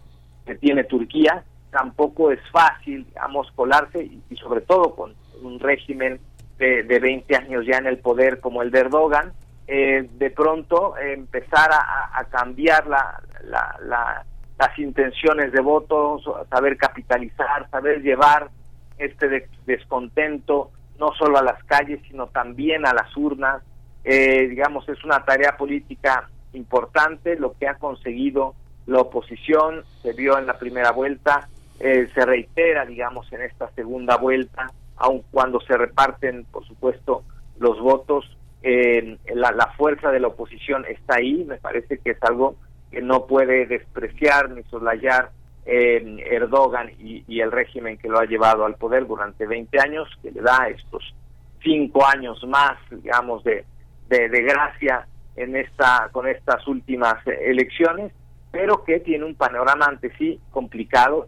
[0.46, 6.20] que tiene Turquía, tampoco es fácil, digamos, colarse y, y sobre todo con un régimen
[6.58, 9.32] de, de 20 años ya en el poder como el de Erdogan,
[9.68, 14.26] eh, de pronto empezar a- a cambiar la, la- la-
[14.60, 18.49] las intenciones de votos, saber capitalizar, saber llevar
[18.98, 23.64] este de- descontento no solo a las calles, sino también a las urnas.
[24.03, 28.53] Eh, digamos, es una tarea política importante lo que ha conseguido
[28.86, 31.48] la oposición, se vio en la primera vuelta,
[31.80, 37.23] eh, se reitera, digamos, en esta segunda vuelta, aun cuando se reparten, por supuesto,
[37.60, 42.23] los votos, eh, la, la fuerza de la oposición está ahí, me parece que es
[42.23, 42.56] algo
[42.91, 45.32] que no puede despreciar ni soslayar
[45.66, 50.32] eh, Erdogan y, el régimen que lo ha llevado al poder durante 20 años, que
[50.32, 51.14] le da estos
[51.61, 53.66] cinco años más, digamos, de,
[54.07, 58.11] de, de gracia en esta con estas últimas elecciones,
[58.52, 61.28] pero que tiene un panorama ante sí complicado.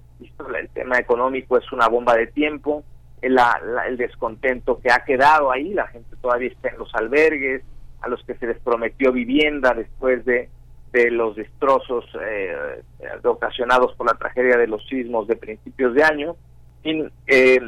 [0.55, 2.83] El tema económico es una bomba de tiempo,
[3.21, 7.63] la- el descontento que ha quedado ahí, la gente todavía está en los albergues,
[8.01, 10.49] a los que se les prometió vivienda después de,
[10.91, 12.83] de los destrozos eh,
[13.23, 16.35] ocasionados por la tragedia de los sismos de principios de año.
[16.83, 17.59] Y, eh,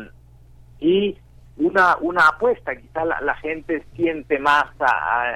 [1.56, 4.66] una, una apuesta, quizá la, la gente siente más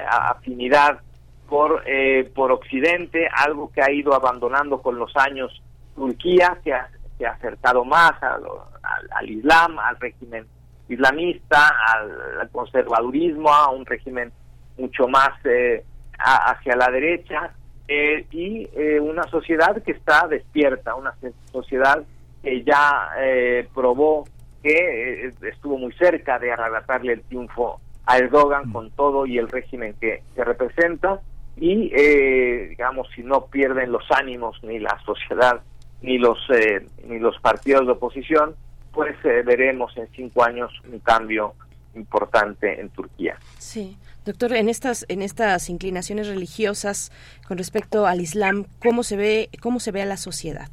[0.10, 1.00] afinidad
[1.48, 5.52] por, eh, por Occidente, algo que ha ido abandonando con los años
[5.96, 6.90] Turquía, que ha,
[7.26, 10.46] ha acercado más al, Islam, al régimen
[10.90, 14.32] islamista, al, al conservadurismo, a un régimen
[14.78, 15.84] mucho más eh,
[16.20, 17.52] hacia la derecha,
[17.88, 22.04] eh, y eh, una sociedad que está despierta, una se- sociedad
[22.44, 24.26] que ya eh, probó
[24.64, 29.50] que eh, estuvo muy cerca de arrebatarle el triunfo a Erdogan con todo y el
[29.50, 31.20] régimen que, que representa.
[31.60, 35.62] Y eh, digamos si no pierden los ánimos ni la sociedad
[36.02, 38.56] ni los eh, ni los partidos de oposición
[38.92, 41.54] pues eh, veremos en cinco años un cambio
[41.96, 43.38] importante en Turquía.
[43.58, 43.98] Sí,
[44.28, 47.12] doctor, en estas en estas inclinaciones religiosas
[47.48, 50.70] con respecto al Islam, ¿cómo se ve cómo se ve a la sociedad?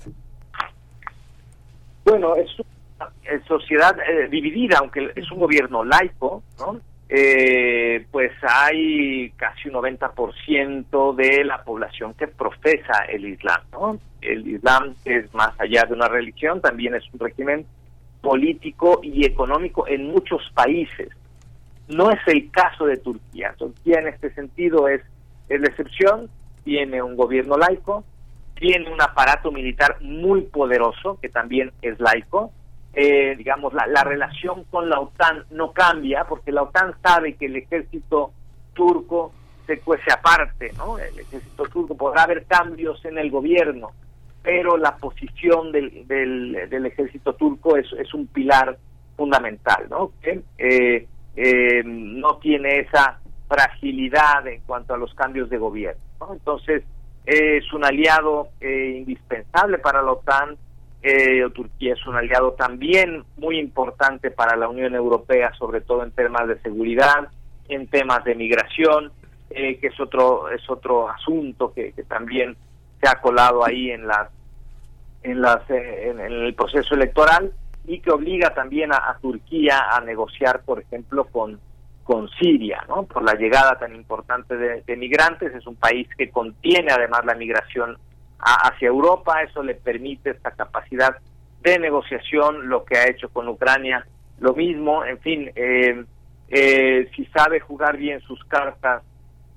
[2.04, 6.80] Bueno, es una eh, sociedad eh, dividida, aunque es un gobierno laico, ¿no?
[7.08, 13.98] Eh, pues hay casi un 90% de la población que profesa el Islam, ¿no?
[14.20, 17.66] El Islam es más allá de una religión, también es un régimen
[18.20, 21.08] político y económico en muchos países.
[21.88, 23.54] No es el caso de Turquía.
[23.58, 25.02] Turquía en este sentido es,
[25.48, 26.30] es la excepción,
[26.64, 28.04] tiene un gobierno laico,
[28.54, 32.52] tiene un aparato militar muy poderoso, que también es laico.
[32.94, 37.46] Eh, digamos, la, la relación con la OTAN no cambia, porque la OTAN sabe que
[37.46, 38.32] el ejército
[38.72, 39.32] turco
[39.66, 40.98] se cuece aparte, ¿no?
[40.98, 43.90] El ejército turco podrá haber cambios en el gobierno,
[44.42, 48.78] pero la posición del, del, del ejército turco es, es un pilar
[49.16, 50.12] fundamental, ¿no?
[50.58, 51.06] Eh,
[51.36, 56.32] eh, no tiene esa fragilidad en cuanto a los cambios de gobierno, ¿no?
[56.32, 56.82] Entonces,
[57.26, 60.56] es un aliado eh, indispensable para la OTAN,
[61.02, 66.10] eh, Turquía es un aliado también muy importante para la Unión Europea, sobre todo en
[66.12, 67.28] temas de seguridad,
[67.68, 69.12] en temas de migración,
[69.50, 72.56] eh, que es otro es otro asunto que, que, también
[73.00, 74.30] se ha colado ahí en las
[75.22, 77.52] en las eh, en, el proceso electoral
[77.86, 81.60] y que obliga también a, Turquía a negociar, por ejemplo, con
[82.02, 83.04] con Siria, ¿no?
[83.04, 87.34] Por la llegada tan importante de, de migrantes, es un país que contiene además la
[87.34, 87.96] migración
[88.38, 91.16] a, hacia Europa, eso le permite esta capacidad
[91.62, 94.06] de negociación, lo que ha hecho con Ucrania,
[94.38, 96.04] lo mismo, en fin, eh,
[96.48, 99.02] eh, si sabe jugar bien sus cartas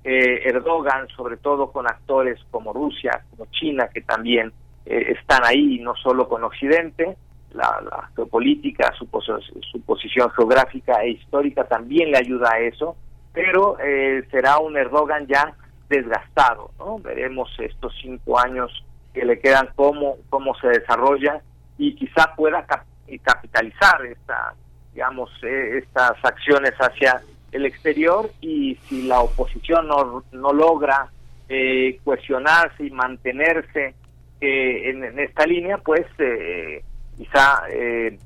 [0.04, 4.52] eh, Erdogan, sobre todo con actores como Rusia, como China, que también
[4.86, 7.16] eh, están ahí, no solo con Occidente,
[7.54, 9.24] la, la geopolítica, su, pos
[9.70, 12.96] su, posición geográfica e histórica también le ayuda a eso,
[13.32, 15.54] pero eh, será un Erdogan ya
[15.88, 16.98] desgastado, ¿no?
[16.98, 18.84] Veremos estos cinco años
[19.14, 21.40] que le quedan cómo, cómo se desarrolla
[21.78, 22.84] y quizá pueda cap
[23.22, 24.52] capitalizar esta,
[24.92, 27.22] digamos, eh, estas acciones hacia
[27.52, 31.08] el exterior y si la oposición no, no logra
[31.48, 33.94] eh, cohesionarse y mantenerse
[34.40, 36.84] eh, en, en, esta línea, pues eh,
[37.18, 38.18] quizá eh,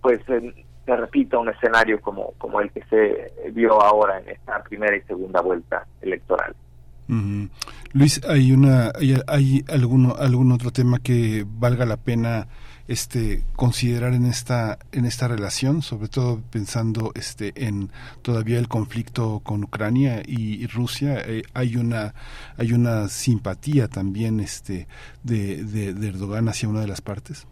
[0.00, 4.96] pues se repita un escenario como, como el que se vio ahora en esta primera
[4.96, 6.54] y segunda vuelta electoral.
[7.10, 7.48] Uh.
[7.92, 12.48] Luis, hay una hay, hay alguno algún otro tema que valga la pena
[12.86, 17.90] este considerar en esta en esta relación, sobre todo pensando este en
[18.22, 22.14] todavía el conflicto con Ucrania y, Rusia, eh, hay una
[22.56, 24.86] hay una simpatía también este
[25.22, 27.46] de, de Erdogan hacia una de las partes.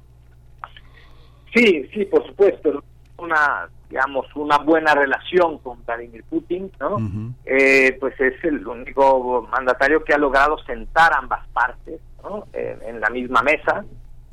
[1.54, 2.82] Sí, sí, por supuesto,
[3.18, 6.96] una digamos una buena relación con Vladimir Putin, ¿no?
[6.96, 7.32] Uh -huh.
[7.44, 12.46] eh, pues es el único mandatario que ha logrado sentar ambas partes, ¿no?
[12.52, 13.84] Eh, en la misma mesa.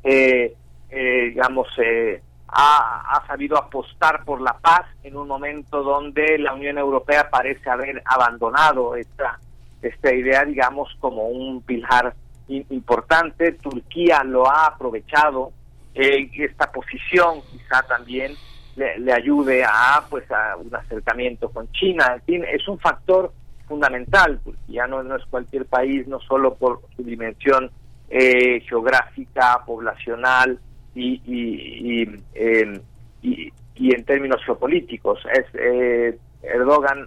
[0.02, 0.54] Eh,
[0.90, 6.52] eh, digamos, eh, ha, ha, sabido apostar por la paz en un momento donde la
[6.52, 9.40] Unión Europea parece haber abandonado esta,
[9.82, 12.14] esta idea, digamos, como un pilar
[12.48, 13.52] importante.
[13.52, 15.52] Turquía lo ha aprovechado,
[15.94, 18.32] eh, esta posición quizá también
[18.76, 22.14] le, ayude a pues a un acercamiento con China.
[22.14, 23.32] En fin, es un factor
[23.66, 24.40] fundamental.
[24.44, 27.70] Turquía no, no es cualquier país, no solo por su dimensión
[28.10, 30.58] eh, geográfica, poblacional,
[30.94, 32.80] y, y, y, eh,
[33.22, 35.20] y, y, en términos geopolíticos.
[35.32, 37.06] Es, eh, Erdogan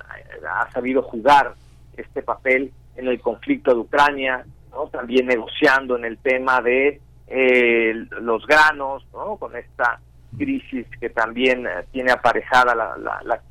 [0.49, 1.53] ha sabido jugar
[1.95, 4.88] este papel en el conflicto de Ucrania, ¿no?
[4.88, 9.38] también negociando en el tema de eh, los granos, ¿no?
[9.38, 9.99] con esta
[10.38, 13.41] crisis que también tiene aparejada la, la, la,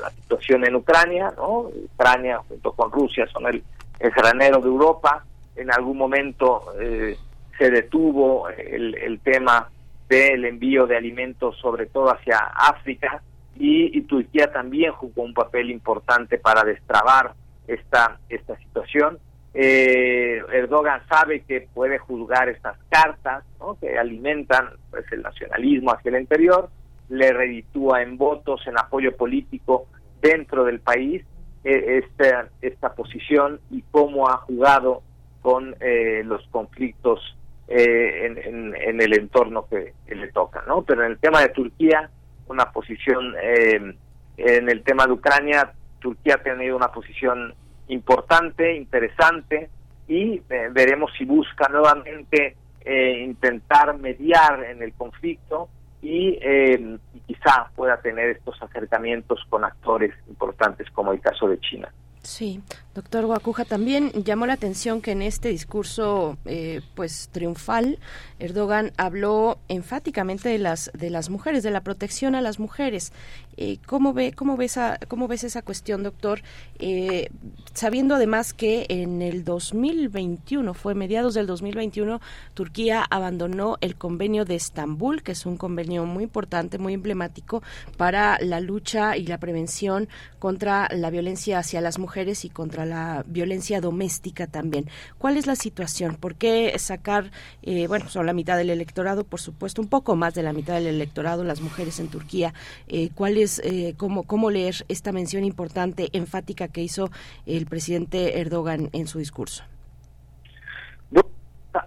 [0.00, 1.70] la, situación en Ucrania, ¿no?
[1.94, 3.62] Ucrania junto con Rusia son el,
[4.00, 5.24] el granero de Europa.
[5.54, 7.16] En algún momento eh,
[7.58, 9.70] se detuvo el, el tema
[10.08, 13.22] del envío de alimentos, sobre todo hacia África,
[13.56, 17.34] y, y, Turquía también jugó un papel importante para destrabar
[17.68, 19.18] esta, esta situación.
[19.54, 23.44] Eh, Erdogan sabe que puede juzgar estas cartas
[23.80, 26.68] que alimentan pues, el nacionalismo hacia el interior,
[27.08, 29.86] le reditúa en votos, en apoyo político
[30.20, 31.24] dentro del país
[31.62, 35.02] eh, esta, esta posición y cómo ha jugado
[35.40, 37.20] con eh, los conflictos
[37.68, 40.82] eh, en, en, en, el entorno que, que, le toca, ¿no?
[40.82, 42.10] Pero en el tema de Turquía,
[42.48, 43.94] una posición, eh,
[44.36, 47.54] en el tema de Ucrania, Turquía ha tenido una posición
[47.88, 49.70] importante, interesante,
[50.08, 52.56] y eh, veremos si busca nuevamente
[52.86, 55.70] intentar mediar en el conflicto
[56.02, 61.90] y, y quizá pueda tener estos acercamientos con actores importantes como el caso de China.
[62.20, 62.60] Sí,
[62.94, 67.98] doctor Guacuja, también llamó la atención que en este discurso, eh, pues triunfal,
[68.38, 73.12] Erdogan habló enfáticamente de las de las mujeres, de la protección a las mujeres.
[73.56, 76.42] Eh, ¿Cómo ve cómo ves a, cómo ves esa cuestión, doctor?
[76.78, 77.30] Eh,
[77.72, 82.20] sabiendo además que en el 2021, fue mediados del 2021,
[82.54, 87.62] Turquía abandonó el convenio de Estambul, que es un convenio muy importante, muy emblemático
[87.96, 90.08] para la lucha y la prevención
[90.38, 94.86] contra la violencia hacia las mujeres y contra la violencia doméstica también.
[95.18, 96.16] ¿Cuál es la situación?
[96.16, 97.30] ¿Por qué sacar,
[97.62, 100.74] eh, bueno, son la mitad del electorado, por supuesto, un poco más de la mitad
[100.74, 102.54] del electorado, las mujeres en Turquía?
[102.88, 107.10] Eh, ¿Cuál es, eh, cómo, cómo leer esta mención importante, enfática que hizo
[107.46, 109.64] el presidente Erdogan en su discurso?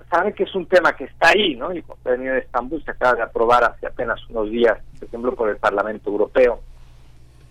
[0.10, 1.72] saben que es un tema que está ahí, ¿no?
[1.72, 5.50] El convenio de Estambul se acaba de aprobar hace apenas unos días, por ejemplo, por
[5.50, 6.62] el Parlamento Europeo.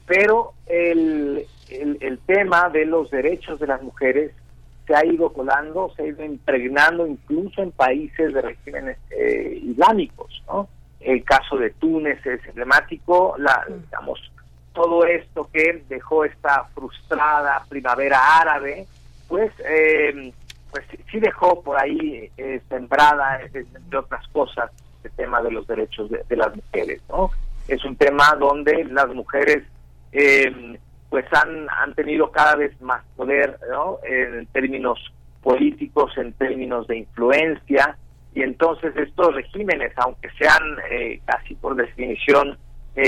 [0.06, 4.32] Pero el, el, tema de los derechos de las mujeres
[4.86, 10.42] se ha ido colando, se ha ido impregnando incluso en países de regímenes eh, islámicos,
[10.46, 10.68] ¿no?
[11.00, 14.20] El caso de Túnez es emblemático, la, digamos,
[14.72, 18.86] todo esto que dejó esta frustrada primavera árabe,
[19.26, 20.32] pues eh,
[20.70, 24.70] pues sí dejó por ahí eh, sembrada, eh, entre otras cosas,
[25.04, 27.30] el tema de los derechos de, las mujeres, ¿no?
[27.68, 29.64] Es un tema donde las mujeres
[30.18, 30.78] eh,
[31.10, 33.58] pues han, han tenido cada vez más poder.
[34.04, 34.98] En términos
[35.42, 37.96] políticos, en términos de influencia,
[38.34, 40.62] y entonces estos regímenes, aunque sean
[41.24, 42.58] casi por definición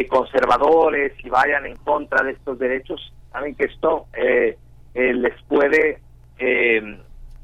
[0.08, 4.06] conservadores y vayan en contra de estos derechos, saben que esto
[4.94, 6.00] les puede
[6.38, 6.98] eh,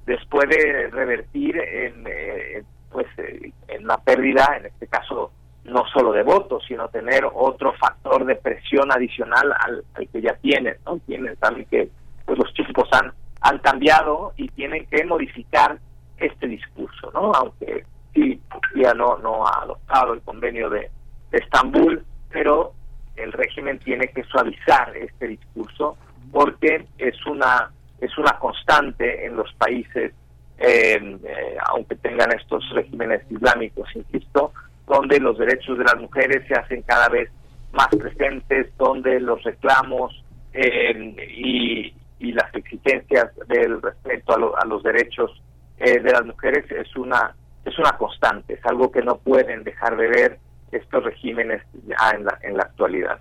[0.06, 5.32] les puede revertir en, eh, pues, eh, en la pérdida, en este caso,
[5.64, 10.76] no solo de votos, sino tener otro factor de presión adicional al, que ya tienen,
[10.84, 10.98] ¿no?
[11.06, 11.88] Tienen también que
[12.24, 15.78] pues los tiempos han, han cambiado y tienen que modificar
[16.18, 17.32] este discurso, ¿no?
[17.32, 17.84] Aunque
[18.14, 18.40] sí,
[18.76, 20.90] ya no, no ha adoptado el convenio de,
[21.30, 22.72] de Estambul, pero
[23.16, 25.96] el régimen tiene que suavizar este discurso
[26.32, 27.70] porque es una
[28.00, 30.12] es una constante en los países,
[30.58, 34.52] eh, eh, aunque tengan estos regímenes islámicos, insisto,
[34.86, 37.30] donde los derechos de las mujeres se hacen cada vez
[37.72, 41.92] más presentes, donde los reclamos eh, y,
[42.32, 45.30] las exigencias del respeto a, los derechos
[45.76, 47.34] de las mujeres es una
[47.64, 50.38] es una constante, es algo que no pueden dejar de ver
[50.72, 53.20] estos regímenes ya en la, en la actualidad.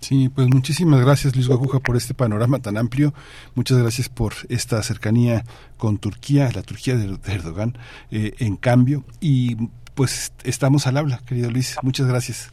[0.00, 3.14] Sí, pues muchísimas gracias Luis Guajuja por este panorama tan amplio.
[3.54, 5.44] Muchas gracias por esta cercanía
[5.78, 7.78] con Turquía, la Turquía de Erdogan,
[8.10, 9.04] eh, en cambio.
[9.20, 9.56] Y
[9.94, 11.76] pues estamos al habla, querido Luis.
[11.82, 12.52] Muchas gracias.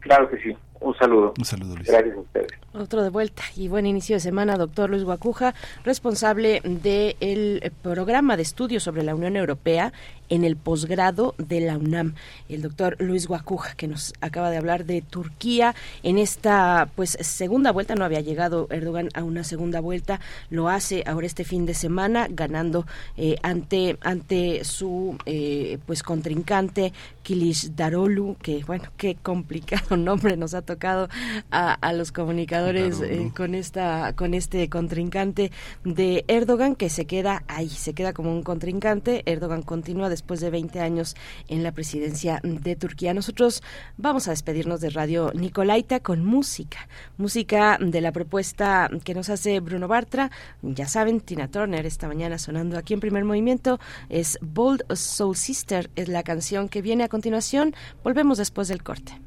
[0.00, 0.56] Claro que sí.
[0.82, 1.32] Un saludo.
[1.38, 1.88] Un saludo, Luis.
[1.88, 2.52] Gracias a ustedes.
[2.72, 8.42] Otro de vuelta y buen inicio de semana, doctor Luis Guacuja, responsable del programa de
[8.42, 9.92] estudios sobre la Unión Europea
[10.32, 12.14] en el posgrado de la UNAM.
[12.48, 17.70] El doctor Luis Guacuja, que nos acaba de hablar de Turquía en esta pues segunda
[17.70, 21.74] vuelta, no había llegado Erdogan a una segunda vuelta, lo hace ahora este fin de
[21.74, 22.86] semana, ganando
[23.18, 30.54] eh, ante, ante su eh, pues contrincante Kilish Darolu, que bueno, qué complicado nombre nos
[30.54, 31.10] ha tocado
[31.50, 35.52] a, a los comunicadores eh, con esta con este contrincante
[35.84, 39.22] de Erdogan que se queda ahí, se queda como un contrincante.
[39.26, 41.14] Erdogan continúa después de 20 años
[41.48, 43.12] en la presidencia de Turquía.
[43.12, 43.62] Nosotros
[43.96, 46.88] vamos a despedirnos de Radio Nicolaita con música,
[47.18, 50.30] música de la propuesta que nos hace Bruno Bartra.
[50.62, 53.78] Ya saben, Tina Turner esta mañana sonando aquí en Primer Movimiento
[54.08, 57.74] es Bold Soul Sister, es la canción que viene a continuación.
[58.02, 59.20] Volvemos después del corte.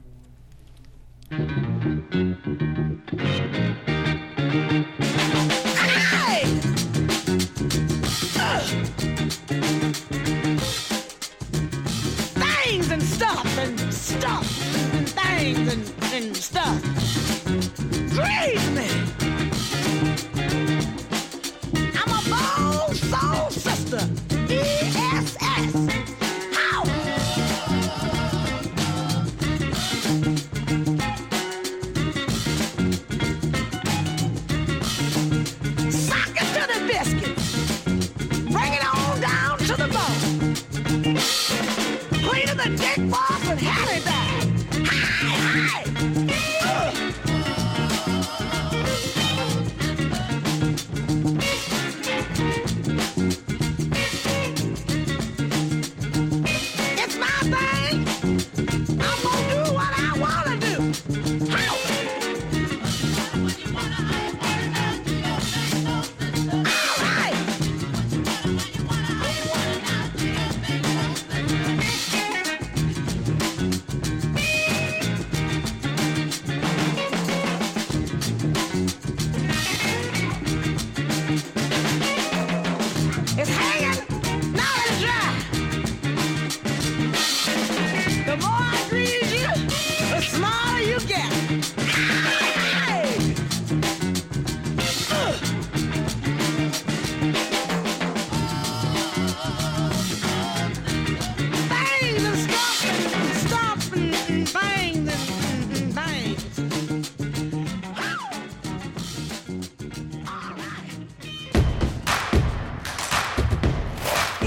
[4.66, 4.95] Things
[15.54, 16.82] things and, and stuff.
[18.74, 18.90] Me.
[21.94, 24.02] I'm a bold soul sister.
[24.50, 26.15] ESS.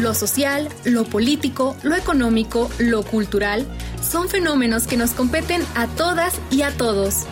[0.00, 3.66] Lo social, lo político, lo económico, lo cultural
[4.00, 7.26] son fenómenos que nos competen a todas y a todos.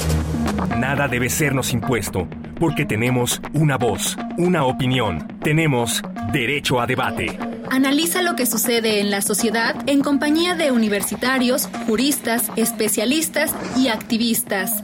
[0.76, 2.28] Nada debe sernos impuesto,
[2.59, 7.38] porque tenemos una voz, una opinión, tenemos derecho a debate.
[7.70, 14.82] Analiza lo que sucede en la sociedad en compañía de universitarios, juristas, especialistas y activistas.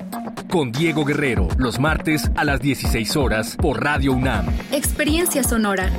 [0.50, 4.46] Con Diego Guerrero, los martes a las 16 horas por Radio UNAM.
[4.72, 5.90] Experiencia sonora.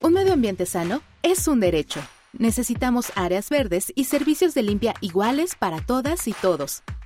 [0.00, 2.00] Un medio ambiente sano es un derecho.
[2.32, 6.82] Necesitamos áreas verdes y servicios de limpia iguales para todas y todos.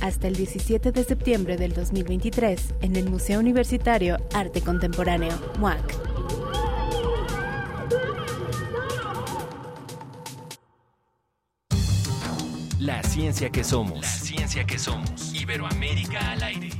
[0.00, 6.10] hasta el 17 de septiembre del 2023 en el Museo Universitario Arte Contemporáneo, MUAC.
[12.78, 14.00] La ciencia que somos.
[14.00, 15.34] La ciencia que somos.
[15.34, 16.79] Iberoamérica al aire.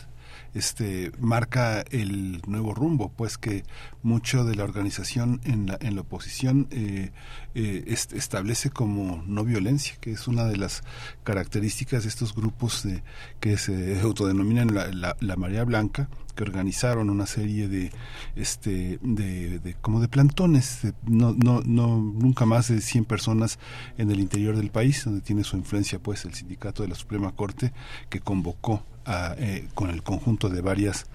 [0.54, 3.64] este marca el nuevo rumbo pues que
[4.04, 7.12] mucho de la organización en la, en la oposición eh,
[7.56, 10.84] eh, establece como no violencia que es una de las
[11.24, 13.04] características de estos grupos de,
[13.40, 17.92] que se autodenominan la, la, María Blanca que organizaron una serie de
[18.36, 23.60] este de, de como de plantones no no no nunca más de 100 personas
[23.98, 27.34] en el interior del país donde tiene su influencia pues el sindicato de la Suprema
[27.34, 27.74] Corte
[28.10, 31.06] que convocó eh, con el conjunto de varias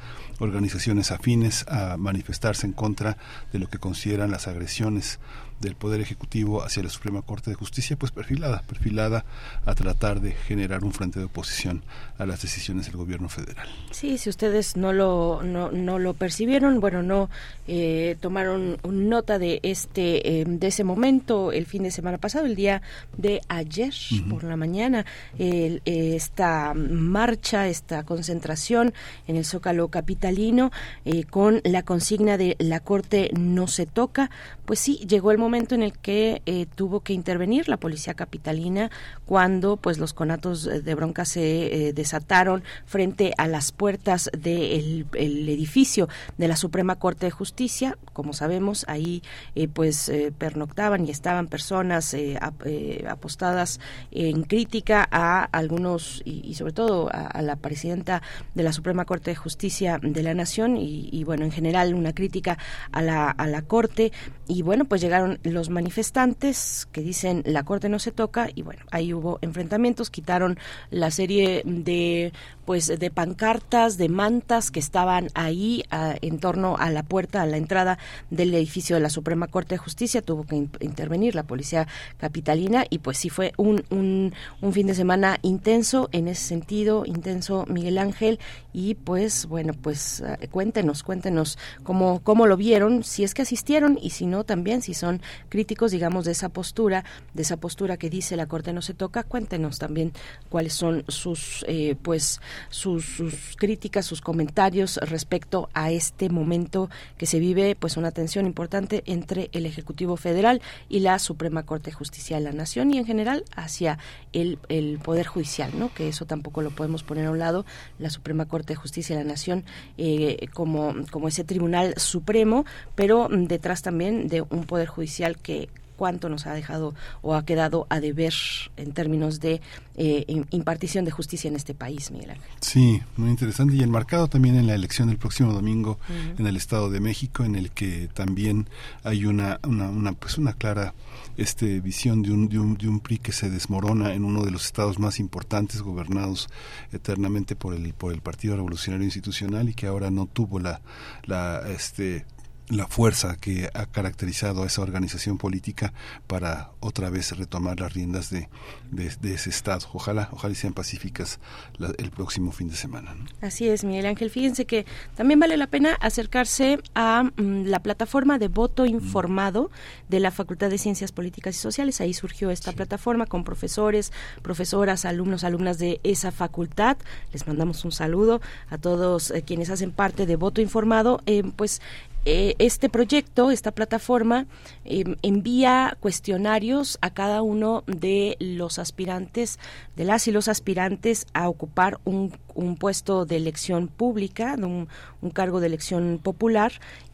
[0.41, 3.17] organizaciones afines a manifestarse en contra
[3.53, 5.19] de lo que consideran las agresiones
[5.61, 9.25] del Poder Ejecutivo hacia la Suprema Corte de Justicia, pues perfilada, perfilada
[9.67, 11.83] a tratar de generar un frente de oposición
[12.19, 13.69] a las decisiones del gobierno federal.
[13.91, 17.29] Sí, si ustedes no lo, no, no lo percibieron, bueno, no
[17.69, 22.57] eh, tomaron nota de este, eh, de ese momento el fin de semana pasado, el
[22.57, 22.81] día
[23.17, 24.29] de ayer uh -huh.
[24.31, 25.05] por la mañana,
[25.39, 28.95] el, eh, esta marcha, esta concentración
[29.29, 29.89] en el Zócalo
[30.31, 30.70] capitalino
[31.05, 34.31] eh, con la consigna de la Corte no se toca,
[34.70, 38.89] pues sí, llegó el momento en el que eh, tuvo que intervenir la policía capitalina
[39.27, 45.24] cuando pues los conatos de bronca se eh, desataron frente a las puertas del de
[45.24, 46.09] el edificio
[46.39, 47.98] de la Suprema Corte de Justicia.
[48.12, 49.24] Como sabemos ahí
[49.57, 52.62] eh, pues pernoctaban y estaban personas ap
[53.09, 53.81] apostadas
[54.12, 58.23] en crítica a algunos y, y sobre todo a, a, la presidenta
[58.55, 62.13] de la Suprema Corte de Justicia de la Nación y, y bueno en general una
[62.13, 62.59] crítica
[62.93, 64.13] a la, a la Corte.
[64.47, 68.83] Y bueno pues llegaron los manifestantes que dicen la corte no se toca y bueno
[68.91, 70.59] ahí hubo enfrentamientos quitaron
[70.91, 72.33] la serie de
[72.71, 77.47] pues de pancartas de mantas que estaban ahí a, en torno a la puerta a
[77.47, 77.99] la entrada
[78.31, 82.85] del edificio de la Suprema Corte de Justicia tuvo que in intervenir la policía capitalina
[82.89, 87.67] y pues sí fue un, un, un fin de semana intenso en ese sentido intenso
[87.69, 88.39] Miguel Ángel
[88.73, 93.99] y pues bueno pues uh, cuéntenos cuéntenos cómo cómo lo vieron si es que asistieron
[94.01, 98.11] y si no también si son críticos, digamos, de esa postura, de esa postura que
[98.11, 99.25] dice la Corte no se toca.
[99.25, 100.13] Cuéntenos también
[100.49, 103.23] cuáles son sus, eh, pues, sus,
[103.57, 109.51] críticas, sus comentarios respecto a este momento que se vive, pues, una tensión importante entre
[109.53, 113.45] el Ejecutivo Federal y la Suprema Corte de Justicia de la Nación y en general
[113.55, 113.99] hacia
[114.32, 115.93] el, el Poder Judicial, ¿no?
[115.95, 117.65] Que eso tampoco lo podemos poner a un lado.
[117.99, 119.65] La Suprema Corte de Justicia de la Nación
[119.99, 122.65] eh, como, como ese Tribunal Supremo,
[122.95, 125.69] pero detrás también de un Poder Judicial que
[126.01, 128.33] cuánto nos ha dejado o ha quedado a deber
[128.79, 129.61] en términos de
[129.97, 132.49] eh, impartición de justicia en este país, Miguel Ángel.
[132.63, 136.41] Sí, muy interesante y enmarcado también en la elección del próximo domingo uh -huh.
[136.41, 138.67] en el Estado de México, en el que también
[139.05, 140.95] hay una, una, una pues una clara
[141.37, 144.53] este visión de un, de un de un PRI que se desmorona en uno de
[144.53, 146.49] los estados más importantes gobernados
[146.93, 150.81] eternamente por el por el Partido Revolucionario Institucional y que ahora no tuvo la
[151.27, 152.25] la este
[152.71, 155.93] la fuerza que ha caracterizado a esa organización política
[156.27, 158.49] para otra vez retomar las riendas de,
[158.91, 159.87] de, de ese Estado.
[159.93, 161.41] Ojalá, ojalá sean pacíficas
[161.79, 163.15] la, el próximo fin de semana.
[163.15, 163.27] ¿no?
[163.41, 164.31] Así es, Miguel Ángel.
[164.31, 164.87] Fíjense que
[165.17, 170.11] también vale la pena acercarse a mm, la plataforma de voto informado mm.
[170.11, 172.01] de la Facultad de Ciencias Políticas y Sociales.
[172.01, 172.77] Ahí surgió esta sí.
[172.77, 176.97] plataforma con profesores, profesoras, alumnos, alumnas de esa facultad.
[177.33, 181.21] Les mandamos un saludo a todos eh, quienes hacen parte de voto informado.
[181.27, 181.83] Eh, pues
[182.25, 184.47] eh, este proyecto, esta plataforma,
[184.91, 189.61] eh, envía cuestionarios a cada uno de los aspirantes,
[189.95, 194.89] de las y los aspirantes a ocupar un, un puesto de elección pública, de un,
[195.23, 196.73] un cargo de elección popular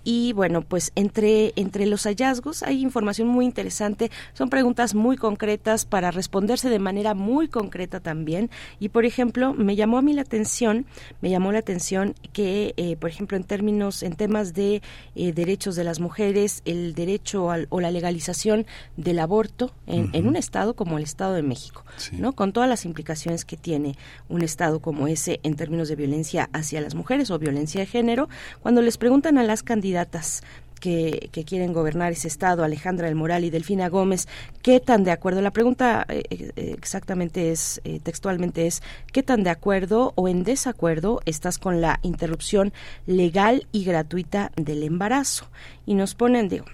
[0.09, 5.85] y bueno, pues entre, entre los hallazgos hay información muy interesante, son preguntas muy concretas
[5.85, 8.48] para responderse de manera muy concreta también.
[8.78, 10.86] Y por ejemplo, me llamó a mí la atención,
[11.23, 14.81] me llamó la atención que, eh, por ejemplo, en términos, en temas de
[15.16, 18.66] eh, derechos de las mujeres, el derecho al, o la legalización
[18.97, 22.32] del aborto en, en, un estado como el Estado de México, ¿no?
[22.32, 23.97] Con todas las implicaciones que tiene
[24.28, 28.28] un estado como ese en términos de violencia hacia las mujeres o violencia de género,
[28.60, 30.43] cuando les preguntan a las candidatas
[30.81, 34.27] que, quieren gobernar ese estado, Alejandra del Moral y Delfina Gómez,
[34.62, 35.40] ¿qué tan de acuerdo?
[35.40, 38.82] La pregunta eh, eh, exactamente es, eh, textualmente es,
[39.12, 42.73] ¿qué tan de acuerdo o en desacuerdo estás con la interrupción
[43.07, 45.48] legal y gratuita del embarazo?
[45.86, 46.66] Y nos ponen, digo,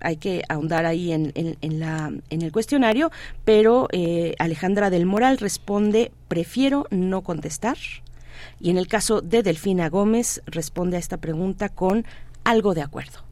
[0.00, 1.32] hay que ahondar ahí en,
[1.80, 3.10] la, en el cuestionario,
[3.44, 3.88] pero
[4.38, 7.76] Alejandra del Moral responde, prefiero no contestar.
[8.60, 12.04] Y en el caso de Delfina Gómez, responde a esta pregunta con
[12.44, 13.29] algo de acuerdo.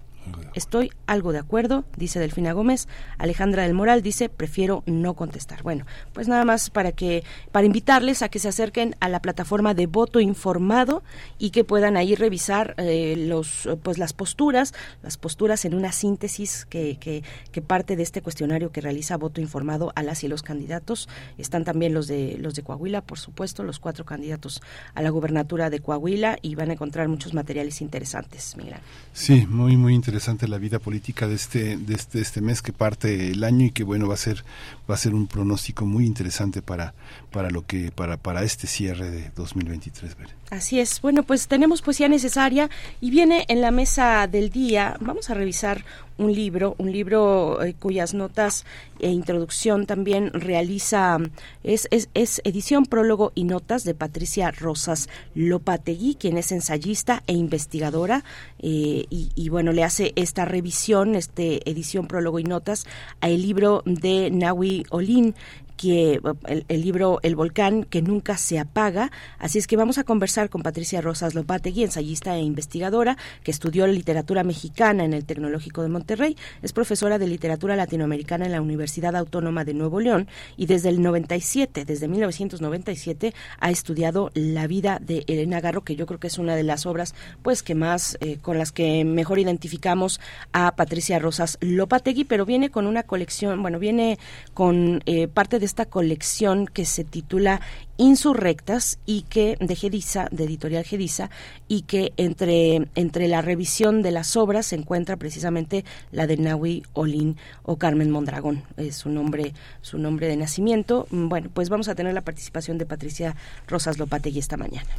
[0.54, 2.88] Estoy algo de acuerdo, dice Delfina Gómez.
[3.16, 5.62] Alejandra del Moral dice, prefiero no contestar.
[5.62, 7.22] Bueno, pues nada más para que,
[7.52, 11.02] para invitarles a que se acerquen a la plataforma de voto informado
[11.38, 16.66] y que puedan ahí revisar eh, los, pues las posturas, las posturas en una síntesis
[16.66, 17.22] que, que,
[17.52, 21.08] que, parte de este cuestionario que realiza voto informado a las y los candidatos.
[21.38, 24.60] Están también los de, los de Coahuila, por supuesto, los cuatro candidatos
[24.94, 28.74] a la gubernatura de Coahuila y van a encontrar muchos materiales interesantes, Miguel.
[29.12, 32.72] Sí, muy, muy interesante interesante la vida política de este, de este, este mes que
[32.72, 34.44] parte el año y que bueno va a ser
[34.90, 36.92] va a ser un pronóstico muy interesante para
[37.30, 40.16] para lo que para para este cierre de 2023.
[40.50, 41.00] Así es.
[41.00, 42.68] Bueno, pues tenemos poesía necesaria
[43.00, 44.96] y viene en la mesa del día.
[45.00, 45.84] Vamos a revisar
[46.18, 48.66] un libro, un libro eh, cuyas notas
[49.00, 51.18] e introducción también realiza,
[51.62, 57.32] es, es, es, edición, prólogo y notas de Patricia Rosas Lopategui, quien es ensayista e
[57.32, 58.24] investigadora,
[58.58, 62.86] eh, y, y, bueno, le hace esta revisión, este edición, prólogo y notas
[63.20, 65.34] a el libro de Nawi Olin,
[65.78, 69.10] que el, libro El volcán que nunca se apaga.
[69.38, 73.86] Así es que vamos a conversar con Patricia Rosas Lopategui, ensayista e investigadora, que estudió
[73.86, 79.16] literatura mexicana en el Tecnológico de Monterrey, es profesora de literatura latinoamericana en la Universidad
[79.16, 85.24] Autónoma de Nuevo León y desde el 97, desde 1997, ha estudiado la vida de
[85.28, 88.38] Elena Garro, que yo creo que es una de las obras pues que más, eh,
[88.42, 90.20] con las que mejor identificamos
[90.52, 94.18] a Patricia Rosas Lopategui, pero viene con una colección, bueno, viene
[94.54, 97.60] con eh, parte de esta colección que se titula
[97.96, 101.30] Insurrectas y que de Gedisa, de editorial Gedisa,
[101.68, 106.82] y que entre, entre la revisión de las obras se encuentra precisamente la de Nahui
[106.94, 111.06] Olin o Carmen Mondragón, es su nombre, su nombre de nacimiento.
[111.10, 113.36] Bueno, pues vamos a tener la participación de Patricia
[113.66, 114.90] Rosas Lopategui esta mañana.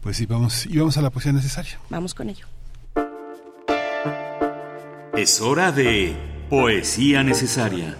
[0.00, 1.78] Pues sí, vamos, y vamos a la poesía necesaria.
[1.90, 2.46] Vamos con ello.
[5.16, 6.16] Es hora de
[6.50, 7.96] poesía necesaria.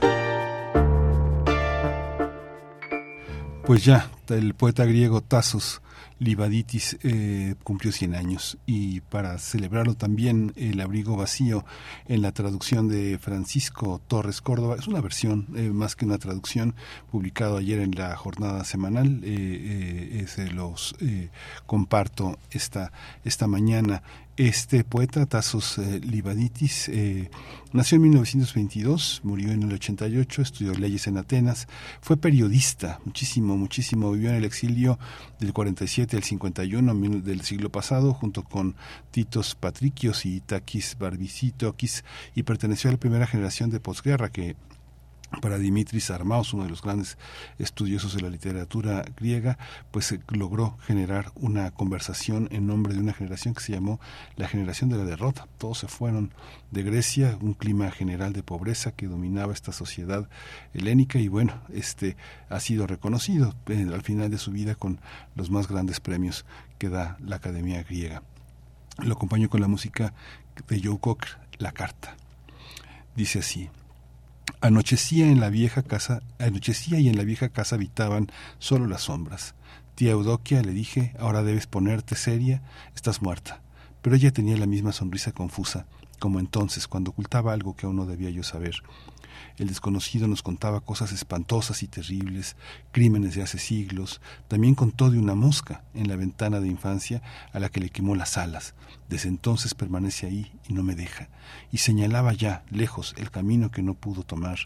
[3.66, 5.80] Pues ya, el poeta griego Tasos
[6.18, 8.58] Libaditis eh, cumplió 100 años.
[8.66, 11.64] Y para celebrarlo también el abrigo vacío
[12.06, 16.74] en la traducción de Francisco Torres Córdoba es una versión eh, más que una traducción
[17.10, 20.94] publicado ayer en la jornada semanal eh, se los
[21.66, 22.92] comparto esta
[23.24, 24.02] esta mañana
[24.36, 27.30] este poeta, Tasos eh, Libaditis, eh,
[27.72, 31.68] nació en 1922, murió en el 88, estudió leyes en Atenas,
[32.00, 34.98] fue periodista, muchísimo, muchísimo, vivió en el exilio
[35.38, 38.74] del 47 al 51 del siglo pasado, junto con
[39.12, 42.04] Titos Patricios y Takis Barbicitokis,
[42.34, 44.56] y perteneció a la primera generación de posguerra que
[45.40, 47.18] para Dimitris Armaos, uno de los grandes
[47.58, 49.58] estudiosos de la literatura griega,
[49.90, 54.00] pues se logró generar una conversación en nombre de una generación que se llamó
[54.36, 55.46] la generación de la derrota.
[55.58, 56.32] Todos se fueron
[56.70, 60.28] de Grecia, un clima general de pobreza que dominaba esta sociedad
[60.72, 62.16] helénica y bueno, este
[62.48, 65.00] ha sido reconocido eh, al final de su vida con
[65.34, 66.44] los más grandes premios
[66.78, 68.22] que da la Academia griega.
[68.98, 70.14] Lo acompaño con la música
[70.68, 72.16] de Joe Cocker, La Carta.
[73.16, 73.68] Dice así:
[74.64, 79.54] Anochecía en la vieja casa, anochecía y en la vieja casa habitaban solo las sombras.
[79.94, 82.62] Tía Eudoquia, le dije, ahora debes ponerte seria,
[82.96, 83.60] estás muerta.
[84.00, 85.84] Pero ella tenía la misma sonrisa confusa,
[86.18, 88.76] como entonces, cuando ocultaba algo que aún no debía yo saber.
[89.56, 92.56] El desconocido nos contaba cosas espantosas y terribles,
[92.90, 94.20] crímenes de hace siglos.
[94.48, 97.22] También contó de una mosca en la ventana de infancia
[97.52, 98.74] a la que le quemó las alas.
[99.08, 101.28] Desde entonces permanece ahí y no me deja.
[101.70, 104.58] Y señalaba ya, lejos, el camino que no pudo tomar.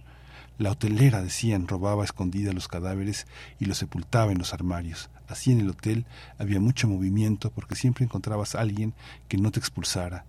[0.56, 3.26] La hotelera, decían, robaba escondida los cadáveres
[3.60, 5.10] y los sepultaba en los armarios.
[5.28, 6.06] Así en el hotel
[6.38, 8.94] había mucho movimiento porque siempre encontrabas a alguien
[9.28, 10.24] que no te expulsara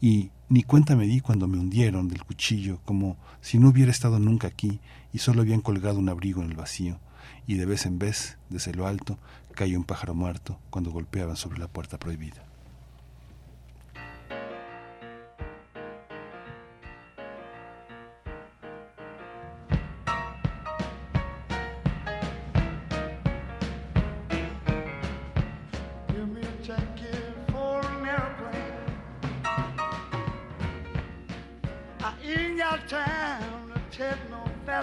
[0.00, 4.18] y ni cuenta me di cuando me hundieron del cuchillo, como si no hubiera estado
[4.18, 4.80] nunca aquí
[5.12, 6.98] y solo habían colgado un abrigo en el vacío,
[7.46, 9.18] y de vez en vez, desde lo alto,
[9.54, 12.49] cayó un pájaro muerto cuando golpeaban sobre la puerta prohibida.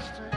[0.07, 0.36] master.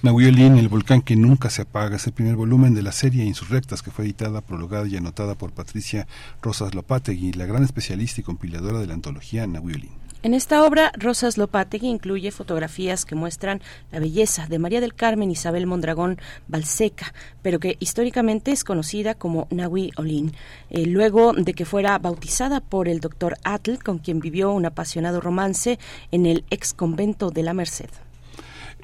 [0.00, 3.90] El volcán que nunca se apaga, es el primer volumen de la serie Insurrectas que
[3.90, 6.06] fue editada, prologada y anotada por Patricia
[6.40, 9.90] Rosas Lopategui, la gran especialista y compiladora de la antología Nahuelín.
[10.22, 13.60] En esta obra, Rosas Lopategui incluye fotografías que muestran
[13.90, 17.12] la belleza de María del Carmen Isabel Mondragón Balseca,
[17.42, 20.32] pero que históricamente es conocida como Nahui Olin.
[20.70, 25.20] Eh, luego de que fuera bautizada por el doctor Atl, con quien vivió un apasionado
[25.20, 25.78] romance
[26.12, 27.90] en el ex convento de la Merced.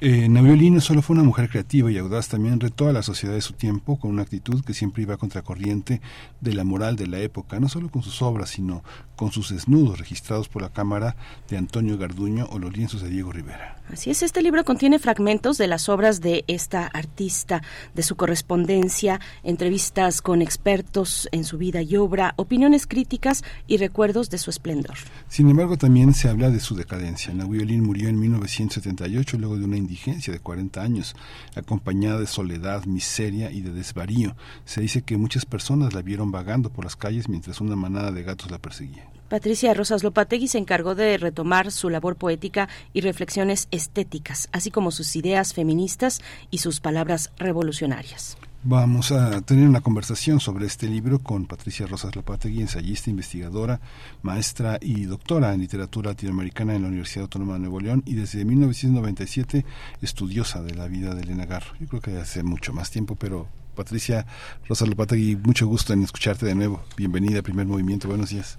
[0.01, 3.33] Eh, Navioli no solo fue una mujer creativa y audaz, también retó a la sociedad
[3.33, 6.01] de su tiempo con una actitud que siempre iba contracorriente
[6.41, 8.83] de la moral de la época, no solo con sus obras, sino
[9.15, 11.15] con sus desnudos registrados por la cámara
[11.49, 13.77] de Antonio Garduño o los lienzos de Diego Rivera.
[13.91, 17.61] Así es, este libro contiene fragmentos de las obras de esta artista,
[17.93, 24.29] de su correspondencia, entrevistas con expertos en su vida y obra, opiniones críticas y recuerdos
[24.29, 24.95] de su esplendor.
[25.29, 27.33] Sin embargo, también se habla de su decadencia.
[27.33, 31.15] Nahui murió en 1978 luego de una indigencia de 40 años,
[31.55, 34.35] acompañada de soledad, miseria y de desvarío.
[34.65, 38.23] Se dice que muchas personas la vieron vagando por las calles mientras una manada de
[38.23, 39.07] gatos la perseguía.
[39.29, 44.91] Patricia Rosas Lopategui se encargó de retomar su labor poética y reflexiones estéticas, así como
[44.91, 48.37] sus ideas feministas y sus palabras revolucionarias.
[48.67, 53.79] Vamos a tener una conversación sobre este libro con Patricia Rosas Lopategui, ensayista, investigadora,
[54.23, 58.43] maestra y doctora en literatura latinoamericana en la Universidad Autónoma de Nuevo León y desde
[58.43, 59.63] 1997
[60.01, 61.75] estudiosa de la vida de Elena Garro.
[61.79, 63.45] Yo creo que hace mucho más tiempo, pero
[63.75, 64.25] Patricia
[64.67, 66.81] Rosas Lopategui, mucho gusto en escucharte de nuevo.
[66.97, 68.07] Bienvenida a Primer Movimiento.
[68.07, 68.57] Buenos días.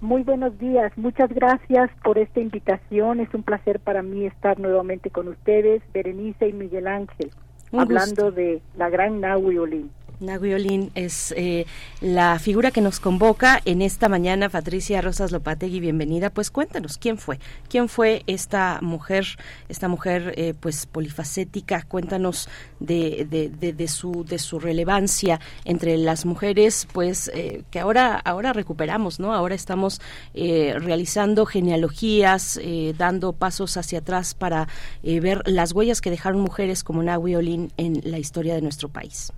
[0.00, 3.20] Muy buenos días, muchas gracias por esta invitación.
[3.20, 7.30] Es un placer para mí estar nuevamente con ustedes, Berenice y Miguel Ángel,
[7.72, 8.32] Un hablando gusto.
[8.32, 9.90] de la gran Nahui Olin.
[10.22, 11.66] Nahui Olin es eh,
[12.00, 14.48] la figura que nos convoca en esta mañana.
[14.48, 16.30] Patricia Rosas Lopategui, bienvenida.
[16.30, 17.40] Pues cuéntanos, ¿quién fue?
[17.68, 19.26] ¿Quién fue esta mujer,
[19.68, 21.82] esta mujer eh, pues polifacética?
[21.82, 22.48] Cuéntanos
[22.80, 28.16] de, de, de, de su, de su relevancia entre las mujeres, pues eh, que ahora,
[28.16, 29.34] ahora recuperamos, ¿no?
[29.34, 30.00] Ahora estamos
[30.34, 34.68] eh, realizando genealogías, eh, dando pasos hacia atrás para
[35.02, 38.88] eh, ver las huellas que dejaron mujeres como Nahui Olin en la historia de nuestro
[38.88, 39.32] país.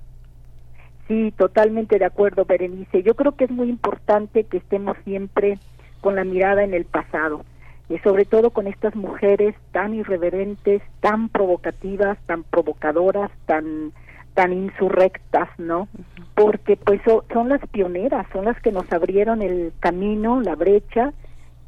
[1.08, 3.02] Sí, totalmente de acuerdo, Berenice.
[3.02, 5.58] Yo creo que es muy importante que estemos siempre
[6.00, 7.44] con la mirada en el pasado,
[7.90, 13.92] y sobre todo con estas mujeres tan irreverentes, tan provocativas, tan provocadoras, tan
[14.32, 15.86] tan insurrectas, ¿no?
[16.34, 21.12] Porque pues so- son las pioneras, son las que nos abrieron el camino, la brecha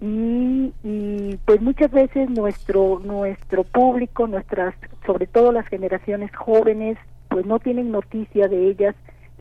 [0.01, 4.75] y, y pues muchas veces nuestro nuestro público, nuestras
[5.05, 6.99] sobre todo las generaciones jóvenes,
[7.29, 8.97] pues no tienen noticia de ellas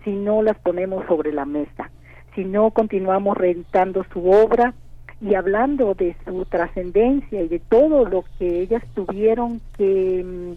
[0.05, 1.89] si no las ponemos sobre la mesa,
[2.35, 4.73] si no continuamos reeditando su obra
[5.19, 10.53] y hablando de su trascendencia y de todo lo que ellas tuvieron que mm,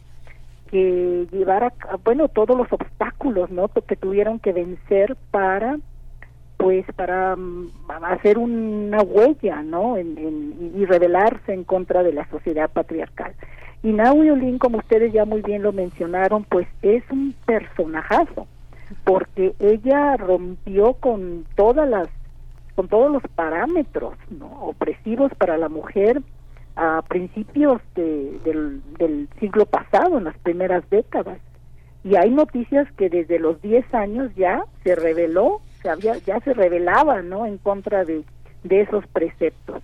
[1.33, 1.73] llevar a
[2.05, 5.79] bueno todos los obstáculos no que tuvieron que vencer para
[6.59, 7.71] pues para mm,
[8.03, 13.33] hacer una huella no en- y rebelarse en contra de la sociedad patriarcal.
[13.83, 18.47] Y Naui Olin como ustedes ya muy bien lo mencionaron pues es un personajazo
[19.05, 22.09] porque ella rompió con todas las
[22.75, 24.15] con todos los parámetros
[24.61, 26.23] opresivos para la mujer
[26.77, 31.39] a principios de- del, siglo pasado, en las primeras décadas.
[32.05, 36.55] Y hay noticias que desde los 10 años ya se reveló, se había, ya se
[36.55, 37.47] revelaba ¿no?
[37.47, 38.23] en contra de,
[38.71, 39.83] esos preceptos.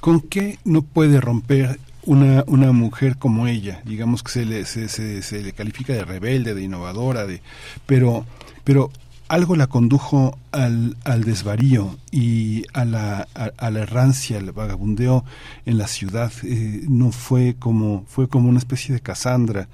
[0.00, 3.80] ¿Con qué no puede romper una, una mujer como ella?
[3.84, 7.40] Digamos que se le, se, se- se le califica de rebelde, de innovadora, de,
[7.86, 8.26] pero,
[8.64, 8.90] pero
[9.28, 15.24] algo la condujo al, al desvarío y a la, a, la errancia, al vagabundeo
[15.64, 16.30] en la ciudad.
[16.42, 19.68] Eh, no fue como, fue como una especie de Casandra,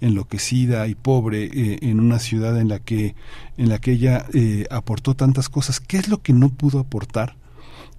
[0.00, 3.14] enloquecida y pobre eh, en una ciudad en la que,
[3.56, 5.78] en la que ella eh, aportó tantas cosas.
[5.78, 7.36] ¿Qué es lo que no pudo aportar?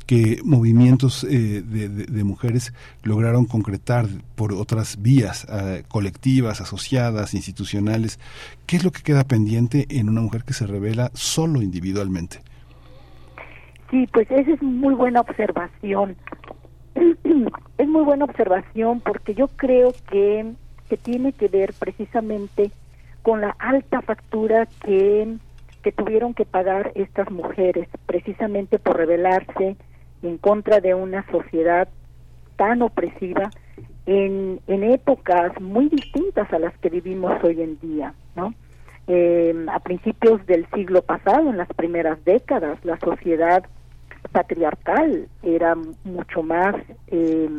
[0.06, 8.20] Que movimientos eh, de, mujeres lograron concretar por otras vías eh, colectivas, asociadas, institucionales.
[8.68, 12.40] ¿Qué es lo que queda pendiente en una mujer que se revela solo individualmente?
[13.90, 16.16] Sí, pues esa es muy buena observación.
[17.78, 20.54] es muy buena observación porque yo creo que,
[20.90, 22.72] que tiene que ver precisamente
[23.24, 25.38] con la alta factura que,
[25.82, 29.76] que tuvieron que pagar estas mujeres precisamente por rebelarse
[30.26, 31.88] en contra de una sociedad
[32.56, 33.50] tan opresiva
[34.06, 38.54] en, épocas muy distintas a las que vivimos hoy en día, ¿no?
[39.08, 43.64] Eh, a principios del siglo pasado, en las primeras décadas, la sociedad
[44.32, 46.76] patriarcal era mucho más
[47.08, 47.50] eh,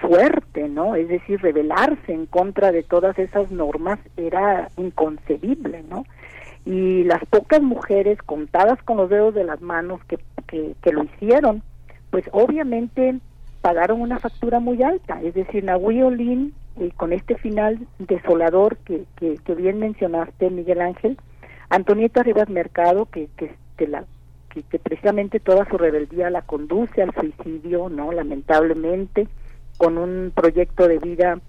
[0.00, 0.94] fuerte, ¿no?
[0.94, 6.04] Es decir, rebelarse en contra de todas esas normas era inconcebible, ¿no?
[6.64, 11.62] Y las pocas mujeres contadas con los dedos de las manos que, que lo hicieron,
[12.14, 13.18] pues obviamente
[13.60, 19.02] pagaron una factura muy alta, es decir, Nahui Olin, eh, con este final desolador que,
[19.16, 21.18] que, bien mencionaste, Miguel Ángel,
[21.70, 24.04] Antonieta Rivas Mercado, que, que, que la,
[24.48, 28.12] que, que precisamente toda su rebeldía la conduce al suicidio, ¿no?
[28.12, 29.26] Lamentablemente,
[29.76, 31.40] con un proyecto de vida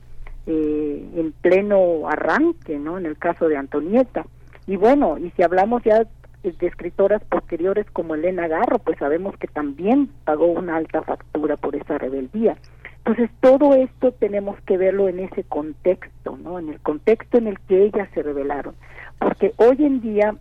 [0.47, 2.97] eh, en pleno arranque, ¿no?
[2.97, 4.25] En el caso de Antonieta.
[4.65, 6.07] Y bueno, y si hablamos ya
[6.51, 11.75] de escritoras posteriores como Elena Garro, pues sabemos que también pagó una alta factura por
[11.75, 12.55] esa rebeldía.
[12.99, 16.57] Entonces todo esto tenemos que verlo en ese contexto, ¿no?
[16.59, 18.73] En el contexto en el que ellas se rebelaron,
[19.19, 20.35] porque hoy en día,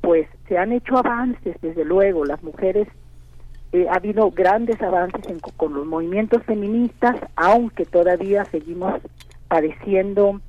[0.00, 2.86] pues se han hecho avances, desde luego, las mujeres
[3.72, 8.94] eh, ha habido grandes avances en- con los movimientos feministas, aunque todavía seguimos
[9.48, 10.40] padeciendo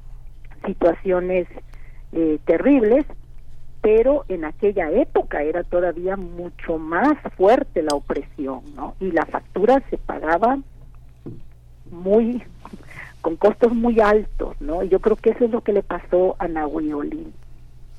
[0.65, 1.47] situaciones
[2.11, 3.05] eh, terribles,
[3.85, 8.95] pero en aquella época era todavía mucho más fuerte la opresión, ¿no?
[8.99, 10.57] Y la factura se pagaba
[11.91, 12.41] muy
[13.21, 14.81] con costos muy altos, ¿no?
[14.81, 17.31] Y yo creo que eso es lo que le pasó a Nahui Olin.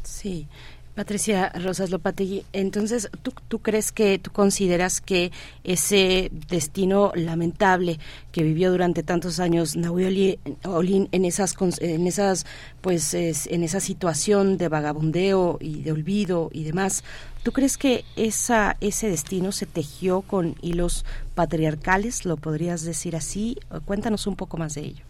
[0.03, 0.49] Sí.
[0.97, 5.31] Patricia Rosas Lopategui, entonces, ¿tú, ¿tú crees que, tú consideras que
[5.62, 7.99] ese destino lamentable
[8.33, 12.47] que vivió durante tantos años Nahui Oli- Olin en esas, en esas,
[12.81, 17.05] pues, es- en esa situación de vagabundeo y de olvido y demás,
[17.42, 22.25] ¿tú crees que esa, ese destino se tejió con hilos patriarcales?
[22.25, 23.58] ¿Lo podrías decir así?
[23.84, 25.05] Cuéntanos un poco más de ello.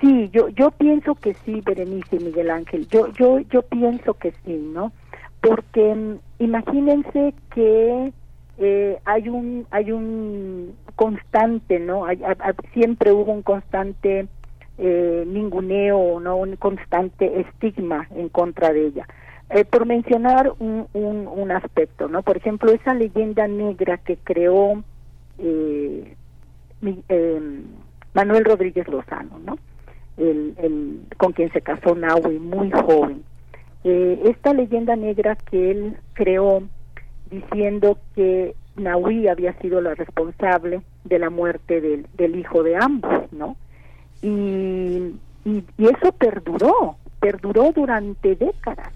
[0.00, 2.86] Sí, yo yo pienso que sí, Berenice y Miguel Ángel.
[2.88, 4.92] Yo yo yo pienso que sí, ¿no?
[5.48, 8.12] Porque mm, imagínense que
[8.58, 12.04] eh, hay un hay un constante, ¿no?
[12.04, 12.20] Hay-
[12.74, 14.26] siempre hubo un constante
[14.78, 19.06] eh, ninguneo, no, un constante estigma en contra de ella.
[19.50, 22.22] Eh, por mencionar un, un, un aspecto, ¿no?
[22.22, 24.82] Por ejemplo, esa leyenda negra que creó
[26.80, 27.40] mi- eh,
[28.14, 29.58] Manuel Rodríguez Lozano, ¿no?
[30.16, 33.22] El, el, con quien se casó Nahui muy joven.
[33.84, 36.62] Eh, esta leyenda negra que él creó
[37.30, 43.32] diciendo que Nahui había sido la responsable de la muerte del, del hijo de ambos,
[43.32, 43.56] ¿no?
[44.22, 48.92] Y, y, y eso perduró, perduró durante décadas.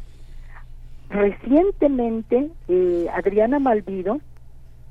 [1.11, 4.21] Recientemente, eh, Adriana Malvido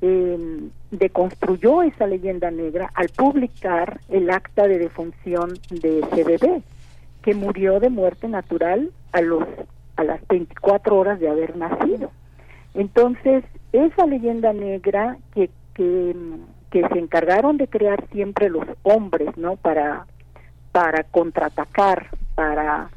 [0.00, 6.62] eh, deconstruyó esa leyenda negra al publicar el acta de defunción de ese bebé,
[7.22, 9.44] que murió de muerte natural a los
[10.02, 12.10] a las 24 horas de haber nacido.
[12.74, 16.14] Entonces, esa leyenda negra que, que,
[16.70, 19.56] se encargaron de crear siempre los hombres, ¿no?
[19.56, 20.06] Para,
[20.72, 22.90] para contraatacar, para,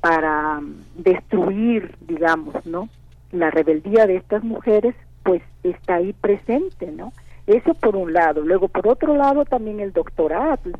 [0.00, 2.88] para mm, destruir, digamos, ¿no?
[3.32, 7.12] La rebeldía de estas mujeres, pues está ahí presente, ¿no?
[7.46, 8.42] Eso por un lado.
[8.42, 10.70] Luego, por otro lado, también el doctorado,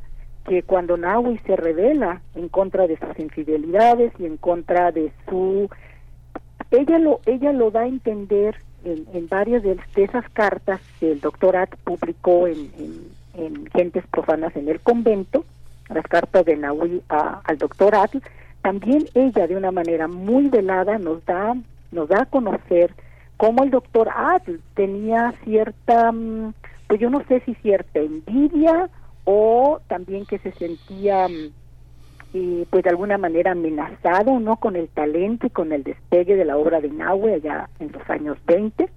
[0.47, 5.69] que cuando Nahui se revela en contra de sus infidelidades y en contra de su
[6.71, 11.21] ella lo ella lo da a entender en, en varias de, esas cartas que el
[11.21, 15.45] doctorat publicó en, en, en Gentes Profanas en el convento,
[15.89, 18.11] las cartas de Nahui a- al doctorat,
[18.61, 21.55] también ella de una manera muy velada nos da
[21.93, 22.91] nos da a conocer
[23.37, 26.53] cómo el doctor Adl tenía cierta, mm,
[26.89, 28.89] pues yo no sé si cierta envidia
[29.25, 35.47] o también que se sentía mm, pues de alguna manera amenazado no con el talento
[35.47, 38.89] y con el despegue de la obra de Nahue allá en los años 20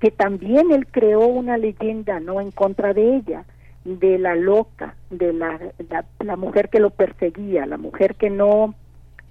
[0.00, 3.44] que también él creó una leyenda no en contra de ella
[3.84, 8.74] de la loca de la, la, la mujer que lo perseguía la mujer que no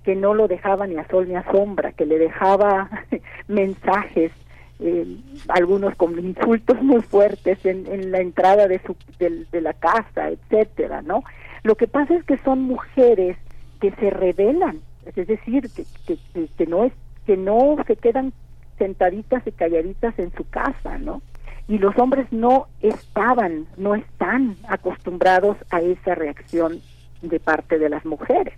[0.03, 2.89] que no lo dejaba ni a sol ni a sombra que le dejaba
[3.47, 4.31] mensajes
[4.79, 5.05] eh,
[5.49, 10.29] algunos con insultos muy fuertes en, en la entrada de su del- de, la casa
[10.29, 11.23] etcétera no
[11.63, 13.37] lo que pasa es que son mujeres
[13.79, 16.93] que se rebelan es decir que, que- que no es
[17.25, 18.33] que no se quedan
[18.77, 21.21] sentaditas y calladitas en su casa no
[21.67, 26.81] y los hombres no estaban no están acostumbrados a esa reacción
[27.21, 28.53] de parte de las mujeres.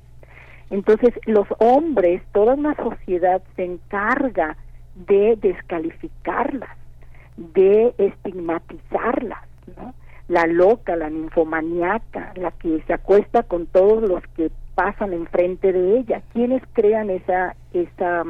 [0.72, 4.58] Entonces, los hombres, toda una sociedad se encarga
[4.96, 6.78] de descalificarlas,
[7.38, 9.44] de estigmatizarlas,
[9.78, 9.94] ¿no?
[10.28, 16.00] La loca, la ninfomaniaca, la que se acuesta con todos los que pasan enfrente de
[16.00, 16.24] ella.
[16.34, 18.24] ¿Quiénes crean esa, esa,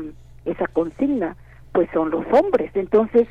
[0.43, 1.37] esa consigna?
[1.71, 2.71] Pues son los hombres.
[2.75, 3.27] Entonces,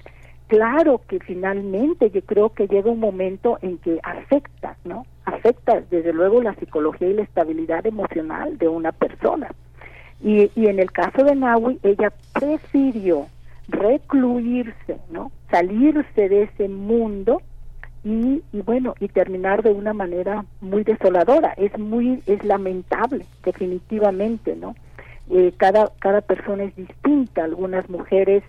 [0.47, 5.05] claro que finalmente yo creo que llega un momento en que afecta, ¿no?
[5.27, 9.51] Afecta desde luego la psicología y la estabilidad emocional de una persona.
[10.25, 13.27] Y, y en el caso de Nahui, ella prefirió
[13.69, 15.31] recluirse, ¿no?
[15.51, 17.41] Salirse de ese mundo
[18.05, 21.53] y, y bueno y terminar de una manera muy desoladora.
[21.57, 24.75] Es muy es lamentable definitivamente no
[25.31, 27.44] Eh, cada cada persona es distinta.
[27.44, 28.43] Algunas mujeres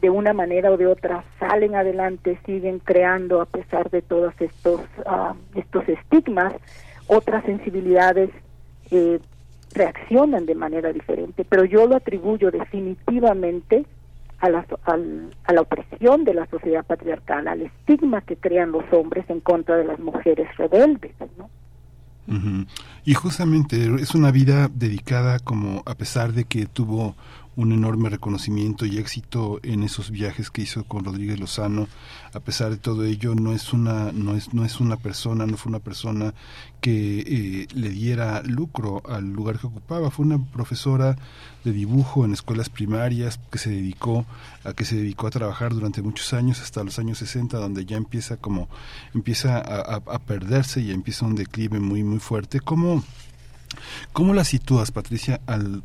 [0.00, 4.80] de una manera o de otra salen adelante siguen creando a pesar de todos estos
[5.04, 6.54] ah, estos estigmas.
[7.06, 8.30] Otras sensibilidades
[8.90, 9.18] eh,
[9.76, 13.84] reaccionan de manera diferente pero yo lo atribuyo definitivamente
[14.38, 18.84] a la, al- a la opresión de la sociedad patriarcal, al estigma que crean los
[18.92, 21.12] hombres en contra de las mujeres rebeldes.
[21.38, 21.48] ¿no?
[23.04, 27.14] Y justamente es una vida dedicada como a pesar de que tuvo
[27.56, 31.88] un enorme reconocimiento y éxito en esos viajes que hizo con Rodríguez Lozano,
[32.34, 35.56] a pesar de todo ello no es una no es no es una persona, no
[35.56, 36.34] fue una persona
[36.82, 41.16] que eh, le diera lucro al lugar que ocupaba, fue una profesora
[41.64, 44.26] de dibujo en escuelas primarias que se dedicó
[44.62, 47.96] a que se dedicó a trabajar durante muchos años hasta los años 60 donde ya
[47.96, 48.68] empieza como
[49.14, 52.60] empieza a, a- perderse y empieza un declive muy muy fuerte.
[52.60, 53.02] ¿Cómo,
[54.12, 55.82] ¿Cómo la sitúas, Patricia, al,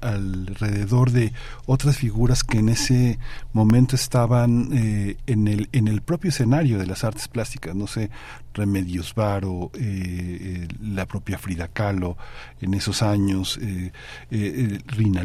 [0.00, 1.32] alrededor de
[1.66, 3.18] otras figuras que en ese
[3.52, 7.74] momento estaban eh, en, el, en el propio escenario de las artes plásticas?
[7.74, 8.10] No sé,
[8.54, 12.16] Remedios Varo, eh, eh, la propia Frida Kahlo
[12.60, 13.92] en esos años, eh,
[14.30, 15.24] eh, eh, Rina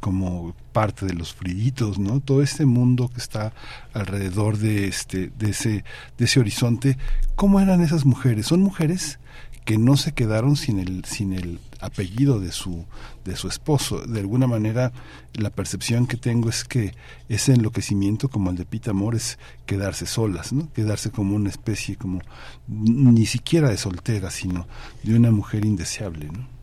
[0.00, 2.20] como parte de los Friditos, ¿no?
[2.20, 3.52] Todo este mundo que está
[3.92, 5.84] alrededor de, este, de, ese,
[6.16, 6.96] de ese horizonte.
[7.36, 8.46] ¿Cómo eran esas mujeres?
[8.46, 9.18] ¿Son mujeres?
[9.64, 12.84] Que no se quedaron sin el sin el apellido de su
[13.24, 14.92] de su esposo de alguna manera
[15.34, 16.92] la percepción que tengo es que
[17.28, 21.96] ese enloquecimiento como el de Pita Amor es quedarse solas no quedarse como una especie
[21.96, 22.20] como
[22.68, 24.66] ni siquiera de soltera sino
[25.02, 26.60] de una mujer indeseable no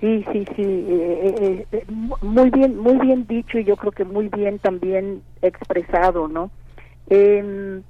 [0.00, 1.84] Sí, sí, sí, eh, eh, eh,
[2.22, 6.52] muy bien, muy bien dicho y yo creo que muy bien también expresado, ¿no?
[7.10, 7.80] Eh,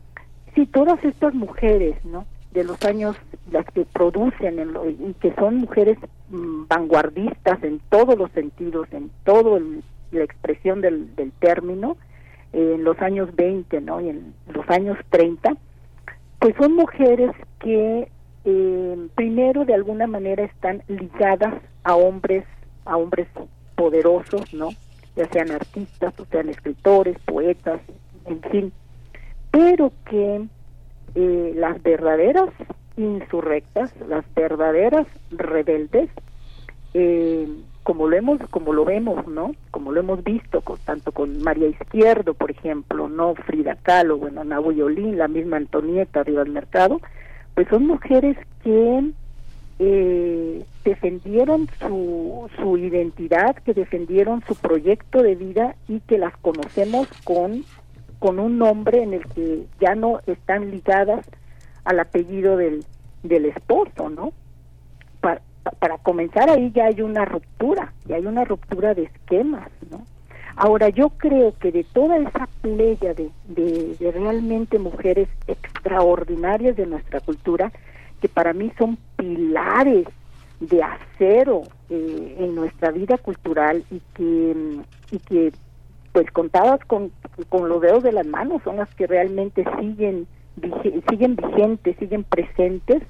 [0.55, 2.25] sí, todas estas mujeres, ¿no?
[2.53, 3.17] De los años,
[3.51, 5.99] las que producen en lo- y que son mujeres
[6.31, 11.97] mm, vanguardistas en todos los sentidos, en todo el- la expresión del, del término,
[12.53, 14.01] eh, en los años 20, ¿no?
[14.01, 15.57] Y en los años 30,
[16.39, 18.09] pues son mujeres que
[18.45, 22.45] eh, primero de alguna manera están ligadas a hombres
[22.87, 23.27] a hombres
[23.75, 24.71] poderosos no
[25.17, 27.81] ya sean artistas o sean escritores poetas
[28.27, 28.73] en fin
[29.51, 30.47] pero que
[31.15, 32.51] eh, las verdaderas
[32.97, 36.11] insurrectas las verdaderas rebeldes
[36.95, 37.49] eh,
[37.83, 41.69] como lo hemos como lo vemos no como lo hemos visto con, tanto con María
[41.69, 47.01] Izquierdo por ejemplo no Frida Kahlo bueno Nabu Yolín la misma Antonieta Arriba del Mercado
[47.55, 49.13] pues son mujeres que
[49.81, 57.09] eh, defendieron su, su identidad, que defendieron su proyecto de vida y que las conocemos
[57.25, 57.65] con,
[58.19, 61.27] con un nombre en el que ya no están ligadas
[61.85, 62.85] al apellido del,
[63.23, 64.33] del esposo, ¿no?
[65.21, 65.41] Para,
[65.79, 70.05] para comenzar ahí ya hay una ruptura, ya hay una ruptura de esquemas, ¿no?
[70.61, 77.21] Ahora yo creo que de toda esa playa de, de, realmente mujeres extraordinarias de nuestra
[77.21, 77.71] cultura,
[78.21, 80.09] que para mí son pilares
[80.59, 84.81] de acero eh, en nuestra vida cultural y que
[85.13, 85.53] y que
[86.19, 87.13] pues contadas con,
[87.49, 92.25] con los dedos de las manos son las que realmente siguen vige- siguen vigentes siguen
[92.25, 93.05] presentes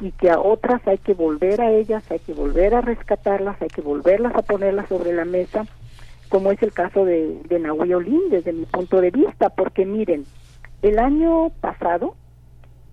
[0.00, 3.68] y que a otras hay que volver a ellas hay que volver a rescatarlas hay
[3.68, 5.66] que volverlas a ponerlas sobre la mesa
[6.30, 10.24] como es el caso de, de Nahui Olin desde mi punto de vista porque miren
[10.80, 12.14] el año pasado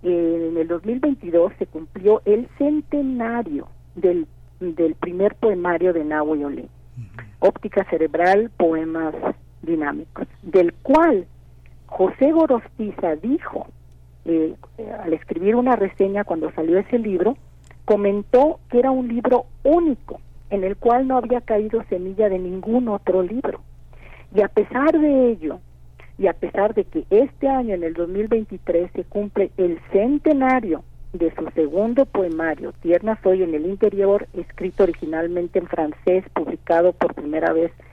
[0.04, 4.28] en el 2022 se cumplió el centenario del,
[4.60, 6.68] del primer poemario de Nahui Olin,
[7.40, 9.16] Óptica Cerebral, Poemas
[9.64, 11.26] Dinámicos, del cual
[11.88, 13.68] José Gorostiza dijo,
[14.26, 14.56] eh,
[15.04, 17.38] al escribir una reseña cuando salió ese libro,
[17.86, 20.20] comentó que era un libro único,
[20.50, 23.62] en el cual no había caído semilla de ningún otro libro.
[24.36, 25.60] Y a pesar de ello,
[26.18, 31.34] y a pesar de que este año, en el 2023, se cumple el centenario de
[31.36, 37.54] su segundo poemario, Tierna Soy en el Interior, escrito originalmente en francés, publicado por primera
[37.54, 37.93] vez en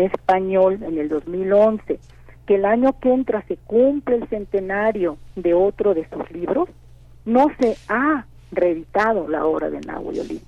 [0.00, 1.98] español en el 2011,
[2.46, 6.68] que el año que entra se cumple el centenario de otro de sus libros,
[7.24, 10.40] no se ha reeditado la obra de Nahui Olin.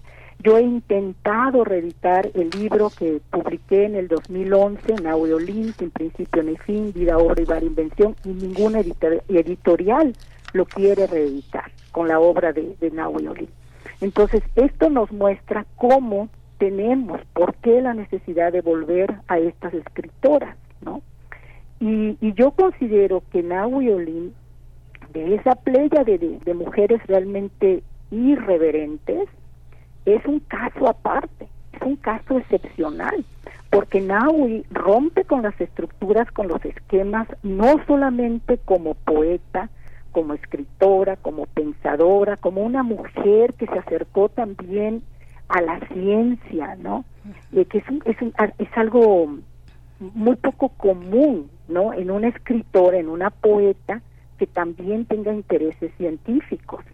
[0.44, 6.43] Yo he intentado reeditar el libro que publiqué en el 2011, Nahui Olin, Sin Principio
[6.43, 10.15] ni Fin, Vida, Obra y Bar Invención, y ninguna editor- editorial
[10.52, 13.49] lo quiere reeditar con la obra de, de.
[14.01, 16.28] Entonces, esto nos muestra cómo
[16.62, 21.02] tenemos, por qué la necesidad de volver a estas escritoras, ¿no?
[21.81, 24.32] Y, yo considero que Nahui Olin
[25.12, 27.82] de esa playa de, de, mujeres realmente
[28.12, 29.28] irreverentes,
[30.07, 33.24] es un caso aparte, es un caso excepcional,
[33.68, 39.68] porque Naui rompe con las estructuras, con los esquemas, no solamente como poeta,
[40.12, 45.02] como escritora, como pensadora, como una mujer que se acercó también
[45.48, 47.04] a la ciencia, ¿no?
[47.52, 49.38] Eh, que es, un- es, un- es algo
[50.00, 51.92] muy poco común, ¿no?
[51.92, 54.00] En una escritora, en una poeta
[54.38, 56.84] que también tenga intereses científicos.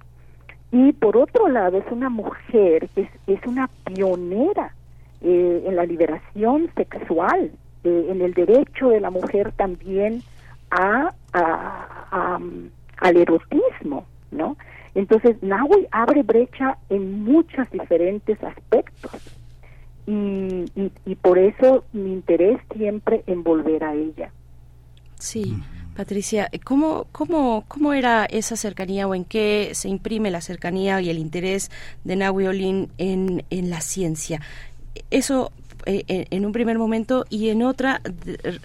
[0.70, 4.74] Y por otro lado, es una mujer que es, es una pionera
[5.22, 7.50] eh, en la liberación sexual,
[7.84, 10.22] eh, en el derecho de la mujer también
[10.70, 11.10] a,
[12.38, 12.66] mm,
[12.98, 14.56] al erotismo, ¿no?
[14.94, 19.12] Entonces, Nahui abre brecha en muchos diferentes aspectos
[20.06, 24.32] y, y, y por eso mi interés siempre en volver a ella.
[25.18, 25.56] Sí,
[25.96, 31.10] Patricia, ¿cómo, cómo, ¿cómo era esa cercanía o en qué se imprime la cercanía y
[31.10, 31.70] el interés
[32.04, 34.40] de Nahui Olin en, en la ciencia?
[35.10, 35.52] Eso
[35.86, 38.00] en, en un primer momento y en otra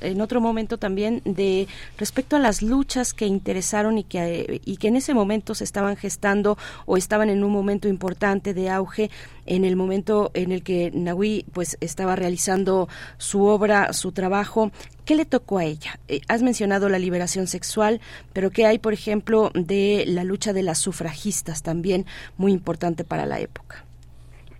[0.01, 1.67] en otro momento también de
[1.98, 5.64] respecto a las luchas que interesaron y que eh, y que en ese momento se
[5.64, 9.09] estaban gestando o estaban en un momento importante de auge
[9.45, 14.72] en el momento en el que Nahui pues estaba realizando su obra, su trabajo,
[15.06, 16.00] ¿qué le tocó a ella?
[16.08, 18.00] Eh, has mencionado la liberación sexual,
[18.32, 22.06] pero ¿qué hay, por ejemplo, de la lucha de las sufragistas también
[22.38, 23.85] muy importante para la época?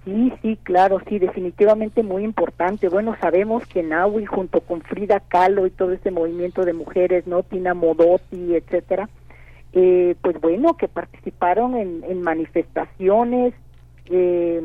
[0.06, 2.90] Sí, sí, claro, sí, definitivamente muy importante.
[2.90, 7.44] Bueno, sabemos que Nahui junto con Frida Kahlo y todo ese movimiento de mujeres, ¿no?
[7.44, 9.10] Tina Modotti, etcétera,
[9.72, 13.54] eh, pues bueno, que participaron en, manifestaciones
[14.08, 14.62] eh,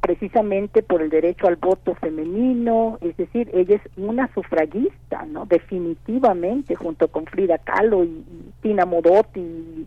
[0.00, 5.46] precisamente por el derecho al voto femenino, es decir, ella es una sufragista, ¿no?
[5.46, 9.86] Definitivamente, junto con Frida Kahlo y, y Tina Modotti, y,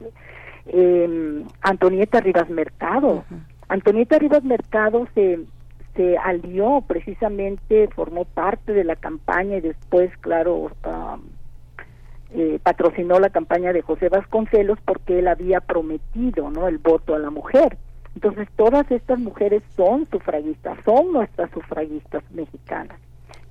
[0.67, 3.23] eh, Antonieta Rivas Mercado.
[3.69, 5.39] Antonieta Rivas Mercado se,
[5.95, 10.71] se alió precisamente, formó parte de la campaña y después, claro,
[12.31, 17.19] eh, patrocinó la campaña de José Vasconcelos porque él había prometido no el voto a
[17.19, 17.77] la mujer.
[18.15, 22.97] Entonces todas estas mujeres son sufragistas, son nuestras sufragistas mexicanas.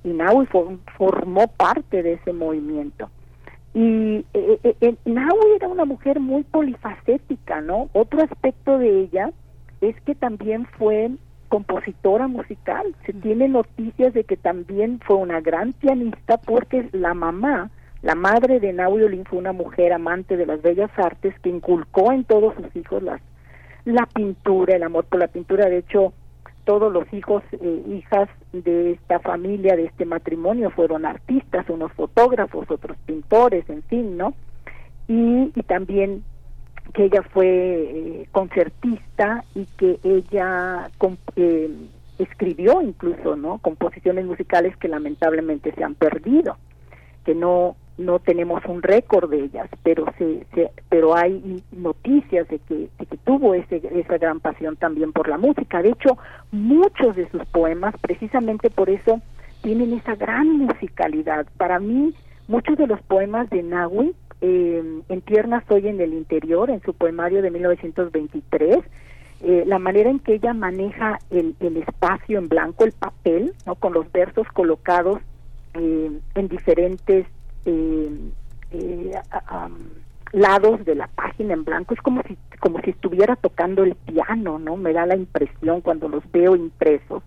[0.03, 3.09] Y Nahui for- formó parte de ese movimiento.
[3.73, 7.89] Y eh, eh, eh, era una mujer muy polifacética, ¿no?
[7.93, 9.31] Otro aspecto de ella
[9.81, 11.11] es que también fue
[11.49, 12.95] compositora musical.
[13.05, 18.59] Se tiene noticias de que también fue una gran pianista porque la mamá, la madre
[18.59, 22.55] de Nahui Olin fue una mujer amante de las bellas artes que inculcó en todos
[22.55, 23.21] sus hijos las,
[23.85, 25.67] la pintura, el amor por la pintura.
[25.67, 26.13] De hecho,
[26.65, 32.69] todos los hijos, eh, hijas de esta familia, de este matrimonio, fueron artistas, unos fotógrafos,
[32.69, 34.35] otros pintores, en fin, ¿no?
[35.07, 36.23] Y, y también
[36.93, 40.89] que ella fue eh, concertista y que ella
[41.35, 41.69] eh,
[42.17, 43.59] escribió incluso, ¿no?
[43.59, 46.57] Composiciones musicales que lamentablemente se han perdido,
[47.25, 52.59] que no no tenemos un récord de ellas, pero se, se- pero hay noticias de
[52.59, 55.81] que, que tuvo ese, esa gran pasión también por la música.
[55.81, 56.17] De hecho,
[56.53, 59.21] muchos de sus poemas, precisamente por eso,
[59.61, 61.45] tienen esa gran musicalidad.
[61.57, 62.13] Para mí,
[62.47, 66.93] muchos de los poemas de Nahui, eh, En tierna soy en el interior, en su
[66.93, 68.77] poemario de 1923,
[69.41, 73.75] eh, la manera en que ella maneja el, el espacio en blanco, el papel, ¿no?
[73.75, 75.19] con los versos colocados
[75.73, 77.27] eh, en diferentes
[77.65, 78.19] eh,
[78.71, 79.11] eh,
[80.31, 84.59] lados de la página en blanco es como si como si estuviera tocando el piano
[84.59, 87.23] no me da la impresión cuando los veo impresos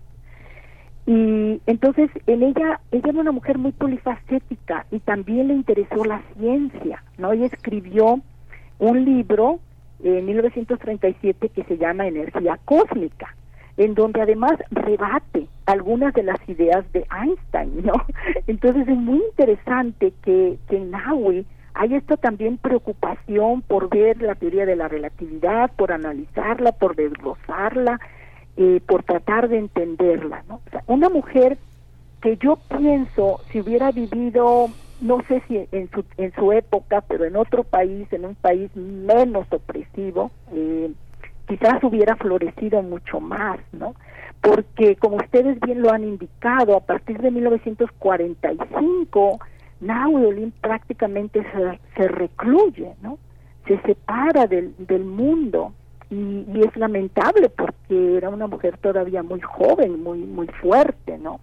[1.05, 6.21] y entonces en ella ella era una mujer muy polifacética y también le interesó la
[6.37, 8.21] ciencia no ella escribió
[8.79, 9.59] un libro
[10.03, 13.35] en 1937 que se llama Energía Cósmica
[13.77, 17.93] en donde además rebate algunas de las ideas de Einstein, ¿no?
[18.47, 24.35] Entonces es muy interesante que, que en Nahui hay esta también preocupación por ver la
[24.35, 27.99] teoría de la relatividad, por analizarla, por desglosarla,
[28.57, 30.61] eh, por tratar de entenderla, ¿no?
[30.87, 31.57] Una mujer
[32.21, 34.69] que yo pienso si hubiera vivido
[35.01, 38.73] no sé si en su en su época pero en otro país en un país
[38.75, 40.89] menos opresivo eh,
[41.47, 43.93] quizás hubiera florecido mucho más no
[44.39, 49.39] porque como ustedes bien lo han indicado a partir de 1945
[49.81, 53.17] Nahui Olin prácticamente se, se recluye no
[53.67, 55.73] se separa del, del mundo
[56.13, 61.39] y, es lamentable porque era una mujer todavía muy joven muy muy fuerte no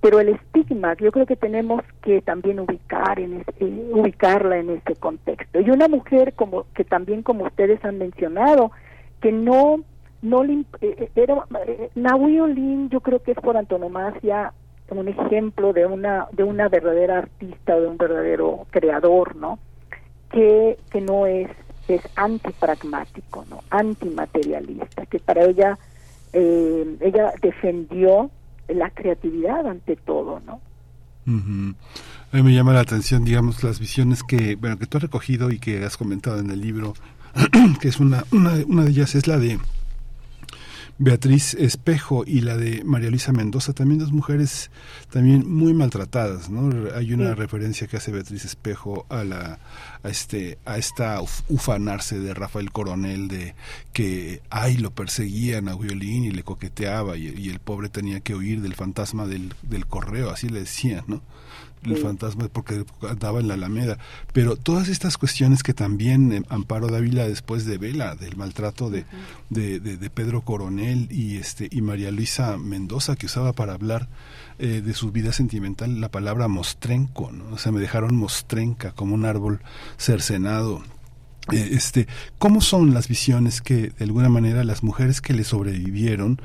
[0.00, 4.96] pero el estigma yo creo que tenemos que también ubicar en eh, ubicarla en ese
[4.96, 5.60] contexto.
[5.60, 8.72] Y una mujer como que también como ustedes han mencionado
[9.20, 9.80] que no
[10.22, 10.64] no le
[11.14, 11.46] era
[11.94, 14.52] Nahui Olin yo creo que es por antonomasia
[14.90, 19.58] un ejemplo de una de una verdadera artista de un verdadero creador no
[20.30, 21.48] que que no es
[21.96, 25.78] es antipragmático no antimaterialista que para ella
[26.32, 28.30] eh, ella defendió
[28.68, 30.60] la creatividad ante todo no.
[31.26, 35.50] A mí me llama la atención, digamos, las visiones que, bueno, que tú has recogido
[35.50, 36.94] y que has comentado en el libro,
[37.80, 39.58] que es una, una, una de ellas es la de
[41.02, 44.70] Beatriz Espejo y la de María Luisa Mendoza, también dos mujeres
[45.10, 46.70] también muy maltratadas, ¿no?
[46.94, 47.34] Hay una Sí.
[47.36, 49.58] referencia que hace Beatriz Espejo a la
[50.02, 53.54] a este a esta uf- ufanarse de Rafael Coronel de
[53.94, 58.34] que ay lo perseguían a violín y le coqueteaba y, y el pobre tenía que
[58.34, 61.22] huir del fantasma del, del correo, así le decían, ¿no?
[61.84, 62.02] El Sí.
[62.02, 63.98] fantasma porque andaba en la Alameda.
[64.32, 69.04] Pero todas estas cuestiones que también eh, Amparo Dávila después de Vela, del maltrato de,
[69.48, 74.08] de, de- de Pedro Coronel y este y María Luisa Mendoza, que usaba para hablar
[74.58, 77.54] eh, de su vida sentimental la palabra mostrenco, ¿no?
[77.54, 79.60] O sea, me dejaron mostrenca como un árbol
[79.96, 80.82] cercenado.
[81.52, 82.06] Eh, este,
[82.38, 86.40] ¿Cómo son las visiones que de alguna manera las mujeres que le sobrevivieron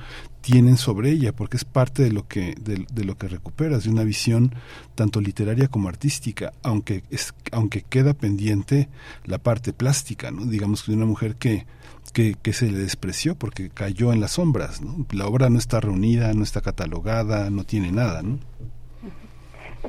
[0.46, 1.34] tienen sobre ella?
[1.34, 4.54] Porque es parte de lo que de, lo que recuperas, de una visión
[4.94, 8.88] tanto literaria como artística, aunque es, aunque queda pendiente
[9.26, 10.46] la parte plástica, ¿no?
[10.46, 11.66] Digamos que de una mujer que,
[12.14, 15.04] que, que se le despreció porque cayó en las sombras, ¿no?
[15.12, 18.22] La obra no está reunida, no está catalogada, no tiene nada.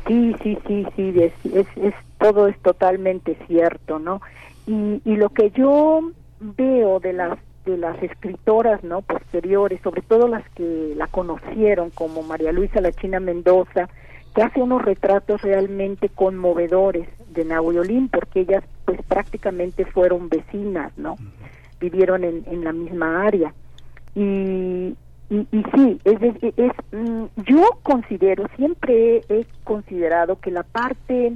[0.06, 4.22] Sí, sí, sí, sí, es, es, es- todo es totalmente cierto, ¿no?
[4.66, 6.00] Y, y lo que yo
[6.40, 9.02] veo de las de las escritoras, ¿no?
[9.02, 13.88] Posteriores, sobre todo las que la conocieron, como María Luisa La China Mendoza,
[14.34, 20.96] que hace unos retratos realmente conmovedores de Nahui Olin, porque ellas, pues, prácticamente fueron vecinas,
[20.96, 21.16] ¿no?
[21.80, 23.52] Vivieron en, en la misma área.
[24.14, 24.94] Y,
[25.28, 26.18] y, y sí, es,
[26.56, 31.32] es, mm, yo considero, siempre he considerado que la parte,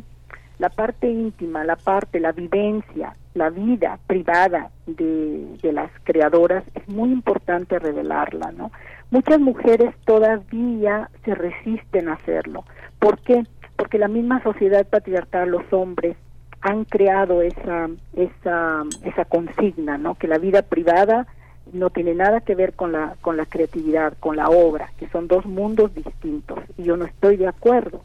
[0.61, 6.87] la parte íntima, la parte, la vivencia, la vida privada de, de las creadoras es
[6.87, 8.71] muy importante revelarla, ¿no?
[9.11, 12.65] Muchas mujeres todavía se resisten a hacerlo.
[12.99, 13.43] ¿Por qué?
[13.75, 16.19] Porque la misma sociedad patriarcal, los hombres,
[16.61, 20.15] han creado esa, esa, esa consigna, ¿no?
[20.17, 21.27] Que la vida privada
[21.73, 25.27] no tiene nada que ver con la, con la creatividad, con la obra, que son
[25.27, 26.59] dos mundos distintos.
[26.77, 28.03] Y yo no estoy de acuerdo.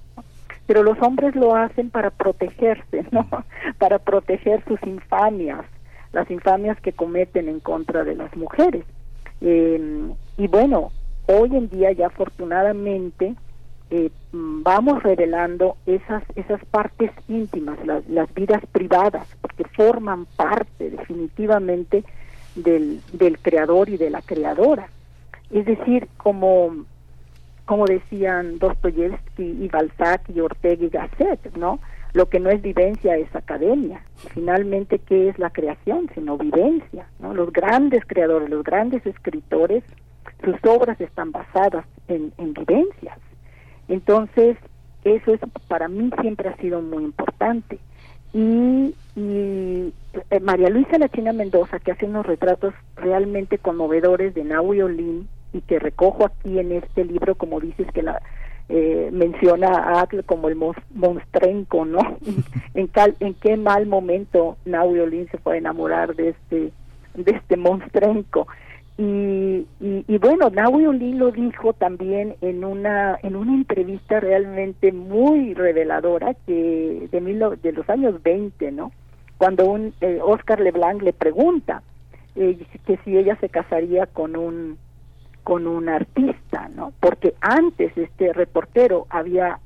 [0.68, 3.28] Pero los hombres lo hacen para protegerse, ¿no?
[3.78, 5.66] Para proteger sus infamias,
[6.12, 8.84] las infamias que cometen en contra de las mujeres.
[9.42, 10.92] Eh, y bueno,
[11.28, 13.36] hoy en día ya afortunadamente
[13.92, 22.04] eh, vamos revelando esas esas partes íntimas, las, las vidas privadas, porque forman parte definitivamente
[22.56, 24.90] del, del creador y de la creadora.
[25.52, 26.86] Es decir, como
[27.66, 31.80] como decían Dostoyevsky y Balzac y Ortega y Gasset, ¿no?
[32.14, 34.02] Lo que no es vivencia es academia.
[34.34, 36.10] Finalmente, ¿qué es la creación?
[36.14, 37.34] Sino vivencia, ¿no?
[37.34, 39.84] Los grandes creadores, los grandes escritores,
[40.44, 43.18] sus obras están basadas en, en vivencias.
[43.88, 44.58] Entonces,
[45.04, 47.80] eso es para mí siempre ha sido muy importante.
[48.34, 49.94] Y, y
[50.30, 55.28] eh, María Luisa La China Mendoza, que hace unos retratos realmente conmovedores de Nahui Olin
[55.56, 58.22] y que recojo aquí en este libro, como dices que la
[58.68, 62.00] eh, menciona a Atl como el monstrenco, ¿no?
[62.74, 66.72] en, cal- en qué mal momento Nahui Olin se fue a enamorar de este
[67.16, 68.48] de este monstrenco.
[68.98, 74.92] Y, y, y bueno, Nahui Olin lo dijo también en una en una entrevista realmente
[74.92, 78.92] muy reveladora que de, mil, de los años 20, ¿no?
[79.38, 81.84] Cuando un eh, Oscar Leblanc le pregunta
[82.36, 84.78] eh, que si ella se casaría con un
[85.46, 86.92] con un artista, ¿no?
[87.00, 89.60] Porque antes este reportero había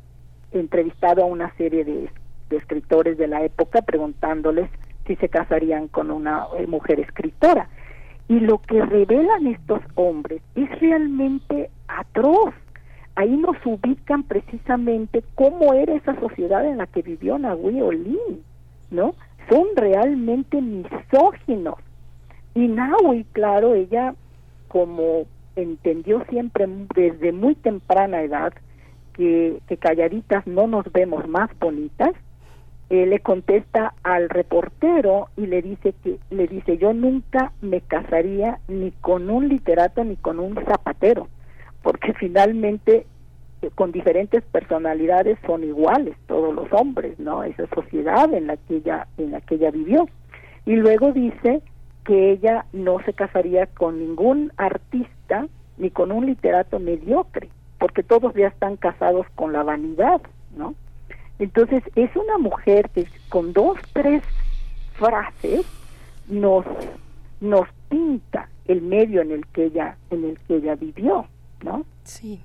[0.52, 2.10] entrevistado a una serie de,
[2.50, 4.70] escritores de la época preguntándoles
[5.08, 7.70] si se casarían con una eh, mujer escritora.
[8.28, 12.54] Y lo que revelan estos hombres es realmente atroz.
[13.16, 18.44] Ahí nos ubican precisamente cómo era esa sociedad en la que vivió Nahui Olin,
[18.92, 19.16] ¿no?
[19.50, 21.76] Son realmente misóginos.
[22.54, 24.14] Y Nahui, claro, ella
[24.68, 25.26] como
[25.56, 28.54] entendió siempre desde muy temprana edad
[29.14, 32.12] que, que calladitas no nos vemos más bonitas,
[32.90, 38.60] eh, le contesta al reportero y le dice que le dice yo nunca me casaría
[38.68, 41.28] ni con un literato ni con un zapatero
[41.84, 43.06] porque finalmente
[43.62, 47.44] eh, con diferentes personalidades son iguales todos los hombres, ¿no?
[47.44, 50.08] Esa sociedad en la que ella en la que ella vivió.
[50.66, 51.62] Y luego dice
[52.04, 55.48] que ella no se casaría con ningún artista
[55.78, 60.22] ni con un literato mediocre, porque todos ya están casados con la vanidad,
[60.56, 60.76] ¿no?
[61.40, 64.24] Entonces es una mujer que con dos, tres
[64.94, 65.66] frases
[66.28, 66.66] nos
[67.40, 71.26] nos pinta el medio en el que ella en el que ella vivió,
[71.64, 71.86] ¿no?
[72.04, 72.42] Sí.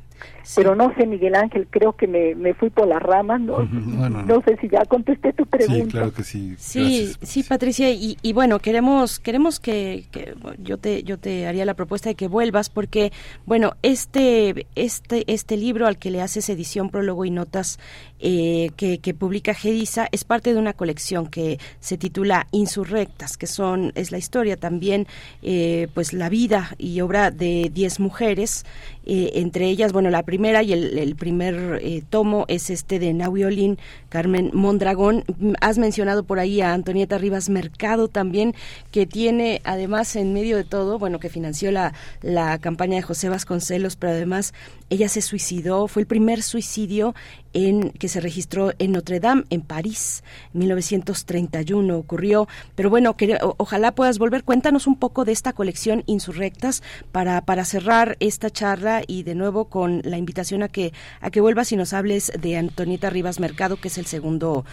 [0.56, 4.22] Pero no sé, Miguel Ángel, creo que me, me fui por las ramas, no, Bueno,
[4.22, 5.84] no sé si ya contesté tu pregunta.
[5.84, 6.54] Sí, claro que sí.
[6.58, 11.64] Sí, sí, Patricia, y, y bueno, queremos queremos que, que yo te yo te haría
[11.64, 13.12] la propuesta de que vuelvas porque
[13.46, 17.78] bueno, este este este libro al que le haces edición, prólogo y notas
[18.20, 23.46] eh, que, que publica Gedisa es parte de una colección que se titula Insurrectas, que
[23.46, 25.06] son es la historia también
[25.42, 28.64] eh, pues la vida y obra de 10 mujeres,
[29.06, 33.80] eh, entre ellas, bueno, la primera y el, primer eh, tomo es este de Nahuiolín,
[34.10, 35.24] Carmen Mondragón.
[35.60, 38.54] Has mencionado por ahí a Antonieta Rivas Mercado también,
[38.92, 43.28] que tiene además en medio de todo, bueno, que financió la, la campaña de José
[43.28, 44.54] Vasconcelos, pero además
[44.94, 47.14] ella se suicidó, fue el primer suicidio
[47.52, 52.48] en que se registró en Notre Dame, en París, en 1931 ocurrió.
[52.74, 54.44] Pero bueno, que, ojalá puedas volver.
[54.44, 56.82] Cuéntanos un poco de esta colección Insurrectas
[57.12, 61.40] para, para cerrar esta charla y de nuevo con la invitación a que, a que
[61.40, 64.64] vuelvas y nos hables de Antonieta Rivas Mercado, que es el segundo,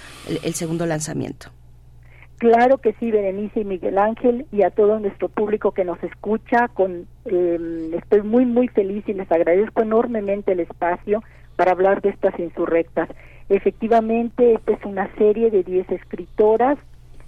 [0.44, 1.52] el segundo lanzamiento.
[2.42, 6.70] Claro que sí, Berenice y Miguel Ángel, y a todo nuestro público que nos escucha.
[6.70, 11.22] Con, eh, estoy muy, muy feliz y les agradezco enormemente el espacio
[11.56, 13.10] para hablar de estas insurrectas.
[13.50, 16.80] Efectivamente, esta es una serie de 10 escritoras.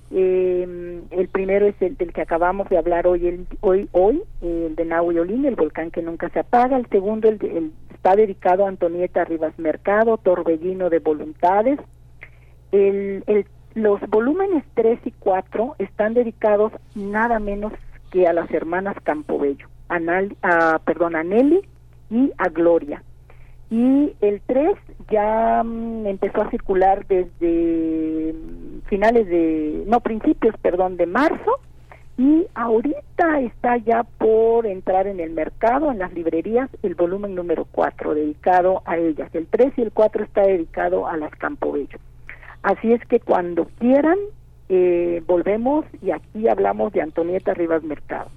[0.09, 4.75] Eh, el primero es el del que acabamos de hablar hoy, el, hoy, hoy el
[4.75, 6.75] de Nahuiolín, el volcán que nunca se apaga.
[6.75, 11.79] El segundo el el- está dedicado a Antonieta Rivas Mercado, Torbellino de Voluntades.
[12.71, 13.45] El, el-
[13.75, 17.73] los volúmenes 3 y 4 están dedicados nada menos
[18.11, 21.61] que a las hermanas Campobello, a, Nal- a, perdón, a Nelly
[22.11, 23.03] y a Gloria.
[23.71, 24.75] Y el 3
[25.09, 28.35] ya mm, empezó a circular desde
[28.85, 31.59] finales de, no, principios, perdón, de marzo.
[32.15, 37.65] Y ahorita está ya por entrar en el mercado, en las librerías, el volumen número
[37.71, 39.33] 4, dedicado a ellas.
[39.33, 41.97] El 3 y el 4 está dedicado a las Campobello.
[42.63, 44.17] Así es que cuando quieran,
[44.69, 48.29] eh, volvemos y aquí hablamos de Antonieta Rivas Mercado.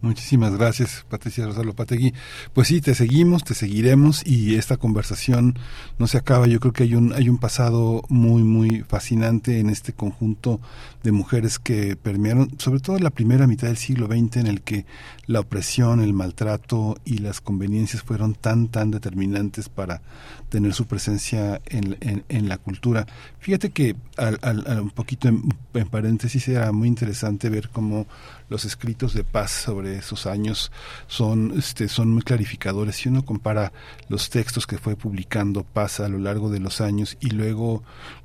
[0.00, 2.14] Muchísimas gracias, Patricia Rosalo Pategui.
[2.52, 5.58] Pues sí, te seguimos, te seguiremos y esta conversación
[5.98, 6.46] no se acaba.
[6.46, 10.60] Yo creo que hay un hay un pasado muy muy fascinante en este conjunto
[11.02, 14.62] de mujeres que permearon, sobre todo en la primera mitad del siglo XX, en el
[14.62, 14.86] que
[15.26, 20.00] la opresión, el maltrato y las conveniencias fueron tan tan determinantes para
[20.48, 21.96] tener su presencia en,
[22.28, 23.06] en, la cultura.
[23.38, 25.42] Fíjate que al, al- al- un poquito en,
[25.74, 28.06] en paréntesis era muy interesante ver cómo
[28.48, 30.72] los escritos de paz sobre esos años
[31.06, 33.72] son este son muy clarificadores si uno compara
[34.08, 37.82] los textos que fue publicando Paz a lo largo de los años y luego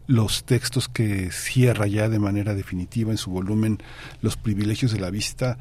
[0.08, 3.80] los textos que cierra ya de manera definitiva en su volumen
[4.22, 5.58] Los privilegios de la vista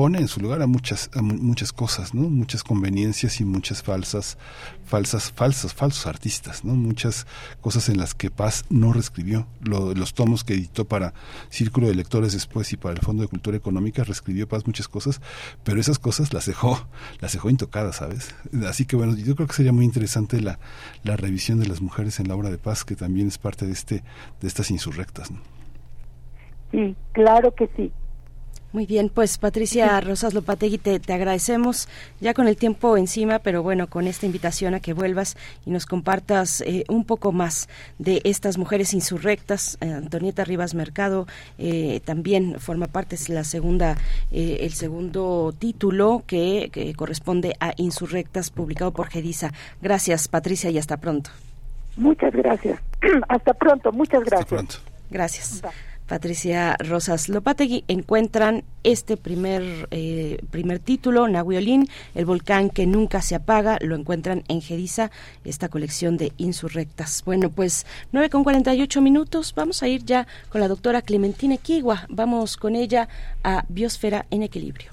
[0.00, 3.82] pone en su lugar a muchas a mu- muchas cosas no muchas conveniencias y muchas
[3.82, 4.38] falsas
[4.86, 7.26] falsas falsas falsos artistas no muchas
[7.60, 11.12] cosas en las que Paz no reescribió Lo- los tomos que editó para
[11.50, 15.20] Círculo de Lectores después y para el Fondo de Cultura Económica reescribió Paz muchas cosas
[15.64, 16.88] pero esas cosas las dejó
[17.20, 18.34] las dejó intocadas sabes
[18.66, 20.58] así que bueno yo creo que sería muy interesante la
[21.04, 23.72] la revisión de las mujeres en la obra de Paz que también es parte de
[23.72, 24.02] este
[24.40, 25.40] de estas insurrectas ¿no?
[26.72, 27.92] Sí, claro que sí.
[28.72, 31.88] Muy bien, pues Patricia Rosas Lopategui, te, te agradecemos
[32.20, 35.86] ya con el tiempo encima, pero bueno, con esta invitación a que vuelvas y nos
[35.86, 37.68] compartas eh, un poco más
[37.98, 39.76] de estas mujeres insurrectas.
[39.80, 41.26] Eh, Antonieta Rivas Mercado
[41.58, 43.96] eh, también forma parte, es la segunda,
[44.30, 49.52] eh, el segundo título que, que corresponde a Insurrectas, publicado por Gedisa.
[49.82, 51.30] Gracias, Patricia, y hasta pronto.
[51.96, 52.80] Muchas gracias.
[53.28, 54.80] Hasta pronto, muchas gracias.
[55.10, 55.62] Gracias.
[56.10, 63.36] Patricia Rosas Lopategui encuentran este primer eh, primer título, Nahuiolín, el volcán que nunca se
[63.36, 65.12] apaga, lo encuentran en Gedisa,
[65.44, 67.22] esta colección de insurrectas.
[67.24, 72.06] Bueno, pues 9 con 48 minutos, vamos a ir ya con la doctora Clementina Kigua,
[72.08, 73.08] vamos con ella
[73.44, 74.90] a Biosfera en Equilibrio.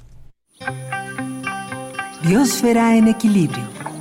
[2.21, 3.96] Biosfera en equilibrio.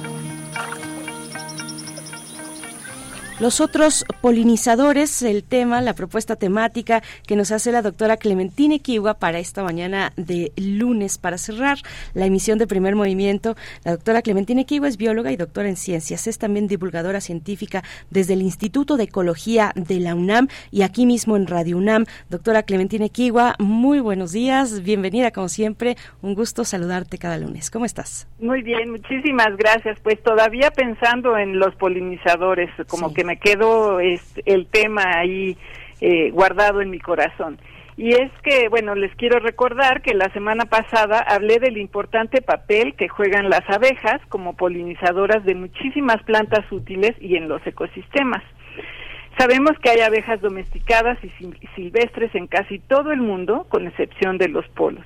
[3.39, 9.15] Los otros polinizadores, el tema, la propuesta temática que nos hace la doctora Clementine Kiwa
[9.15, 11.79] para esta mañana de lunes para cerrar
[12.15, 13.55] la emisión de primer movimiento.
[13.85, 16.27] La doctora Clementine Kiwa es bióloga y doctora en ciencias.
[16.27, 21.37] Es también divulgadora científica desde el Instituto de Ecología de la UNAM y aquí mismo
[21.37, 22.07] en Radio UNAM.
[22.31, 24.83] Doctora Clementine Kiwa, muy buenos días.
[24.83, 25.97] Bienvenida como siempre.
[26.23, 27.71] Un gusto saludarte cada lunes.
[27.71, 28.29] ¿Cómo estás?
[28.41, 29.99] Muy bien, muchísimas gracias.
[30.03, 35.57] Pues todavía pensando en los polinizadores, como que me quedó el tema ahí
[36.01, 37.59] eh, guardado en mi corazón.
[37.97, 42.95] Y es que, bueno, les quiero recordar que la semana pasada hablé del importante papel
[42.95, 48.43] que juegan las abejas como polinizadoras de muchísimas plantas útiles y en los ecosistemas.
[49.39, 51.31] Sabemos que hay abejas domesticadas y
[51.75, 55.05] silvestres en casi todo el mundo, con excepción de los polos.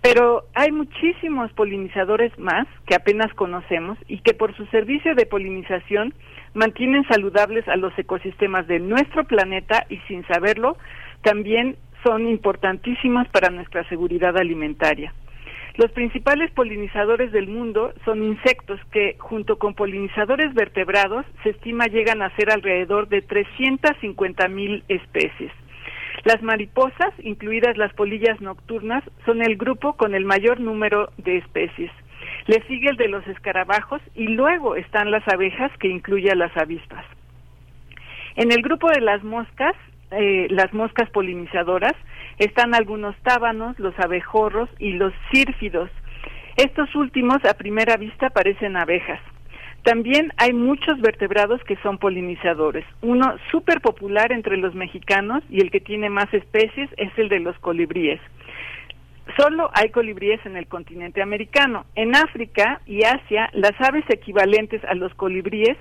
[0.00, 6.14] Pero hay muchísimos polinizadores más que apenas conocemos y que por su servicio de polinización
[6.54, 10.76] mantienen saludables a los ecosistemas de nuestro planeta y sin saberlo
[11.22, 15.12] también son importantísimos para nuestra seguridad alimentaria.
[15.76, 22.20] Los principales polinizadores del mundo son insectos que, junto con polinizadores vertebrados, se estima llegan
[22.20, 25.52] a ser alrededor de 350 mil especies.
[26.24, 31.90] Las mariposas, incluidas las polillas nocturnas, son el grupo con el mayor número de especies.
[32.46, 36.56] Le sigue el de los escarabajos y luego están las abejas, que incluye a las
[36.56, 37.04] avispas.
[38.36, 39.74] En el grupo de las moscas,
[40.10, 41.94] eh, las moscas polinizadoras,
[42.38, 45.90] están algunos tábanos, los abejorros y los círfidos.
[46.56, 49.20] Estos últimos a primera vista parecen abejas.
[49.82, 52.84] También hay muchos vertebrados que son polinizadores.
[53.00, 57.40] Uno súper popular entre los mexicanos y el que tiene más especies es el de
[57.40, 58.20] los colibríes.
[59.36, 61.86] Solo hay colibríes en el continente americano.
[61.94, 65.76] En África y Asia, las aves equivalentes a los colibríes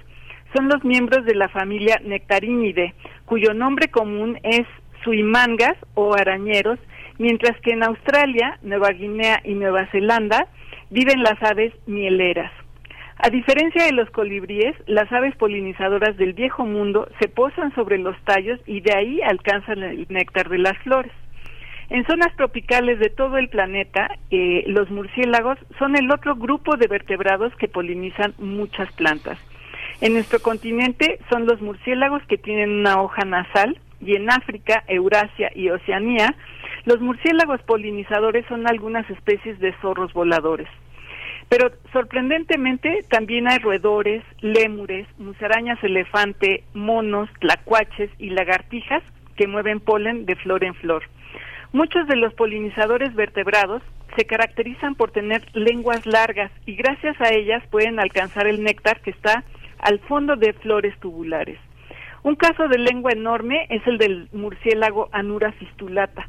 [0.55, 2.93] son los miembros de la familia Nectarinidae,
[3.25, 4.65] cuyo nombre común es
[5.03, 6.79] suimangas o arañeros,
[7.17, 10.47] mientras que en Australia, Nueva Guinea y Nueva Zelanda
[10.89, 12.51] viven las aves mieleras.
[13.19, 18.15] A diferencia de los colibríes, las aves polinizadoras del viejo mundo se posan sobre los
[18.23, 21.11] tallos y de ahí alcanzan el néctar de las flores.
[21.89, 26.87] En zonas tropicales de todo el planeta, eh, los murciélagos son el otro grupo de
[26.87, 29.39] vertebrados que polinizan muchas plantas.
[29.99, 35.49] En nuestro continente son los murciélagos que tienen una hoja nasal, y en África, Eurasia
[35.55, 36.35] y Oceanía,
[36.85, 40.67] los murciélagos polinizadores son algunas especies de zorros voladores.
[41.49, 49.01] Pero sorprendentemente también hay roedores, lémures, musarañas elefante, monos, tlacuaches y lagartijas
[49.37, 51.03] que mueven polen de flor en flor.
[51.71, 53.81] Muchos de los polinizadores vertebrados
[54.17, 59.11] se caracterizan por tener lenguas largas y gracias a ellas pueden alcanzar el néctar que
[59.11, 59.43] está
[59.79, 61.59] al fondo de flores tubulares.
[62.23, 66.27] Un caso de lengua enorme es el del murciélago Anura fistulata.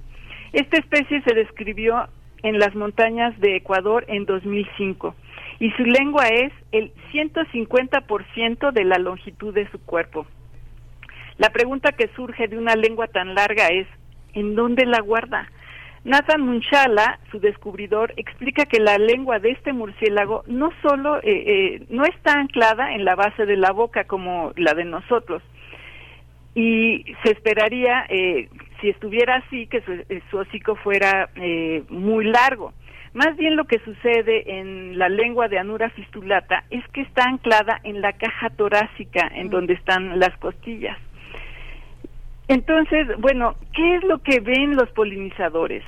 [0.52, 2.08] Esta especie se describió
[2.42, 5.14] en las montañas de Ecuador en 2005
[5.60, 10.26] y su lengua es el 150% de la longitud de su cuerpo.
[11.38, 13.86] La pregunta que surge de una lengua tan larga es,
[14.34, 15.48] ¿en dónde la guarda?
[16.04, 21.86] Nathan Munchala, su descubridor, explica que la lengua de este murciélago no solo eh, eh,
[21.90, 25.42] no está anclada en la base de la boca como la de nosotros,
[26.54, 28.48] y se esperaría, eh,
[28.80, 32.72] si estuviera así, que su, eh, hocico fuera eh, muy largo.
[33.14, 37.80] Más bien lo que sucede en la lengua de Anura fistulata es que está anclada
[37.84, 39.50] en la caja torácica, en mm.
[39.50, 40.96] donde están las costillas.
[42.48, 45.84] Entonces, bueno, ¿qué es lo que ven los polinizadores?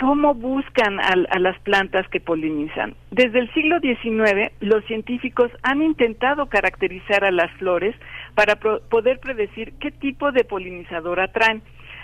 [0.00, 2.94] ¿Cómo buscan a, las plantas que polinizan?
[3.10, 7.94] Desde el siglo XIX, los científicos han intentado caracterizar a las flores
[8.34, 11.62] para poder predecir qué tipo de polinizador atraen.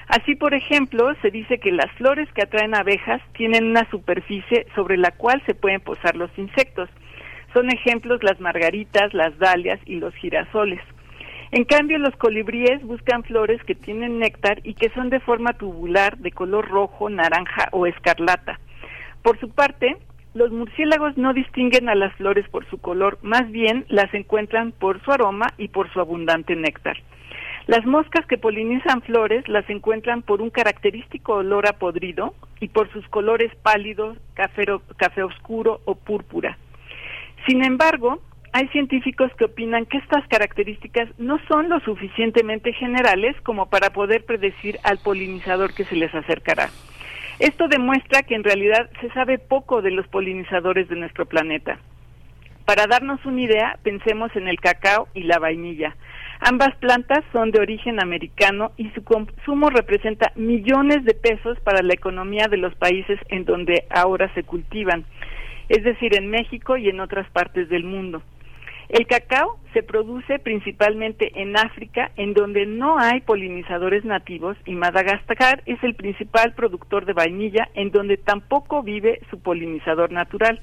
[0.08, 4.96] Así, por ejemplo, se dice que las flores que atraen abejas tienen una superficie sobre
[4.96, 6.88] la cual se pueden posar los insectos.
[7.52, 10.80] Son ejemplos las margaritas, las dalias y los girasoles.
[11.50, 16.18] En cambio, los colibríes buscan flores que tienen néctar y que son de forma tubular,
[16.18, 18.60] de color rojo, naranja o escarlata.
[19.22, 19.96] Por su parte,
[20.34, 25.02] los murciélagos no distinguen a las flores por su color, más bien las encuentran por
[25.02, 26.98] su aroma y por su abundante néctar.
[27.66, 32.90] Las moscas que polinizan flores las encuentran por un característico olor a podrido y por
[32.92, 34.64] sus colores pálidos, café,
[34.96, 36.56] café oscuro o púrpura.
[37.46, 38.20] Sin embargo,
[38.52, 44.24] hay científicos que opinan que estas características no son lo suficientemente generales como para poder
[44.24, 46.70] predecir al polinizador que se les acercará.
[47.38, 51.78] Esto demuestra que en realidad se sabe poco de los polinizadores de nuestro planeta.
[52.64, 55.96] Para darnos una idea, pensemos en el cacao y la vainilla.
[56.40, 61.94] Ambas plantas son de origen americano y su consumo representa millones de pesos para la
[61.94, 65.04] economía de los países en donde ahora se cultivan,
[65.68, 68.22] es decir, en México y en otras partes del mundo.
[68.88, 75.62] El cacao se produce principalmente en África, en donde no hay polinizadores nativos, y Madagascar
[75.66, 80.62] es el principal productor de vainilla, en donde tampoco vive su polinizador natural.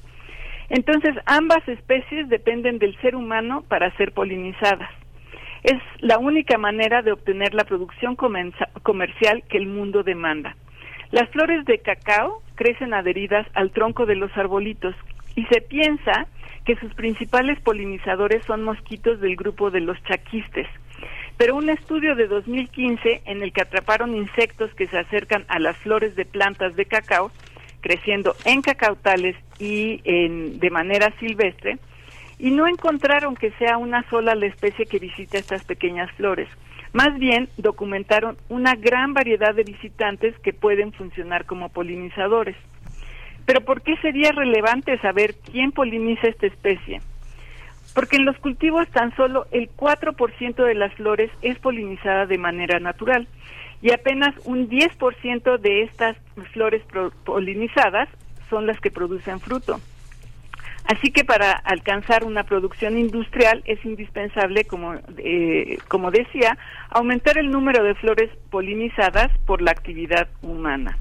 [0.70, 4.90] Entonces, ambas especies dependen del ser humano para ser polinizadas.
[5.62, 10.56] Es la única manera de obtener la producción comercial que el mundo demanda.
[11.12, 14.96] Las flores de cacao crecen adheridas al tronco de los arbolitos
[15.36, 16.26] y se piensa
[16.64, 20.66] que sus principales polinizadores son mosquitos del grupo de los chaquistes.
[21.36, 25.76] Pero un estudio de 2015 en el que atraparon insectos que se acercan a las
[25.76, 27.30] flores de plantas de cacao,
[27.82, 30.00] creciendo en cacautales y
[30.58, 31.78] de manera silvestre,
[32.38, 36.48] y no encontraron que sea una sola la especie que visita estas pequeñas flores.
[36.92, 42.56] Más bien documentaron una gran variedad de visitantes que pueden funcionar como polinizadores.
[43.46, 47.00] Pero ¿por qué sería relevante saber quién poliniza esta especie?
[47.94, 52.80] Porque en los cultivos tan solo el 4% de las flores es polinizada de manera
[52.80, 53.26] natural
[53.80, 56.16] y apenas un 10% de estas
[56.52, 56.82] flores
[57.24, 58.08] polinizadas
[58.50, 59.80] son las que producen fruto.
[60.86, 66.56] Así que para alcanzar una producción industrial es indispensable, como, eh, como decía,
[66.90, 70.96] aumentar el número de flores polinizadas por la actividad humana.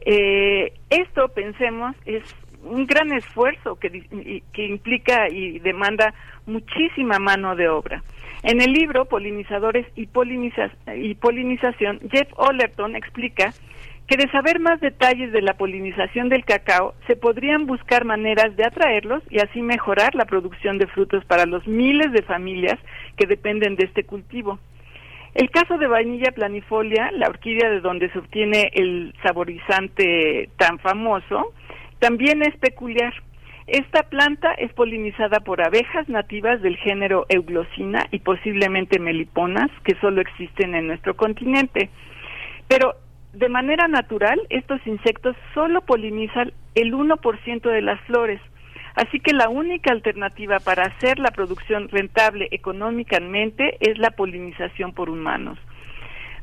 [0.00, 2.22] Eh, esto, pensemos, es
[2.62, 6.14] un gran esfuerzo que, que implica y demanda
[6.46, 8.02] muchísima mano de obra.
[8.42, 13.52] En el libro Polinizadores y, y Polinización, Jeff Ollerton explica
[14.10, 18.64] que de saber más detalles de la polinización del cacao, se podrían buscar maneras de
[18.64, 22.76] atraerlos y así mejorar la producción de frutos para los miles de familias
[23.16, 24.58] que dependen de este cultivo.
[25.34, 31.52] El caso de vainilla planifolia, la orquídea de donde se obtiene el saborizante tan famoso,
[32.00, 33.12] también es peculiar.
[33.66, 40.20] Esta planta es polinizada por abejas nativas del género Euglosina y posiblemente meliponas que solo
[40.20, 41.90] existen en nuestro continente.
[42.66, 42.96] Pero
[43.32, 48.40] de manera natural, estos insectos solo polinizan el 1% de las flores,
[49.00, 55.08] Así que la única alternativa para hacer la producción rentable económicamente es la polinización por
[55.08, 55.58] humanos.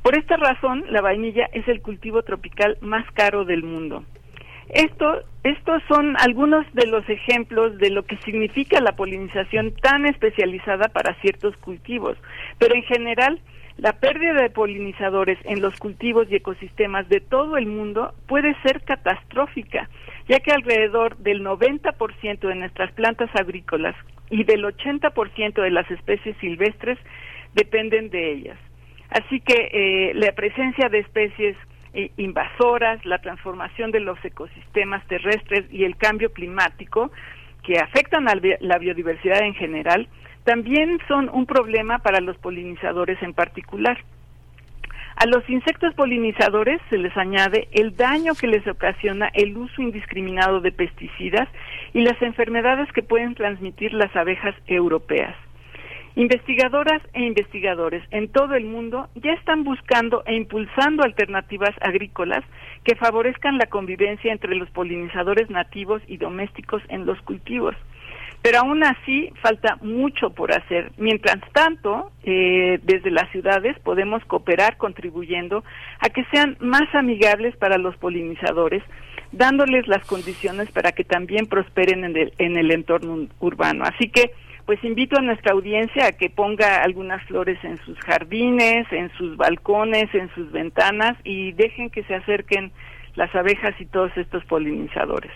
[0.01, 4.05] Por esta razón, la vainilla es el cultivo tropical más caro del mundo.
[4.69, 10.87] Esto, estos son algunos de los ejemplos de lo que significa la polinización tan especializada
[10.87, 12.17] para ciertos cultivos,
[12.57, 13.39] pero en general
[13.77, 18.81] la pérdida de polinizadores en los cultivos y ecosistemas de todo el mundo puede ser
[18.81, 19.87] catastrófica,
[20.27, 23.95] ya que alrededor del 90% de nuestras plantas agrícolas
[24.29, 26.97] y del 80% de las especies silvestres
[27.53, 28.57] dependen de ellas.
[29.09, 31.55] Así que eh, la presencia de especies
[31.93, 37.11] eh, invasoras, la transformación de los ecosistemas terrestres y el cambio climático
[37.63, 40.07] que afectan a la biodiversidad en general
[40.43, 43.97] también son un problema para los polinizadores en particular.
[45.19, 50.61] A los insectos polinizadores se les añade el daño que les ocasiona el uso indiscriminado
[50.61, 51.49] de pesticidas
[51.95, 55.35] y las enfermedades que pueden transmitir las abejas europeas.
[56.15, 62.43] Investigadoras e investigadores en todo el mundo ya están buscando e impulsando alternativas agrícolas
[62.83, 67.75] que favorezcan la convivencia entre los polinizadores nativos y domésticos en los cultivos
[68.47, 70.93] pero aún así falta mucho por hacer.
[70.95, 75.65] Mientras tanto, eh, desde las ciudades podemos cooperar contribuyendo
[75.99, 78.81] a que sean más amigables para los polinizadores,
[79.33, 83.83] dándoles las condiciones para que también prosperen en el, en el entorno urbano.
[83.83, 84.31] Así que,
[84.65, 89.35] pues invito a nuestra audiencia a que ponga algunas flores en sus jardines, en sus
[89.35, 92.71] balcones, en sus ventanas y dejen que se acerquen
[93.15, 95.33] las abejas y todos estos polinizadores.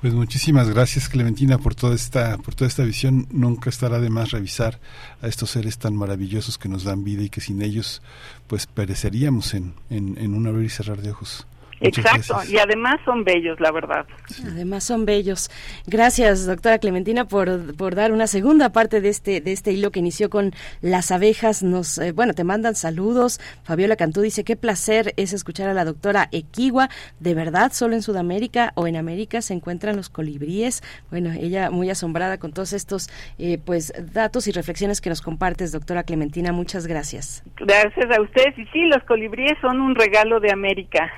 [0.00, 3.26] Pues muchísimas gracias Clementina por toda esta por toda esta visión.
[3.30, 4.80] Nunca estará de más revisar
[5.20, 8.00] a estos seres tan maravillosos que nos dan vida y que sin ellos
[8.46, 11.46] pues pereceríamos en, en, en un abrir y cerrar de ojos.
[11.80, 14.06] Exacto, y además son bellos, la verdad.
[14.44, 15.50] Además son bellos.
[15.86, 20.00] Gracias, doctora Clementina, por, por dar una segunda parte de este de este hilo que
[20.00, 20.52] inició con
[20.82, 21.62] las abejas.
[21.62, 23.40] Nos, eh, bueno, te mandan saludos.
[23.64, 26.90] Fabiola Cantú dice qué placer es escuchar a la doctora Equigua.
[27.18, 30.82] De verdad, solo en Sudamérica o en América se encuentran los colibríes.
[31.10, 35.72] Bueno, ella muy asombrada con todos estos eh, pues datos y reflexiones que nos compartes,
[35.72, 36.52] doctora Clementina.
[36.52, 37.42] Muchas gracias.
[37.56, 38.58] Gracias a ustedes.
[38.58, 41.10] Y sí, los colibríes son un regalo de América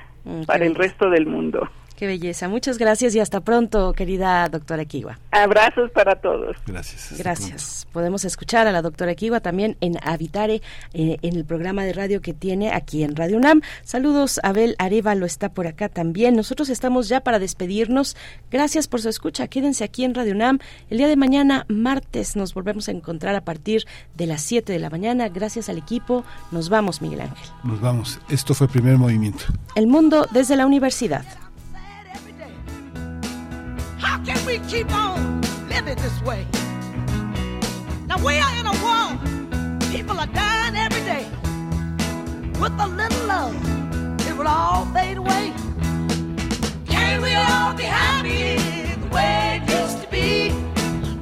[0.45, 1.69] para el resto del mundo.
[2.03, 2.49] Qué belleza.
[2.49, 5.19] Muchas gracias y hasta pronto, querida doctora Kiwa.
[5.31, 6.57] Abrazos para todos.
[6.67, 7.17] Gracias.
[7.17, 7.87] Gracias.
[7.93, 10.61] Podemos escuchar a la doctora Kiwa también en Habitare,
[10.93, 13.61] eh, en el programa de radio que tiene aquí en Radio UNAM.
[13.85, 16.35] Saludos, Abel Arevalo está por acá también.
[16.35, 18.17] Nosotros estamos ya para despedirnos.
[18.51, 19.47] Gracias por su escucha.
[19.47, 20.59] Quédense aquí en Radio UNAM.
[20.89, 24.79] El día de mañana, martes, nos volvemos a encontrar a partir de las 7 de
[24.79, 25.29] la mañana.
[25.29, 26.25] Gracias al equipo.
[26.51, 27.47] Nos vamos, Miguel Ángel.
[27.63, 28.19] Nos vamos.
[28.27, 29.45] Esto fue Primer Movimiento.
[29.75, 31.23] El mundo desde la universidad.
[34.25, 36.47] Can we keep on living this way?
[38.07, 39.19] Now we are in a war.
[39.91, 41.27] People are dying every day.
[42.61, 43.55] With a little love,
[44.25, 45.53] it will all fade away.
[46.87, 48.55] Can we all be happy
[48.95, 50.51] the way it used to be?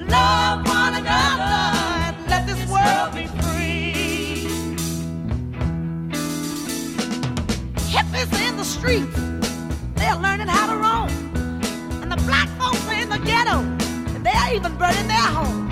[0.05, 4.45] Love one another and let this world be free.
[7.89, 9.19] Hippies in the streets,
[9.95, 11.20] they're learning how to roam.
[12.11, 13.59] The black folks are in the ghetto,
[14.13, 15.71] and they're even burning their homes.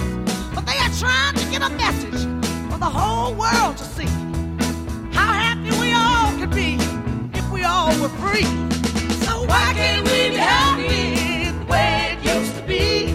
[0.55, 2.21] But they are trying to get a message
[2.71, 4.07] for the whole world to see.
[5.11, 6.77] How happy we all could be
[7.37, 8.47] if we all were free.
[9.25, 13.11] So why can't we be happy the way it used to be?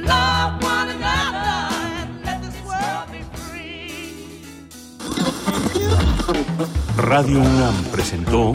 [0.00, 4.14] Love one another let this world be free.
[6.96, 8.54] Radio UNAM presentó